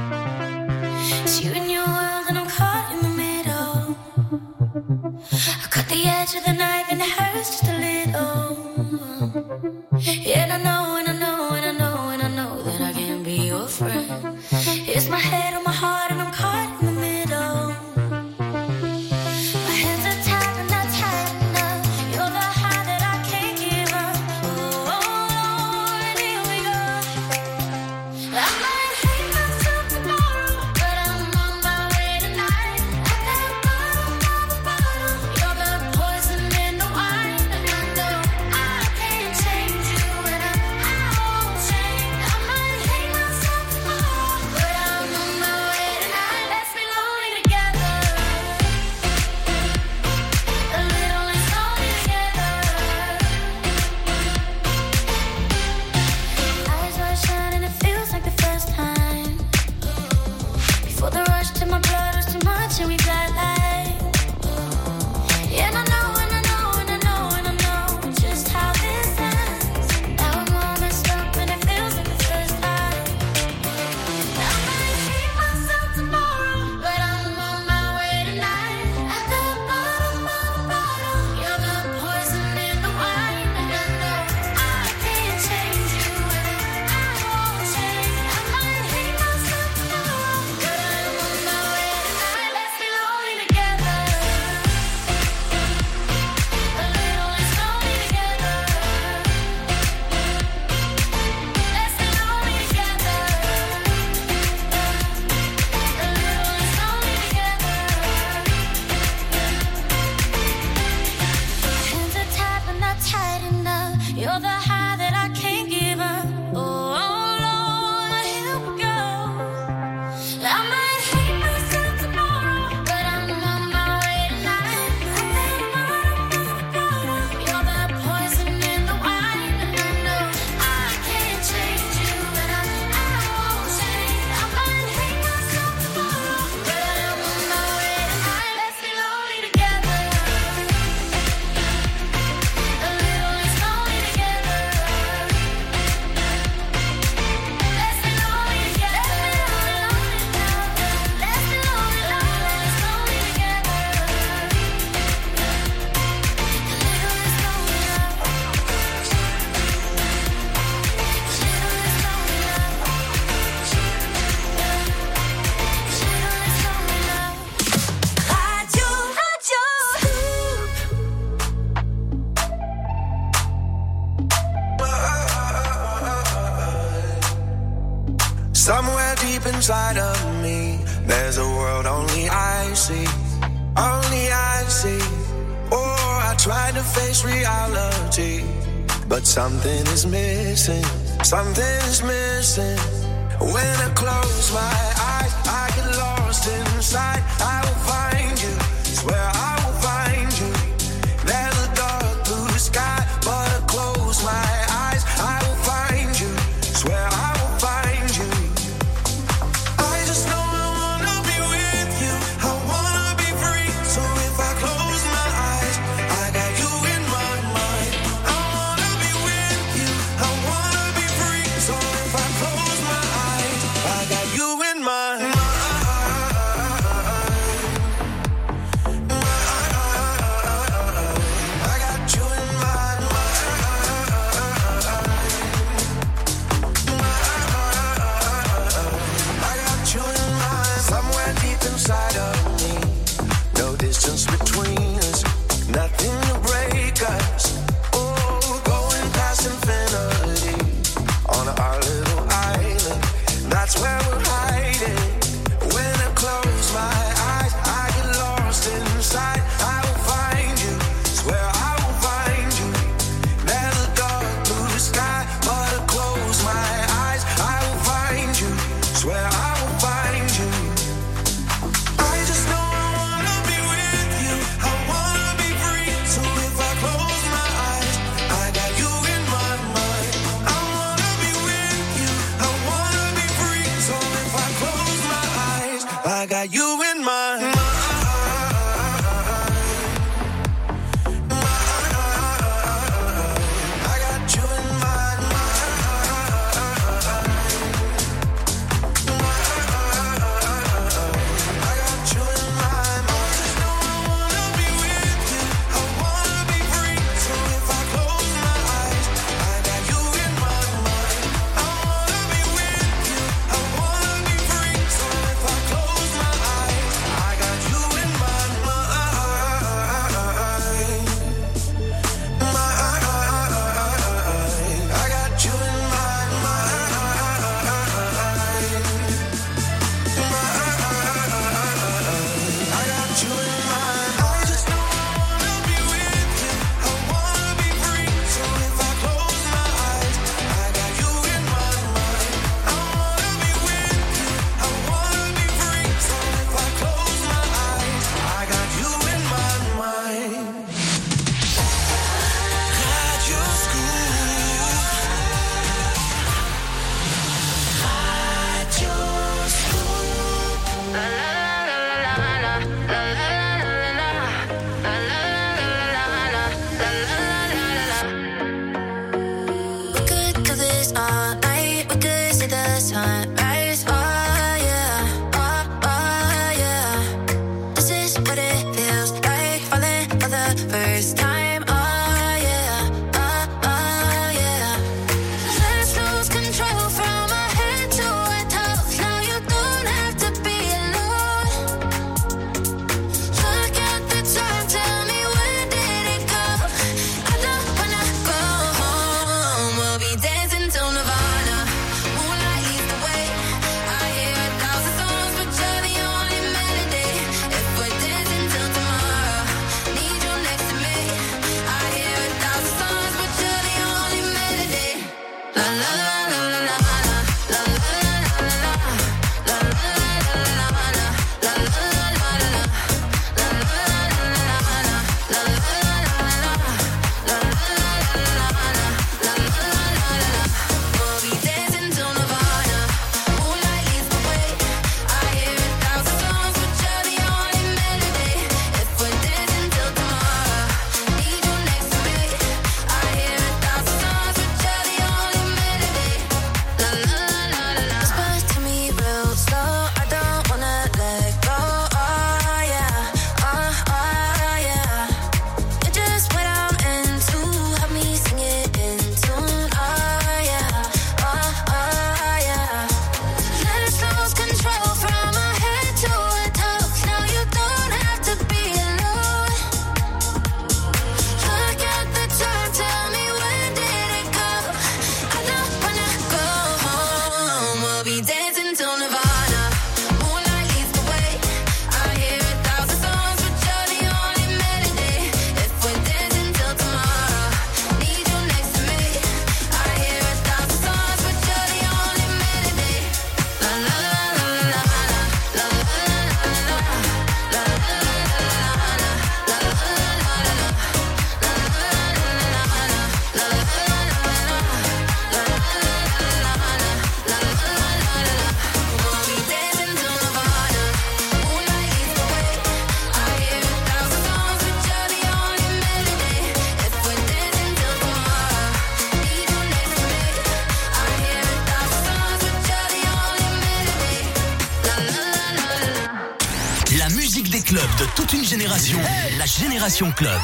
Club. 530.07 530.41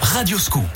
Radio 0.00 0.36
Scoop. 0.36 0.75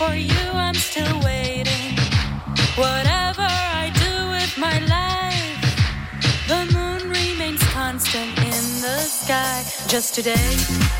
for 0.00 0.14
you, 0.14 0.44
I'm 0.54 0.74
still 0.74 1.20
waiting. 1.20 1.92
Whatever 2.84 3.48
I 3.82 3.92
do 4.04 4.12
with 4.34 4.52
my 4.56 4.78
life, 4.96 5.60
the 6.48 6.60
moon 6.74 7.00
remains 7.10 7.62
constant 7.64 8.32
in 8.38 8.64
the 8.80 8.98
sky. 9.20 9.62
Just 9.88 10.14
today, 10.14 10.50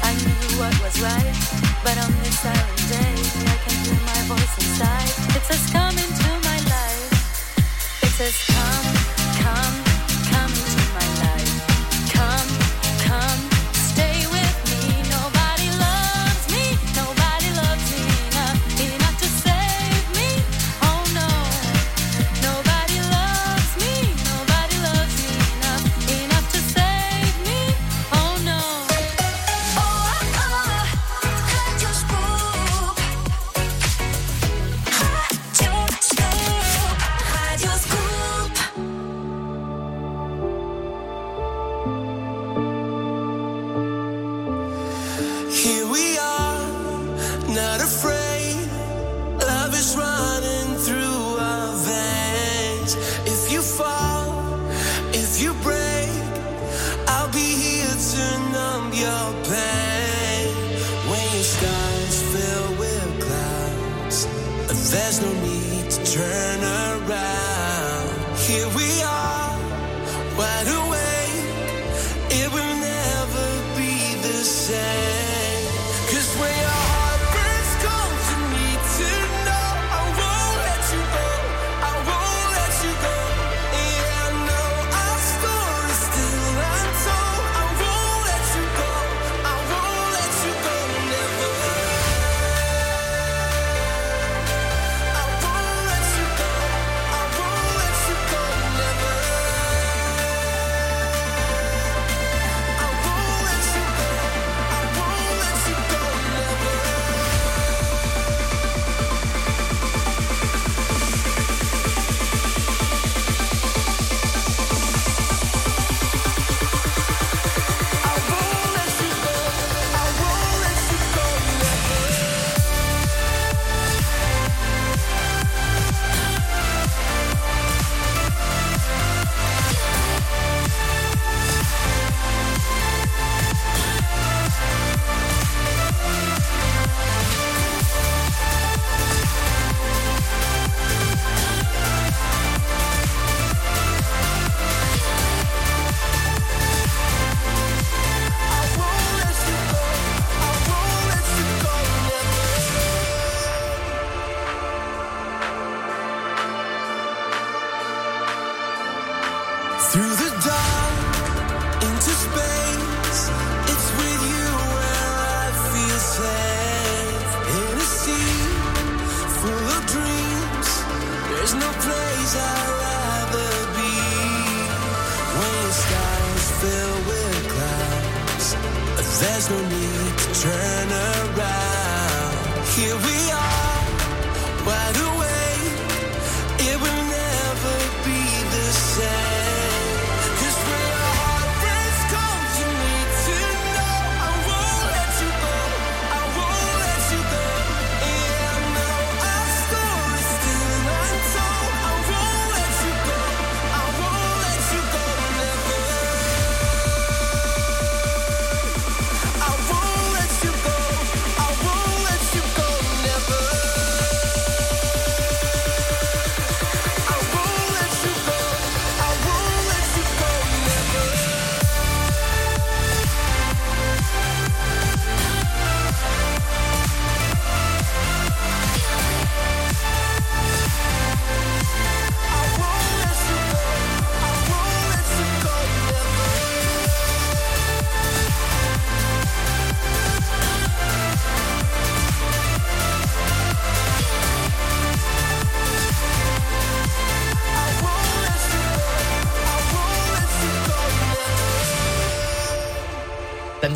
I 0.08 0.12
knew 0.22 0.44
what 0.60 0.74
was 0.84 1.00
right, 1.00 1.36
but 1.82 1.96
on 2.04 2.12
this 2.20 2.40
silent 2.44 2.82
day, 2.96 3.14
I 3.54 3.56
can 3.64 3.76
hear 3.86 4.00
my 4.12 4.20
voice 4.32 4.54
inside. 4.64 5.10
It 5.36 5.44
says, 5.48 5.62
Come 5.72 5.96
into 6.04 6.30
my 6.48 6.58
life. 6.76 8.02
It 8.02 8.12
says, 8.18 8.36
Come. 8.52 8.89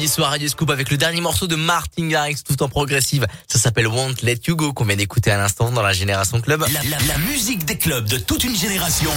Soir, 0.07 0.31
Radio 0.31 0.49
Scoop 0.49 0.71
avec 0.71 0.91
le 0.91 0.97
dernier 0.97 1.21
morceau 1.21 1.47
de 1.47 1.57
Martin 1.57 2.09
Garrix 2.09 2.43
tout 2.45 2.63
en 2.63 2.69
progressive. 2.69 3.27
S'appelle 3.65 3.87
Won't 3.89 4.17
Let 4.23 4.41
You 4.47 4.57
Go 4.57 4.75
qu'on 4.75 4.85
vient 4.85 4.95
d'écouter 4.95 5.31
à 5.31 5.39
l'instant 5.39 5.71
dans 5.71 5.81
la 5.81 5.95
Génération 5.95 6.39
Club. 6.43 6.67
La, 6.71 6.83
la- 6.83 6.99
la 7.07 7.19
musique 7.31 7.65
des 7.65 7.79
clubs 7.79 8.07
de 8.07 8.19
toute 8.19 8.45
une 8.45 8.55
génération. 8.55 9.09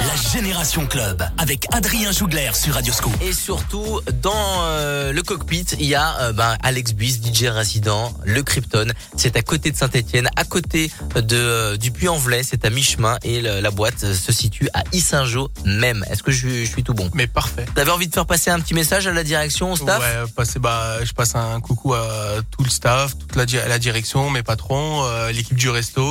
La 0.00 0.32
Génération 0.32 0.84
Club 0.88 1.22
avec 1.38 1.66
Adrien 1.72 2.10
Jougler 2.10 2.50
sur 2.54 2.74
Radio 2.74 2.92
Scoop. 2.92 3.12
Et 3.22 3.32
surtout, 3.32 4.00
dans 4.20 4.32
euh, 4.62 5.12
le 5.12 5.22
cockpit, 5.22 5.64
il 5.78 5.86
y 5.86 5.94
a 5.94 6.16
euh, 6.20 6.32
ben, 6.32 6.56
Alex 6.64 6.94
Buis, 6.94 7.12
DJ 7.22 7.44
résident, 7.44 8.12
le 8.24 8.42
Krypton. 8.42 8.88
C'est 9.16 9.36
à 9.36 9.42
côté 9.42 9.70
de 9.70 9.76
Saint-Etienne, 9.76 10.28
à 10.34 10.42
côté 10.42 10.90
de 11.14 11.36
euh, 11.36 11.76
du 11.76 11.92
Puy-en-Velay, 11.92 12.42
c'est 12.42 12.64
à 12.64 12.70
mi-chemin 12.70 13.18
et 13.22 13.40
le- 13.40 13.60
la 13.60 13.70
boîte 13.70 14.02
euh, 14.02 14.14
se 14.14 14.32
situe 14.32 14.68
à 14.74 14.82
Issingeau 14.92 15.48
même. 15.64 16.04
Est-ce 16.10 16.24
que 16.24 16.32
je, 16.32 16.48
je 16.48 16.64
suis 16.64 16.82
tout 16.82 16.94
bon? 16.94 17.08
Mais 17.14 17.28
parfait. 17.28 17.66
T'avais 17.76 17.92
envie 17.92 18.08
de 18.08 18.14
faire 18.14 18.26
passer 18.26 18.50
un 18.50 18.58
petit 18.58 18.74
message 18.74 19.06
à 19.06 19.12
la 19.12 19.22
direction, 19.22 19.70
au 19.72 19.76
staff? 19.76 20.00
Ouais, 20.00 20.28
passer, 20.34 20.58
bah, 20.58 21.04
je 21.04 21.12
passe 21.12 21.36
un 21.36 21.60
coucou 21.60 21.94
à 21.94 22.02
tout 22.50 22.64
le 22.64 22.70
staff, 22.70 23.16
toute 23.16 23.36
la, 23.36 23.43
di- 23.46 23.56
la 23.56 23.78
direction, 23.78 24.30
mes 24.30 24.42
patrons, 24.42 25.04
euh, 25.04 25.30
l'équipe 25.32 25.56
du 25.56 25.68
resto. 25.70 26.02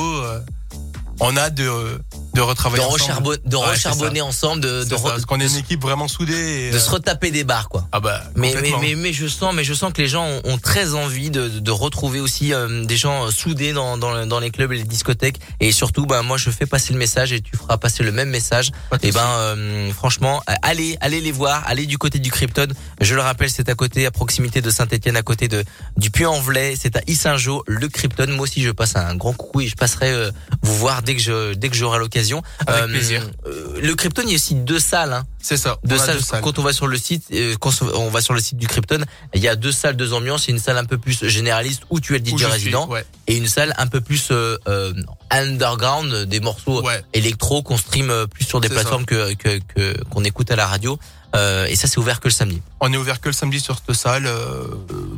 Euh. 1.20 1.26
on 1.26 1.36
a 1.36 1.50
de, 1.50 2.00
de 2.34 2.40
retravailler 2.40 2.82
de, 2.84 2.88
ensemble. 2.88 3.38
de 3.44 3.56
Ouais, 3.56 3.66
recharbonner 3.70 4.20
ensemble, 4.20 4.60
de, 4.62 4.84
de, 4.84 4.94
re- 4.94 5.02
parce 5.02 5.24
qu'on 5.26 5.40
est 5.40 5.46
une 5.46 5.56
équipe 5.58 5.82
vraiment 5.82 6.08
soudée. 6.08 6.32
et, 6.68 6.70
de 6.70 6.76
euh, 6.76 6.80
se 6.80 6.90
retaper 6.90 7.30
des 7.30 7.44
bars, 7.44 7.68
quoi. 7.68 7.86
Ah 7.92 8.00
bah, 8.00 8.22
Mais, 8.34 8.54
mais, 8.60 8.72
mais, 8.80 8.94
mais 8.94 9.12
je 9.12 9.26
sens, 9.26 9.54
mais 9.54 9.64
je 9.64 9.74
sens 9.74 9.92
que 9.92 10.02
les 10.02 10.08
gens 10.08 10.26
ont, 10.26 10.40
ont 10.44 10.58
très 10.58 10.94
envie 10.94 11.30
de, 11.30 11.48
de 11.48 11.70
retrouver 11.70 12.20
aussi 12.20 12.52
euh, 12.52 12.84
des 12.84 12.96
gens 12.96 13.30
soudés 13.30 13.72
dans, 13.72 13.96
dans, 13.96 14.12
le- 14.12 14.26
dans 14.26 14.40
les 14.40 14.50
clubs 14.50 14.72
et 14.72 14.76
les 14.76 14.84
discothèques. 14.84 15.38
Et 15.60 15.72
surtout, 15.72 16.06
ben 16.06 16.22
moi, 16.22 16.36
je 16.36 16.50
fais 16.50 16.66
passer 16.66 16.92
le 16.92 16.98
message 16.98 17.32
et 17.32 17.40
tu 17.40 17.56
feras 17.56 17.76
passer 17.76 18.02
le 18.02 18.12
même 18.12 18.30
message. 18.30 18.70
Et 19.02 19.12
ben, 19.12 19.20
euh, 19.38 19.92
franchement, 19.92 20.42
euh, 20.48 20.54
allez, 20.62 20.96
allez 21.00 21.20
les 21.20 21.32
voir, 21.32 21.62
allez 21.66 21.86
du 21.86 21.98
côté 21.98 22.18
du 22.18 22.30
Krypton. 22.30 22.68
Je 23.00 23.14
le 23.14 23.20
rappelle, 23.20 23.50
c'est 23.50 23.68
à 23.68 23.74
côté, 23.74 24.06
à 24.06 24.10
proximité 24.10 24.60
de 24.60 24.70
Saint-Etienne, 24.70 25.16
à 25.16 25.22
côté 25.22 25.48
de 25.48 25.64
du 25.96 26.10
Puy-en-Velay. 26.10 26.74
C'est 26.80 26.96
à 26.96 27.00
Issingeau, 27.06 27.62
le 27.66 27.88
Krypton. 27.88 28.26
Moi 28.30 28.40
aussi, 28.40 28.62
je 28.62 28.70
passe 28.70 28.96
un 28.96 29.14
grand 29.14 29.32
coucou 29.32 29.60
et 29.60 29.68
je 29.68 29.76
passerai 29.76 30.10
euh, 30.10 30.30
vous 30.62 30.74
voir 30.76 31.02
dès 31.04 31.14
que 31.14 31.20
je 31.22 31.54
dès 31.54 31.68
que 31.68 31.76
j'aurai 31.76 31.98
l'occasion. 31.98 32.42
Avec 32.66 32.86
plaisir. 32.90 33.22
euh, 33.46 33.80
le 33.80 33.94
Krypton, 33.94 34.22
il 34.24 34.30
y 34.30 34.32
a 34.32 34.36
aussi 34.36 34.54
deux 34.54 34.78
salles. 34.78 35.12
Hein. 35.12 35.24
C'est 35.40 35.56
ça. 35.58 35.78
Deux 35.84 35.98
salles. 35.98 36.16
deux 36.16 36.22
salles. 36.22 36.40
Quand 36.42 36.58
on 36.58 36.62
va 36.62 36.72
sur 36.72 36.86
le 36.86 36.96
site, 36.96 37.24
euh, 37.32 37.54
quand 37.60 37.72
on 37.82 38.08
va 38.08 38.20
sur 38.20 38.32
le 38.34 38.40
site 38.40 38.56
du 38.58 38.66
Krypton, 38.66 39.04
il 39.34 39.42
y 39.42 39.48
a 39.48 39.56
deux 39.56 39.72
salles, 39.72 39.96
deux 39.96 40.12
ambiances. 40.14 40.46
Il 40.46 40.50
y 40.50 40.52
a 40.54 40.56
une 40.56 40.62
salle 40.62 40.78
un 40.78 40.84
peu 40.86 40.98
plus 40.98 41.24
généraliste 41.28 41.82
où 41.90 42.00
tu 42.00 42.14
es 42.16 42.18
le 42.18 42.24
DJ 42.24 42.36
suis, 42.38 42.44
résident, 42.46 42.88
ouais. 42.88 43.04
et 43.26 43.36
une 43.36 43.46
salle 43.48 43.74
un 43.78 43.86
peu 43.86 44.00
plus 44.00 44.28
euh, 44.30 44.56
euh, 44.68 44.92
underground, 45.30 46.12
euh, 46.12 46.24
des 46.26 46.40
morceaux 46.40 46.82
électro 47.12 47.62
qu'on 47.62 47.76
stream 47.76 48.10
euh, 48.10 48.26
plus 48.26 48.44
sur 48.44 48.60
des 48.60 48.68
plateformes 48.74 49.04
que 49.04 49.34
que 49.34 49.58
que- 49.74 50.02
qu'on 50.04 50.24
écoute 50.24 50.50
à 50.50 50.56
la 50.56 50.66
radio. 50.66 50.98
Euh, 51.36 51.66
et 51.66 51.74
ça, 51.74 51.88
c'est 51.88 51.98
ouvert 51.98 52.20
que 52.20 52.28
le 52.28 52.32
samedi. 52.32 52.62
On 52.80 52.92
est 52.92 52.96
ouvert 52.96 53.20
que 53.20 53.28
le 53.28 53.32
samedi 53.32 53.58
sur 53.58 53.76
cette 53.84 53.96
salle, 53.96 54.26
euh, 54.26 54.66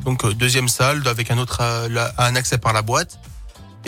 donc 0.04 0.24
euh, 0.24 0.32
deuxième 0.32 0.68
salle 0.68 1.06
avec 1.06 1.30
un 1.30 1.36
autre 1.38 1.58
euh, 1.60 1.88
la- 1.90 2.14
un 2.18 2.34
accès 2.36 2.56
par 2.58 2.72
la 2.72 2.80
boîte. 2.82 3.18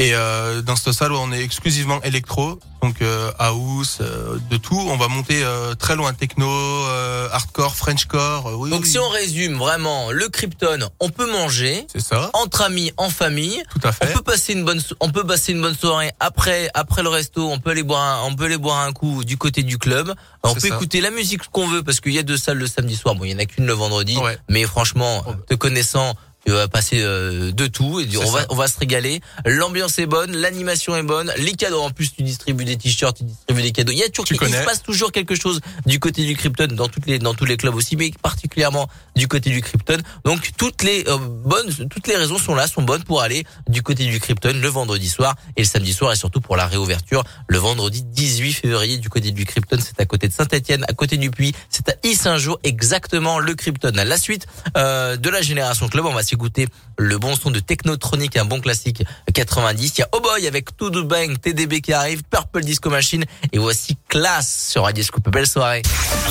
Et 0.00 0.14
euh, 0.14 0.62
dans 0.62 0.76
cette 0.76 0.92
salle, 0.92 1.12
on 1.12 1.32
est 1.32 1.42
exclusivement 1.42 2.00
électro, 2.04 2.60
donc 2.82 3.02
euh, 3.02 3.32
house, 3.40 3.98
euh, 4.00 4.38
de 4.48 4.56
tout. 4.56 4.78
On 4.78 4.96
va 4.96 5.08
monter 5.08 5.42
euh, 5.42 5.74
très 5.74 5.96
loin 5.96 6.14
techno, 6.14 6.46
euh, 6.48 7.28
hardcore, 7.32 7.74
Frenchcore. 7.74 8.46
euh, 8.46 8.54
oui, 8.54 8.70
Donc 8.70 8.82
oui. 8.84 8.88
si 8.88 8.96
on 9.00 9.08
résume 9.08 9.56
vraiment 9.58 10.12
le 10.12 10.28
Krypton, 10.28 10.88
on 11.00 11.10
peut 11.10 11.28
manger, 11.28 11.84
c'est 11.92 12.00
ça, 12.00 12.30
entre 12.34 12.62
amis, 12.62 12.92
en 12.96 13.10
famille. 13.10 13.60
Tout 13.72 13.80
à 13.82 13.90
fait. 13.90 14.08
On 14.12 14.18
peut 14.18 14.22
passer 14.22 14.52
une 14.52 14.64
bonne, 14.64 14.78
so- 14.78 14.94
on 15.00 15.10
peut 15.10 15.26
passer 15.26 15.50
une 15.50 15.60
bonne 15.62 15.74
soirée 15.76 16.12
après, 16.20 16.70
après 16.74 17.02
le 17.02 17.08
resto. 17.08 17.50
On 17.50 17.58
peut 17.58 17.70
aller 17.70 17.82
boire, 17.82 18.02
un, 18.02 18.28
on 18.28 18.36
peut 18.36 18.44
aller 18.44 18.56
boire 18.56 18.78
un 18.78 18.92
coup 18.92 19.24
du 19.24 19.36
côté 19.36 19.64
du 19.64 19.78
club. 19.78 20.14
On 20.44 20.54
peut 20.54 20.60
ça. 20.60 20.76
écouter 20.76 21.00
la 21.00 21.10
musique 21.10 21.42
qu'on 21.50 21.66
veut 21.66 21.82
parce 21.82 21.98
qu'il 21.98 22.12
y 22.12 22.18
a 22.20 22.22
deux 22.22 22.36
salles 22.36 22.58
le 22.58 22.68
samedi 22.68 22.94
soir. 22.94 23.16
Bon, 23.16 23.24
il 23.24 23.32
y 23.32 23.34
en 23.34 23.38
a 23.40 23.46
qu'une 23.46 23.66
le 23.66 23.72
vendredi, 23.72 24.16
Ouais. 24.16 24.38
mais 24.48 24.62
franchement, 24.62 25.24
Oh, 25.26 25.32
bah. 25.32 25.38
te 25.48 25.54
connaissant. 25.56 26.14
Tu 26.48 26.54
vas 26.54 26.66
passer 26.66 27.02
euh, 27.02 27.52
de 27.52 27.66
tout 27.66 28.00
et 28.00 28.08
on 28.16 28.30
va 28.30 28.46
on 28.48 28.54
va 28.54 28.68
se 28.68 28.78
régaler. 28.78 29.20
L'ambiance 29.44 29.98
est 29.98 30.06
bonne, 30.06 30.34
l'animation 30.34 30.96
est 30.96 31.02
bonne, 31.02 31.30
les 31.36 31.52
cadeaux 31.52 31.82
en 31.82 31.90
plus 31.90 32.10
tu 32.14 32.22
distribues 32.22 32.64
des 32.64 32.78
t-shirts, 32.78 33.18
tu 33.18 33.24
distribues 33.24 33.60
des 33.60 33.70
cadeaux. 33.70 33.92
Il 33.92 33.98
y 33.98 34.02
a 34.02 34.08
toujours 34.08 34.24
Tu 34.24 34.38
il 34.40 34.54
se 34.54 34.64
passe 34.64 34.82
toujours 34.82 35.12
quelque 35.12 35.34
chose 35.34 35.60
du 35.84 36.00
côté 36.00 36.24
du 36.24 36.34
Krypton 36.34 36.68
dans 36.68 36.88
toutes 36.88 37.04
les 37.04 37.18
dans 37.18 37.34
tous 37.34 37.44
les 37.44 37.58
clubs 37.58 37.74
aussi, 37.74 37.96
mais 37.96 38.12
particulièrement 38.22 38.88
du 39.14 39.28
côté 39.28 39.50
du 39.50 39.60
Krypton. 39.60 39.98
Donc 40.24 40.52
toutes 40.56 40.84
les 40.84 41.06
euh, 41.06 41.18
bonnes 41.18 41.70
toutes 41.90 42.06
les 42.06 42.16
raisons 42.16 42.38
sont 42.38 42.54
là, 42.54 42.66
sont 42.66 42.80
bonnes 42.80 43.04
pour 43.04 43.20
aller 43.20 43.44
du 43.68 43.82
côté 43.82 44.06
du 44.06 44.18
Krypton 44.18 44.54
le 44.54 44.68
vendredi 44.68 45.10
soir 45.10 45.34
et 45.58 45.60
le 45.60 45.66
samedi 45.66 45.92
soir 45.92 46.14
et 46.14 46.16
surtout 46.16 46.40
pour 46.40 46.56
la 46.56 46.66
réouverture 46.66 47.24
le 47.46 47.58
vendredi 47.58 48.02
18 48.04 48.54
février 48.54 48.96
du 48.96 49.10
côté 49.10 49.32
du 49.32 49.44
Krypton, 49.44 49.80
c'est 49.84 50.00
à 50.00 50.06
côté 50.06 50.28
de 50.28 50.32
Saint-Étienne, 50.32 50.86
à 50.88 50.94
côté 50.94 51.18
du 51.18 51.30
Puy, 51.30 51.52
c'est 51.68 51.90
à 51.90 51.94
Issingeau 52.04 52.58
exactement 52.64 53.38
le 53.38 53.54
Krypton. 53.54 53.92
La 53.94 54.16
suite 54.16 54.46
euh, 54.78 55.18
de 55.18 55.28
la 55.28 55.42
génération 55.42 55.88
club, 55.88 56.06
on 56.06 56.14
va 56.14 56.22
s'écouter 56.38 56.68
le 56.98 57.18
bon 57.18 57.34
son 57.34 57.50
de 57.50 57.58
Technotronic, 57.58 58.36
un 58.36 58.44
bon 58.44 58.60
classique 58.60 59.02
90. 59.34 59.94
Il 59.96 60.00
y 60.00 60.02
a 60.02 60.08
Oh 60.12 60.20
Boy 60.20 60.46
avec 60.46 60.76
To 60.76 60.88
Do 60.88 61.02
Bang, 61.02 61.36
TDB 61.40 61.80
qui 61.80 61.92
arrive, 61.92 62.22
Purple 62.30 62.62
Disco 62.62 62.90
Machine 62.90 63.24
et 63.52 63.58
voici 63.58 63.96
Classe 64.08 64.68
sur 64.70 64.84
Radio 64.84 65.02
Scoop. 65.02 65.28
Belle 65.30 65.48
soirée. 65.48 65.82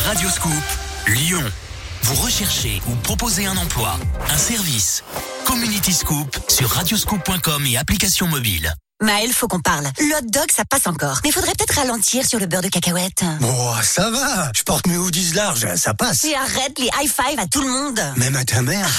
Radio 0.06 0.30
Scoop, 0.30 0.54
Lyon. 1.08 1.44
Vous 2.04 2.16
recherchez 2.16 2.82
ou 2.88 2.96
proposez 2.96 3.48
un 3.48 3.58
emploi, 3.58 3.98
un 4.30 4.38
service. 4.38 5.04
Community 5.46 5.92
Scoop 5.92 6.38
sur 6.48 6.70
radioscoop.com 6.70 7.66
et 7.66 7.76
application 7.76 8.28
mobile. 8.28 8.74
Maël, 9.00 9.32
faut 9.32 9.48
qu'on 9.48 9.60
parle. 9.60 9.86
Le 10.00 10.16
hot 10.16 10.26
dog, 10.26 10.48
ça 10.52 10.66
passe 10.66 10.88
encore. 10.88 11.20
Mais 11.24 11.30
faudrait 11.30 11.54
peut-être 11.56 11.76
ralentir 11.76 12.26
sur 12.26 12.40
le 12.40 12.48
beurre 12.48 12.64
de 12.64 12.68
cacahuète. 12.68 13.24
Bon, 13.42 13.72
ça 13.84 14.10
va. 14.10 14.52
Je 14.56 14.64
porte 14.64 14.88
mes 14.88 14.98
hoodies 14.98 15.34
larges, 15.34 15.68
ça 15.76 15.94
passe. 15.94 16.24
Et 16.26 16.34
arrête 16.34 16.80
les 16.80 16.90
high 17.00 17.08
five 17.08 17.38
à 17.38 17.46
tout 17.46 17.62
le 17.62 17.70
monde. 17.70 18.02
Même 18.16 18.36
à 18.36 18.44
ta 18.44 18.64
mère. 18.64 18.90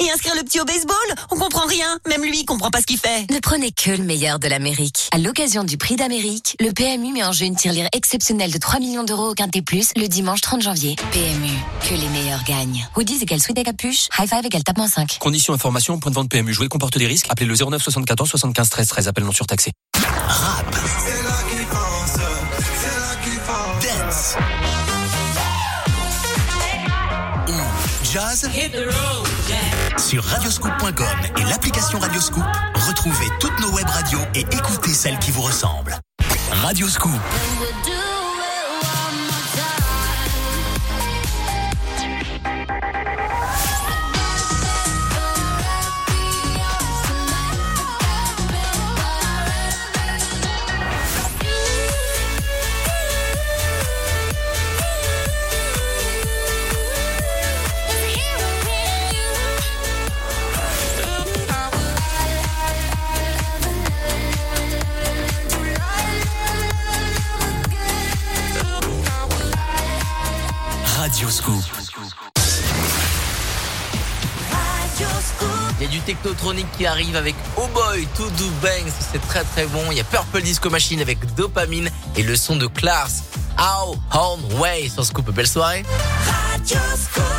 Et 0.00 0.10
inscrire 0.10 0.34
le 0.36 0.42
petit 0.42 0.58
au 0.58 0.64
baseball 0.64 0.96
On 1.30 1.36
comprend 1.36 1.66
rien. 1.66 1.98
Même 2.08 2.22
lui, 2.22 2.40
il 2.40 2.44
comprend 2.46 2.70
pas 2.70 2.80
ce 2.80 2.86
qu'il 2.86 2.98
fait. 2.98 3.30
Ne 3.30 3.38
prenez 3.40 3.72
que 3.72 3.90
le 3.90 4.04
meilleur 4.04 4.38
de 4.38 4.48
l'Amérique. 4.48 5.10
À 5.12 5.18
l'occasion 5.18 5.64
du 5.64 5.76
prix 5.76 5.96
d'Amérique, 5.96 6.56
le 6.58 6.72
PMU 6.72 7.12
met 7.12 7.22
en 7.24 7.32
jeu 7.32 7.44
une 7.44 7.56
tirelire 7.56 7.88
exceptionnelle 7.92 8.52
de 8.52 8.58
3 8.58 8.80
millions 8.80 9.04
d'euros 9.04 9.32
au 9.32 9.34
Quintet 9.34 9.60
Plus 9.60 9.90
le 9.96 10.06
dimanche 10.06 10.40
30 10.40 10.62
janvier. 10.62 10.96
PMU, 11.12 11.50
que 11.86 11.94
les 11.94 12.08
meilleurs 12.08 12.42
gagnent. 12.44 12.88
Hoodies 12.96 13.18
égale 13.20 13.42
sweat 13.42 13.58
et 13.58 13.64
capuche, 13.64 14.08
high 14.18 14.26
five 14.28 14.46
égale 14.46 14.64
tape 14.64 14.80
5. 14.80 15.18
Conditions 15.20 15.52
information, 15.52 15.98
point 15.98 16.10
de 16.10 16.16
vente 16.16 16.30
PMU. 16.30 16.54
Jouer 16.54 16.68
comporte 16.68 16.96
des 16.96 17.06
risques. 17.06 17.26
Appelez 17.28 17.46
le 17.46 17.54
09 17.54 17.82
74 17.82 18.30
75 18.30 18.70
13 18.70 18.88
13. 18.88 19.08
Appel 19.08 19.25
surtaxé. 19.32 19.72
Rap. 20.28 20.76
Jazz. 28.12 28.48
Sur 29.98 30.24
radioscoop.com 30.24 31.06
et 31.38 31.44
l'application 31.44 31.98
Radioscoop, 31.98 32.44
retrouvez 32.88 33.26
toutes 33.40 33.58
nos 33.60 33.70
web 33.72 33.86
radios 33.88 34.20
et 34.34 34.40
écoutez 34.40 34.94
celles 34.94 35.18
qui 35.18 35.30
vous 35.30 35.42
ressemblent. 35.42 35.98
Radioscoop. 36.50 37.20
Il 75.78 75.82
y 75.82 75.84
a 75.84 75.90
du 75.90 75.98
technotronique 76.00 76.70
qui 76.78 76.86
arrive 76.86 77.16
avec 77.16 77.34
Oh 77.56 77.66
Boy, 77.74 78.06
To 78.16 78.30
Do 78.30 78.44
Bangs, 78.62 78.92
c'est 79.12 79.20
très 79.26 79.42
très 79.42 79.66
bon. 79.66 79.80
Il 79.90 79.96
y 79.96 80.00
a 80.00 80.04
Purple 80.04 80.40
Disco 80.42 80.70
Machine 80.70 81.00
avec 81.00 81.18
Dopamine 81.34 81.90
et 82.16 82.22
le 82.22 82.36
son 82.36 82.54
de 82.54 82.68
Clars. 82.68 83.10
How 83.58 83.96
Horn 84.12 84.40
Way 84.60 84.88
sur 84.88 85.04
Scoop. 85.04 85.28
Belle 85.32 85.48
soirée. 85.48 85.82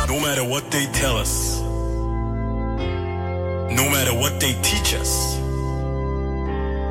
No 0.06 0.20
matter 0.20 0.42
what 0.42 0.70
they 0.70 0.86
tell 0.92 1.16
us, 1.16 1.58
no 3.70 3.88
matter 3.88 4.12
what 4.12 4.38
they 4.38 4.54
teach 4.60 4.92
us, 4.92 5.38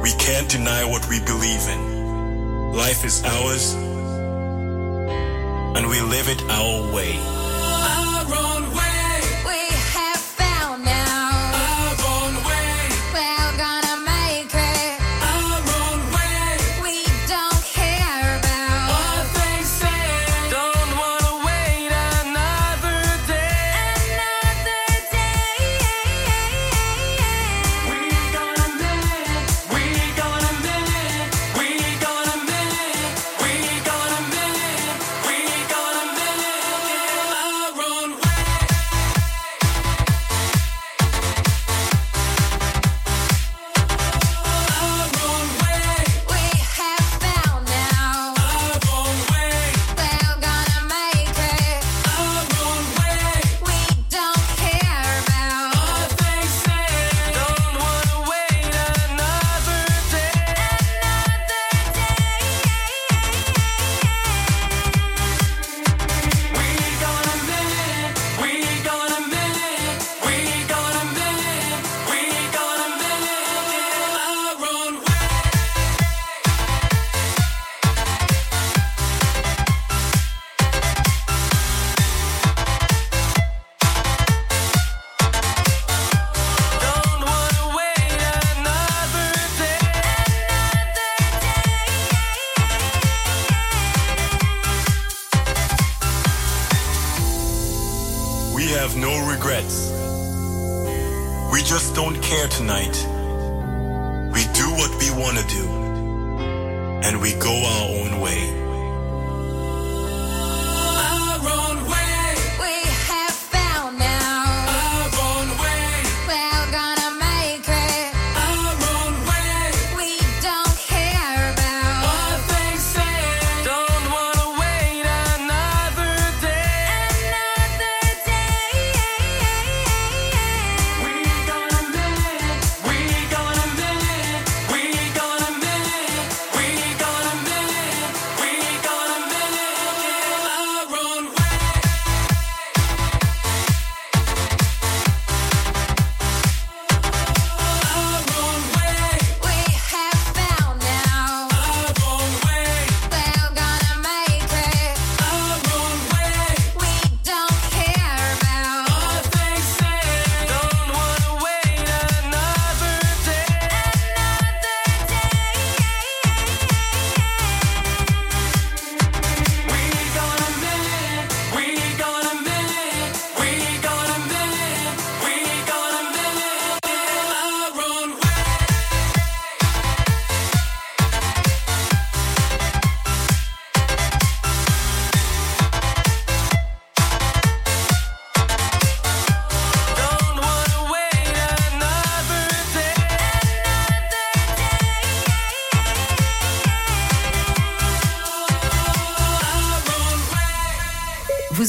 we 0.02 0.12
can't 0.18 0.50
deny 0.50 0.84
what 0.84 1.08
we 1.10 1.20
believe 1.20 1.62
in. 1.70 2.74
Life 2.74 3.06
is 3.06 3.24
ours. 3.24 3.76
and 5.78 5.88
we 5.88 6.02
live 6.02 6.28
it 6.28 6.44
our 6.50 6.92
way. 6.92 7.20
Our 7.20 8.87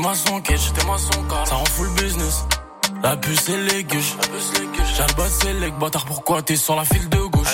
J'étais 0.00 0.08
ma 0.08 0.14
son 0.14 0.34
ma 0.86 0.98
son 0.98 1.22
car. 1.28 1.46
Ça 1.46 1.54
rend 1.56 1.64
full 1.66 1.90
business. 1.90 2.44
La 3.02 3.16
puce 3.16 3.48
et 3.50 3.56
les 3.56 3.84
gueuches. 3.84 4.16
J'ai 4.52 5.02
le 5.02 5.14
bas 5.14 5.28
c'est 5.28 5.52
les 5.54 5.70
bâtard, 5.70 6.04
pourquoi 6.06 6.42
t'es 6.42 6.56
sur 6.56 6.74
la 6.76 6.84
file 6.84 7.08
de 7.08 7.18
gauche? 7.18 7.48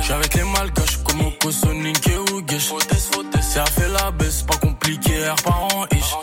J'suis 0.00 0.12
avec 0.12 0.34
les 0.34 0.44
malgaches, 0.44 1.02
comme 1.04 1.20
au 1.44 1.50
Sonic 1.50 2.06
et 2.08 2.18
Ougesh. 2.32 2.72
Elle 3.54 3.70
fait 3.70 3.88
la 3.88 4.10
baisse, 4.10 4.42
pas 4.42 4.56
compliqué, 4.56 5.28
R 5.28 5.34
par 5.42 5.64
an 5.64 5.86
ish. 5.92 6.14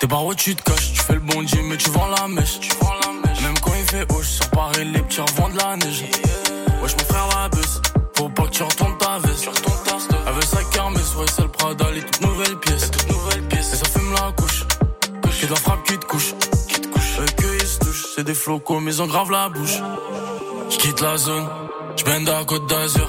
T'es 0.00 0.06
par 0.06 0.24
où 0.26 0.34
tu 0.34 0.54
te 0.54 0.62
caches, 0.62 0.92
tu 0.92 1.00
fais 1.00 1.14
le 1.14 1.20
bon 1.20 1.42
Dieu, 1.42 1.62
mais 1.64 1.76
tu 1.76 1.90
vends 1.90 2.08
la 2.08 2.28
mèche. 2.28 2.60
Même 3.42 3.58
quand 3.60 3.72
il 3.78 3.84
fait 3.84 4.06
haut, 4.12 4.22
sur 4.22 4.48
Paris, 4.50 4.84
les 4.84 5.00
petits 5.00 5.20
revendent 5.20 5.52
de 5.52 5.58
la 5.58 5.76
neige. 5.76 6.04
Wesh, 6.82 6.92
mon 6.92 7.04
frère 7.04 7.28
la 7.34 7.48
baisse, 7.48 7.80
mais 18.80 18.92
ils 18.92 19.02
ont 19.02 19.06
grave 19.06 19.30
la 19.30 19.48
bouche. 19.48 19.78
J'quitte 20.70 21.00
la 21.00 21.16
zone, 21.16 21.46
j'bende 21.96 22.28
à 22.28 22.44
Côte 22.44 22.66
d'Azur. 22.68 23.08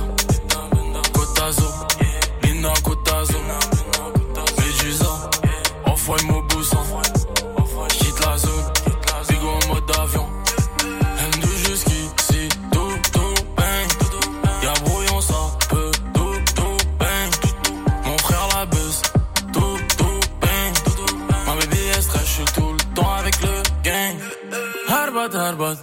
Mère. 25.56 25.78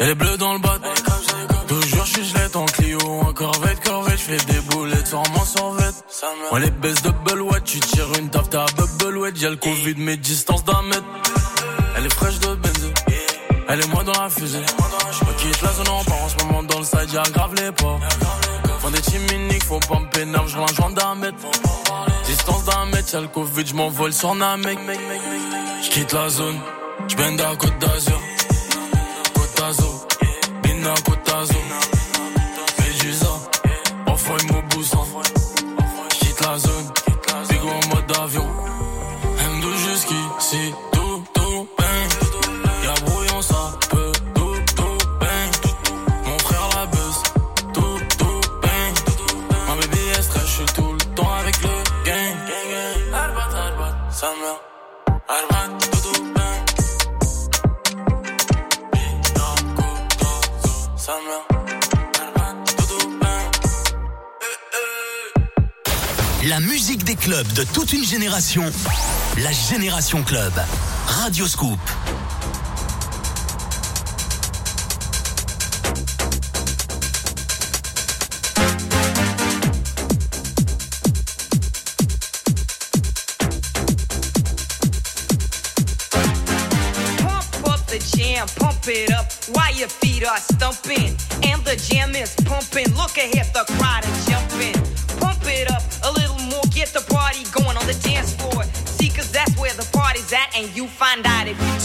Y'a 0.00 0.06
les 0.06 0.14
bleus 0.14 0.36
dans 0.38 0.54
le 0.54 0.58
bas. 0.58 0.78
Toujours 1.68 2.04
j'suis 2.04 2.24
gelette 2.24 2.56
en 2.56 2.64
Clio, 2.64 2.98
en 3.00 3.32
corvette, 3.32 3.80
corvette, 3.84 4.18
j'fais 4.18 4.36
des 4.52 4.60
boulettes 4.60 5.06
sur 5.06 5.22
mon 5.30 5.44
survette. 5.44 5.94
Moi 6.50 6.60
les 6.60 6.70
baisses 6.70 7.02
de 7.02 7.10
Belouette, 7.10 7.64
tu 7.64 7.78
tires 7.78 8.12
une 8.18 8.28
taf, 8.28 8.50
t'as 8.50 8.66
Belouette, 8.98 9.40
y'a 9.40 9.50
le 9.50 9.56
Covid, 9.56 9.94
mais 9.96 10.16
distance 10.16 10.64
d'un 10.64 10.82
mètre. 10.82 11.04
Elle 11.96 12.06
est 12.06 12.14
fraîche 12.14 12.38
de 12.40 12.54
benzo, 12.56 12.88
elle 13.68 13.80
est 13.80 13.88
moi 13.88 14.02
dans 14.02 14.20
la 14.20 14.28
fusée. 14.28 14.58
Je 15.12 15.42
quitte 15.42 15.62
la 15.62 15.72
zone 15.72 15.88
en 15.88 16.04
part 16.04 16.22
en 16.22 16.28
ce 16.28 16.44
moment 16.44 16.62
dans 16.64 16.78
le 16.78 16.84
side, 16.84 17.12
y'a 17.12 17.22
grave 17.22 17.54
les 17.54 17.70
pas. 17.72 17.98
Font 18.80 18.90
des 18.90 19.02
chiminiques, 19.02 19.64
faut 19.64 19.78
pas 19.78 20.00
me 20.00 20.10
pénal, 20.10 20.42
je 20.48 20.58
un 20.58 20.66
joint 20.66 20.90
d'un 20.90 21.14
mètre. 21.14 21.36
Distance 22.26 22.64
d'un 22.64 22.86
mètre, 22.86 23.14
y'a 23.14 23.20
le 23.20 23.28
Covid, 23.28 23.64
j'm'envole 23.64 24.12
sur 24.12 24.34
Namek. 24.34 24.78
J'quitte 25.82 26.12
la 26.12 26.28
zone, 26.28 26.58
j'bende 27.06 27.40
à 27.40 27.54
Côte 27.56 27.78
d'Azur. 27.78 28.20
D'Azur, 29.62 30.08
Bina 30.64 30.92
Côte 31.04 31.22
La 66.48 66.58
musique 66.58 67.04
des 67.04 67.14
clubs 67.14 67.46
de 67.52 67.62
toute 67.62 67.92
une 67.92 68.04
génération. 68.04 68.64
La 69.38 69.52
Génération 69.52 70.24
Club. 70.24 70.52
Radio 71.06 71.46
Scoop. 71.46 71.78
Pump 88.56 88.88
it 88.88 89.12
up 89.12 89.26
while 89.54 89.72
your 89.76 89.88
feet 89.88 90.24
are 90.26 90.40
stumping. 90.40 91.16
And 91.44 91.62
the 91.64 91.76
jam 91.76 92.16
is 92.16 92.34
pumping. 92.44 92.92
Look 92.96 93.16
ahead, 93.16 93.46
the 93.54 93.64
crowd 93.78 94.04
is 94.04 94.26
jumping. 94.26 94.74
Pump 95.20 95.44
it 95.46 95.70
up 95.70 95.91
the 96.92 97.00
party 97.12 97.44
going 97.52 97.76
on 97.76 97.86
the 97.86 97.98
dance 98.04 98.34
floor. 98.34 98.64
See, 98.84 99.08
cause 99.08 99.30
that's 99.30 99.56
where 99.58 99.72
the 99.72 99.88
party's 99.92 100.32
at, 100.32 100.54
and 100.54 100.68
you 100.76 100.86
find 100.86 101.26
out 101.26 101.48
if 101.48 101.58
you 101.58 101.81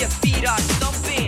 your 0.00 0.08
feet 0.08 0.46
are 0.46 0.58
thumping. 0.58 1.25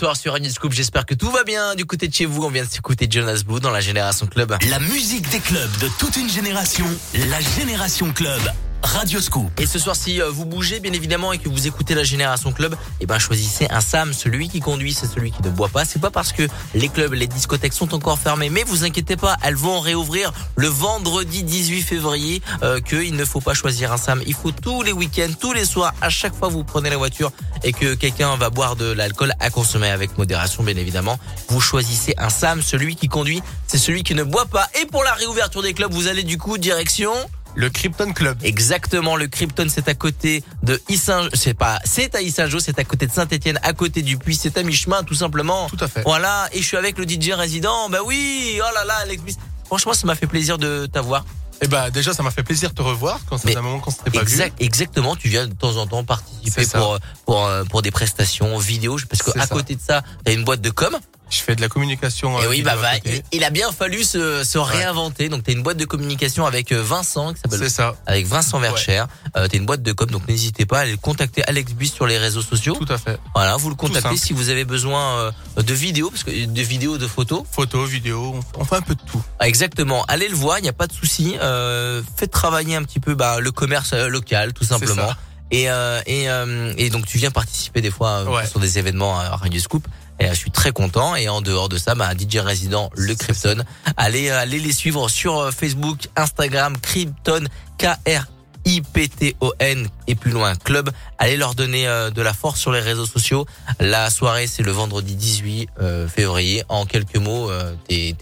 Soir 0.00 0.16
sur 0.16 0.32
Radio 0.32 0.50
Scoop, 0.50 0.72
j'espère 0.72 1.04
que 1.04 1.12
tout 1.12 1.30
va 1.30 1.44
bien 1.44 1.74
du 1.74 1.84
côté 1.84 2.08
de 2.08 2.14
chez 2.14 2.24
vous. 2.24 2.42
On 2.42 2.48
vient 2.48 2.64
de 2.64 2.70
s'écouter 2.70 3.06
Jonas 3.10 3.42
Blue 3.44 3.60
dans 3.60 3.70
la 3.70 3.82
Génération 3.82 4.26
Club. 4.26 4.56
La 4.70 4.78
musique 4.80 5.28
des 5.28 5.40
clubs 5.40 5.78
de 5.78 5.88
toute 5.98 6.16
une 6.16 6.30
génération, 6.30 6.86
la 7.28 7.38
Génération 7.58 8.10
Club. 8.10 8.40
Radio 8.82 9.20
Scoop. 9.20 9.50
Et 9.60 9.66
ce 9.66 9.78
soir, 9.78 9.94
si 9.94 10.20
euh, 10.20 10.30
vous 10.30 10.46
bougez 10.46 10.80
bien 10.80 10.92
évidemment 10.92 11.32
et 11.32 11.38
que 11.38 11.48
vous 11.48 11.66
écoutez 11.66 11.94
la 11.94 12.02
Génération 12.02 12.50
Club, 12.50 12.74
eh 13.00 13.06
ben 13.06 13.18
choisissez 13.18 13.66
un 13.70 13.80
Sam. 13.80 14.12
Celui 14.12 14.48
qui 14.48 14.60
conduit, 14.60 14.94
c'est 14.94 15.06
celui 15.06 15.32
qui 15.32 15.42
ne 15.42 15.50
boit 15.50 15.68
pas. 15.68 15.84
C'est 15.84 16.00
pas 16.00 16.10
parce 16.10 16.32
que 16.32 16.48
les 16.74 16.88
clubs, 16.88 17.12
les 17.12 17.26
discothèques 17.26 17.74
sont 17.74 17.94
encore 17.94 18.18
fermés, 18.18 18.48
mais 18.48 18.64
vous 18.64 18.84
inquiétez 18.84 19.16
pas, 19.16 19.36
elles 19.42 19.54
vont 19.54 19.80
réouvrir 19.80 20.32
le 20.56 20.68
vendredi 20.68 21.42
18 21.42 21.82
février. 21.82 22.42
Euh, 22.62 22.80
Qu'il 22.80 23.16
ne 23.16 23.24
faut 23.24 23.40
pas 23.40 23.54
choisir 23.54 23.92
un 23.92 23.96
Sam. 23.96 24.22
Il 24.26 24.34
faut 24.34 24.50
tous 24.52 24.82
les 24.82 24.92
week-ends, 24.92 25.32
tous 25.38 25.52
les 25.52 25.64
soirs, 25.66 25.92
à 26.00 26.08
chaque 26.08 26.34
fois 26.34 26.48
vous 26.48 26.64
prenez 26.64 26.90
la 26.90 26.96
voiture 26.96 27.32
et 27.64 27.72
que 27.72 27.94
quelqu'un 27.94 28.36
va 28.36 28.50
boire 28.50 28.76
de 28.76 28.90
l'alcool 28.92 29.32
à 29.40 29.50
consommer 29.50 29.90
avec 29.90 30.18
modération, 30.18 30.62
bien 30.62 30.76
évidemment. 30.76 31.18
Vous 31.48 31.60
choisissez 31.60 32.14
un 32.18 32.30
Sam. 32.30 32.62
Celui 32.62 32.96
qui 32.96 33.08
conduit, 33.08 33.42
c'est 33.66 33.78
celui 33.78 34.02
qui 34.02 34.14
ne 34.14 34.22
boit 34.22 34.46
pas. 34.46 34.68
Et 34.80 34.86
pour 34.86 35.04
la 35.04 35.12
réouverture 35.14 35.62
des 35.62 35.74
clubs, 35.74 35.92
vous 35.92 36.08
allez 36.08 36.22
du 36.22 36.38
coup 36.38 36.58
direction. 36.58 37.12
Le 37.54 37.68
Krypton 37.68 38.12
Club. 38.12 38.38
Exactement, 38.44 39.16
le 39.16 39.26
Krypton 39.26 39.66
c'est 39.68 39.88
à 39.88 39.94
côté 39.94 40.44
de 40.62 40.80
Issain, 40.88 41.28
c'est 41.34 41.54
pas, 41.54 41.80
c'est 41.84 42.14
à 42.14 42.22
Issainjo, 42.22 42.60
c'est 42.60 42.78
à 42.78 42.84
côté 42.84 43.08
de 43.08 43.12
Saint-Etienne, 43.12 43.58
à 43.64 43.72
côté 43.72 44.02
du 44.02 44.18
Puy, 44.18 44.36
c'est 44.36 44.56
à 44.56 44.62
mi-chemin 44.62 45.02
tout 45.02 45.14
simplement. 45.14 45.68
Tout 45.68 45.84
à 45.84 45.88
fait. 45.88 46.02
Voilà, 46.02 46.48
et 46.52 46.62
je 46.62 46.66
suis 46.66 46.76
avec 46.76 46.96
le 46.96 47.08
DJ 47.08 47.32
résident. 47.32 47.88
Bah 47.88 47.98
oui, 48.04 48.60
oh 48.60 48.74
là 48.74 48.84
là, 48.84 48.94
Alex. 49.02 49.22
Franchement, 49.66 49.94
ça 49.94 50.06
m'a 50.06 50.14
fait 50.14 50.26
plaisir 50.26 50.58
de 50.58 50.86
t'avoir. 50.86 51.24
Eh 51.62 51.68
ben 51.68 51.90
déjà, 51.90 52.14
ça 52.14 52.22
m'a 52.22 52.30
fait 52.30 52.42
plaisir 52.42 52.70
de 52.70 52.74
te 52.74 52.82
revoir 52.82 53.20
quand 53.28 53.36
ça 53.36 53.48
faisait 53.48 53.58
un 53.58 53.62
moment 53.62 53.80
qu'on 53.80 53.90
s'était 53.90 54.10
pas 54.10 54.22
Exact, 54.22 54.60
exactement, 54.60 55.14
tu 55.16 55.28
viens 55.28 55.46
de 55.46 55.52
temps 55.52 55.76
en 55.76 55.86
temps 55.86 56.04
participer 56.04 56.50
C'est 56.50 56.64
ça. 56.64 56.78
pour, 56.78 56.98
pour, 57.26 57.44
euh, 57.46 57.64
pour 57.64 57.82
des 57.82 57.90
prestations 57.90 58.56
vidéo, 58.58 58.96
parce 59.08 59.22
C'est 59.24 59.32
qu'à 59.34 59.46
ça. 59.46 59.54
côté 59.54 59.74
de 59.74 59.80
ça, 59.80 60.02
t'as 60.24 60.32
une 60.32 60.44
boîte 60.44 60.62
de 60.62 60.70
com. 60.70 60.96
Je 61.30 61.38
fais 61.38 61.54
de 61.54 61.60
la 61.60 61.68
communication. 61.68 62.40
Et 62.40 62.44
euh, 62.44 62.48
oui, 62.50 62.62
bah, 62.62 62.74
côté. 62.96 63.22
il 63.32 63.44
a 63.44 63.50
bien 63.50 63.70
fallu 63.72 64.02
se, 64.02 64.42
se 64.44 64.58
réinventer. 64.58 65.28
Donc, 65.28 65.44
t'as 65.44 65.52
une 65.52 65.62
boîte 65.62 65.76
de 65.76 65.84
communication 65.84 66.44
avec 66.44 66.72
euh, 66.72 66.82
Vincent, 66.82 67.32
qui 67.34 67.40
s'appelle 67.40 67.60
C'est 67.60 67.68
ça. 67.68 67.94
avec 68.06 68.26
Vincent 68.26 68.58
Vercher. 68.58 69.04
Euh, 69.36 69.46
t'as 69.48 69.56
une 69.56 69.64
boîte 69.66 69.82
de 69.82 69.92
com, 69.92 70.10
donc 70.10 70.26
n'hésitez 70.28 70.66
pas 70.66 70.78
à 70.78 70.82
aller 70.82 70.96
contacter 70.96 71.44
Alex 71.44 71.72
Bus 71.72 71.92
sur 71.94 72.06
les 72.06 72.18
réseaux 72.18 72.42
sociaux. 72.42 72.74
Tout 72.74 72.92
à 72.92 72.98
fait. 72.98 73.18
Voilà, 73.34 73.56
vous 73.56 73.68
le 73.68 73.76
contactez 73.76 74.16
si 74.16 74.32
vous 74.32 74.48
avez 74.48 74.64
besoin 74.64 75.30
euh, 75.56 75.62
de 75.62 75.72
vidéos, 75.74 76.10
parce 76.10 76.24
que 76.24 76.30
de 76.46 76.62
vidéos, 76.62 76.98
de 76.98 77.06
photos. 77.06 77.42
Photos, 77.50 77.88
vidéos, 77.88 78.34
on- 78.58 78.64
fait 78.64 78.76
un 78.76 78.82
peu 78.82 78.94
de 78.96 79.02
tout. 79.10 79.22
Ah, 79.38 79.46
Exactement. 79.48 80.04
Allez 80.08 80.28
le 80.28 80.34
voir, 80.36 80.58
il 80.58 80.62
n'y 80.62 80.68
a 80.68 80.72
pas 80.72 80.86
de 80.88 80.92
souci. 80.92 81.36
Euh, 81.40 82.02
faites 82.16 82.30
travailler 82.32 82.74
un 82.76 82.82
petit 82.82 83.00
peu 83.00 83.14
bah, 83.14 83.38
le 83.40 83.52
commerce 83.52 83.90
euh, 83.92 84.08
local, 84.08 84.52
tout 84.52 84.64
simplement. 84.64 85.10
Et, 85.52 85.68
euh, 85.70 86.00
et, 86.06 86.28
euh, 86.30 86.72
et 86.76 86.90
donc 86.90 87.06
tu 87.06 87.18
viens 87.18 87.30
participer 87.32 87.80
des 87.80 87.90
fois 87.90 88.10
euh, 88.20 88.26
Ouais. 88.26 88.46
sur 88.46 88.60
des 88.60 88.78
événements 88.78 89.18
à 89.18 89.36
Radio 89.36 89.60
Scoop. 89.60 89.86
Et 90.20 90.28
je 90.28 90.34
suis 90.34 90.50
très 90.50 90.70
content. 90.70 91.16
Et 91.16 91.28
en 91.28 91.40
dehors 91.40 91.68
de 91.68 91.78
ça, 91.78 91.94
bah, 91.94 92.12
DJ 92.12 92.36
résident, 92.36 92.90
le 92.94 93.14
Krypton. 93.14 93.64
Allez, 93.96 94.30
euh, 94.30 94.38
allez 94.38 94.60
les 94.60 94.72
suivre 94.72 95.08
sur 95.08 95.38
euh, 95.38 95.50
Facebook, 95.50 96.08
Instagram, 96.16 96.76
Krypton, 96.78 97.46
K-R. 97.78 98.26
I-P-T-O-N 98.64 99.88
et 100.06 100.14
plus 100.14 100.30
loin 100.30 100.54
club. 100.54 100.90
Allez 101.18 101.36
leur 101.36 101.54
donner 101.54 101.86
euh, 101.86 102.10
de 102.10 102.22
la 102.22 102.32
force 102.32 102.60
sur 102.60 102.72
les 102.72 102.80
réseaux 102.80 103.06
sociaux. 103.06 103.46
La 103.78 104.10
soirée 104.10 104.46
c'est 104.46 104.62
le 104.62 104.72
vendredi 104.72 105.14
18 105.16 105.68
euh, 105.80 106.08
février. 106.08 106.62
En 106.68 106.84
quelques 106.86 107.16
mots, 107.16 107.50
euh, 107.50 107.74
t'es 107.88 108.14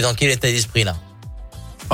dans 0.00 0.14
quel 0.14 0.30
état 0.30 0.48
d'esprit 0.48 0.84
là? 0.84 0.96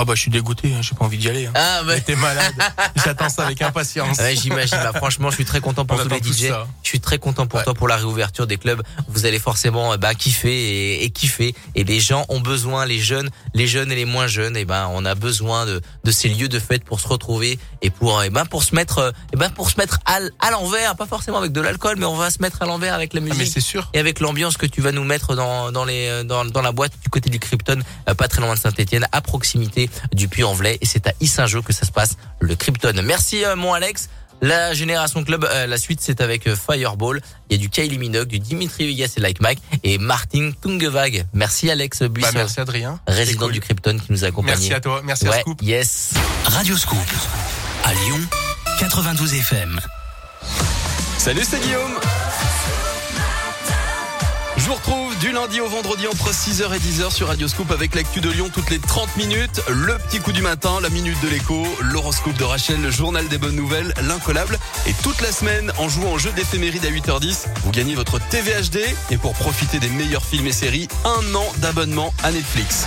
Ah 0.00 0.04
bah 0.04 0.14
je 0.14 0.20
suis 0.20 0.30
dégoûté, 0.30 0.72
hein, 0.72 0.78
j'ai 0.80 0.94
pas 0.94 1.06
envie 1.06 1.18
d'y 1.18 1.28
aller. 1.28 1.46
Hein. 1.46 1.52
Ah 1.56 1.82
bah. 1.84 1.98
T'es 1.98 2.14
malade. 2.14 2.54
J'attends 3.04 3.28
ça 3.28 3.46
avec 3.46 3.60
impatience. 3.60 4.16
Ouais, 4.18 4.36
j'imagine. 4.36 4.78
Bah, 4.80 4.92
franchement, 4.94 5.28
je 5.30 5.34
suis 5.34 5.44
très 5.44 5.60
content 5.60 5.84
pour 5.84 5.98
On 5.98 6.04
tous 6.04 6.08
les 6.08 6.32
DJ. 6.32 6.50
ça. 6.50 6.68
Je 6.84 6.88
suis 6.88 7.00
très 7.00 7.18
content 7.18 7.48
pour 7.48 7.64
toi 7.64 7.74
pour 7.74 7.88
la 7.88 7.96
réouverture 7.96 8.46
des 8.46 8.58
clubs. 8.58 8.80
Vous 9.08 9.26
allez 9.26 9.40
forcément 9.40 9.94
euh, 9.94 9.96
bah, 9.96 10.14
kiffer 10.14 10.52
et, 10.54 11.04
et 11.04 11.10
kiffer. 11.10 11.52
Et 11.74 11.82
les 11.82 11.98
gens 11.98 12.24
ont 12.28 12.38
besoin, 12.38 12.86
les 12.86 13.00
jeunes, 13.00 13.28
les 13.54 13.66
jeunes 13.66 13.90
et 13.90 13.96
les 13.96 14.04
moins 14.04 14.28
jeunes. 14.28 14.56
Et 14.56 14.64
ben, 14.64 14.88
on 14.92 15.04
a 15.04 15.16
besoin 15.16 15.66
de, 15.66 15.80
de 16.04 16.10
ces 16.12 16.28
lieux 16.28 16.48
de 16.48 16.60
fête 16.60 16.84
pour 16.84 17.00
se 17.00 17.08
retrouver 17.08 17.58
et 17.82 17.90
pour, 17.90 18.22
et 18.22 18.30
ben, 18.30 18.46
pour 18.46 18.62
se 18.62 18.76
mettre, 18.76 18.98
euh, 18.98 19.10
et 19.32 19.36
ben, 19.36 19.50
pour 19.50 19.68
se 19.68 19.78
mettre 19.78 19.98
à, 20.06 20.20
à 20.38 20.52
l'envers, 20.52 20.94
pas 20.94 21.06
forcément 21.06 21.38
avec 21.38 21.50
de 21.50 21.60
l'alcool, 21.60 21.96
mais 21.98 22.06
on 22.06 22.14
va 22.14 22.30
se 22.30 22.40
mettre 22.40 22.62
à 22.62 22.66
l'envers 22.66 22.94
avec 22.94 23.14
la 23.14 23.20
musique. 23.20 23.34
Ah, 23.36 23.42
mais 23.42 23.50
c'est 23.50 23.60
sûr. 23.60 23.90
Et 23.94 23.98
avec 23.98 24.20
l'ambiance 24.20 24.56
que 24.56 24.66
tu 24.66 24.80
vas 24.80 24.92
nous 24.92 25.02
mettre 25.02 25.34
dans, 25.34 25.72
dans 25.72 25.84
les, 25.84 26.06
euh, 26.06 26.22
dans, 26.22 26.44
dans 26.44 26.62
la 26.62 26.70
boîte 26.70 26.92
du 27.02 27.08
côté 27.08 27.30
du 27.30 27.40
Krypton, 27.40 27.80
pas 28.16 28.28
très 28.28 28.40
loin 28.42 28.54
de 28.54 28.60
Saint-Etienne, 28.60 29.08
à 29.10 29.20
proximité 29.22 29.87
du 30.12 30.28
Puy-en-Velay. 30.28 30.78
Et 30.80 30.86
c'est 30.86 31.06
à 31.06 31.12
Issingeau 31.20 31.62
que 31.62 31.72
ça 31.72 31.86
se 31.86 31.92
passe, 31.92 32.16
le 32.40 32.54
Krypton. 32.54 32.94
Merci, 33.02 33.44
euh, 33.44 33.56
mon 33.56 33.72
Alex. 33.72 34.08
La 34.40 34.72
Génération 34.72 35.24
Club, 35.24 35.44
euh, 35.44 35.66
la 35.66 35.78
suite 35.78 36.00
c'est 36.00 36.20
avec 36.20 36.46
euh, 36.46 36.54
Fireball. 36.54 37.20
Il 37.50 37.56
y 37.56 37.58
a 37.58 37.60
du 37.60 37.70
Kylie 37.70 37.98
Minogue, 37.98 38.28
du 38.28 38.38
Dimitri 38.38 38.86
Vegas 38.86 39.14
et 39.16 39.20
Like 39.20 39.40
Mike 39.40 39.58
et 39.82 39.98
Martin 39.98 40.52
Tungevag. 40.62 41.26
Merci 41.32 41.70
Alex 41.70 42.02
Buisson. 42.02 42.30
Bah, 42.32 42.38
merci 42.38 42.60
Adrien. 42.60 43.00
Résident 43.08 43.46
cool. 43.46 43.52
du 43.52 43.60
Krypton 43.60 43.98
qui 43.98 44.12
nous 44.12 44.24
a 44.24 44.28
accompagnés. 44.28 44.54
Merci 44.54 44.74
à 44.74 44.80
toi, 44.80 45.02
merci 45.04 45.26
à 45.26 45.40
Scoop. 45.40 45.60
Yes. 45.62 46.10
Radio 46.44 46.76
Scoop. 46.76 46.98
À 47.84 47.94
Lyon, 47.94 48.20
92 48.78 49.34
FM. 49.34 49.80
Salut, 51.18 51.42
c'est 51.48 51.60
Guillaume. 51.60 51.98
Je 54.56 54.64
vous 54.64 54.74
retrouve 54.74 55.07
du 55.20 55.32
lundi 55.32 55.60
au 55.60 55.68
vendredi 55.68 56.06
entre 56.06 56.30
6h 56.32 56.74
et 56.74 56.78
10h 56.78 57.12
sur 57.12 57.28
Radio 57.28 57.48
Scoop 57.48 57.70
avec 57.72 57.94
l'actu 57.94 58.20
de 58.20 58.30
Lyon 58.30 58.50
toutes 58.52 58.70
les 58.70 58.78
30 58.78 59.16
minutes, 59.16 59.60
le 59.68 59.96
petit 59.98 60.18
coup 60.20 60.32
du 60.32 60.42
matin, 60.42 60.80
la 60.80 60.90
minute 60.90 61.20
de 61.22 61.28
l'écho, 61.28 61.66
l'horoscope 61.92 62.36
de 62.36 62.44
Rachel, 62.44 62.80
le 62.80 62.90
journal 62.90 63.26
des 63.28 63.38
bonnes 63.38 63.56
nouvelles, 63.56 63.92
l'incollable. 64.06 64.58
Et 64.86 64.94
toute 65.02 65.20
la 65.20 65.32
semaine, 65.32 65.72
en 65.78 65.88
jouant 65.88 66.12
au 66.12 66.18
jeu 66.18 66.30
d'éphéméride 66.32 66.84
à 66.84 66.90
8h10, 66.90 67.46
vous 67.64 67.70
gagnez 67.70 67.94
votre 67.94 68.18
TVHD 68.18 68.80
et 69.10 69.16
pour 69.16 69.32
profiter 69.34 69.78
des 69.78 69.88
meilleurs 69.88 70.24
films 70.24 70.46
et 70.46 70.52
séries, 70.52 70.88
un 71.04 71.34
an 71.34 71.46
d'abonnement 71.58 72.12
à 72.22 72.30
Netflix. 72.30 72.86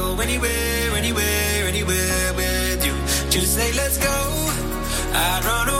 go 0.00 0.20
anywhere, 0.20 0.96
anywhere, 0.96 1.66
anywhere 1.66 2.32
with 2.34 2.84
you. 2.86 2.94
Just 3.30 3.54
say 3.54 3.72
let's 3.72 3.98
go. 3.98 4.16
I'd 5.12 5.42
run 5.44 5.68
away. 5.68 5.79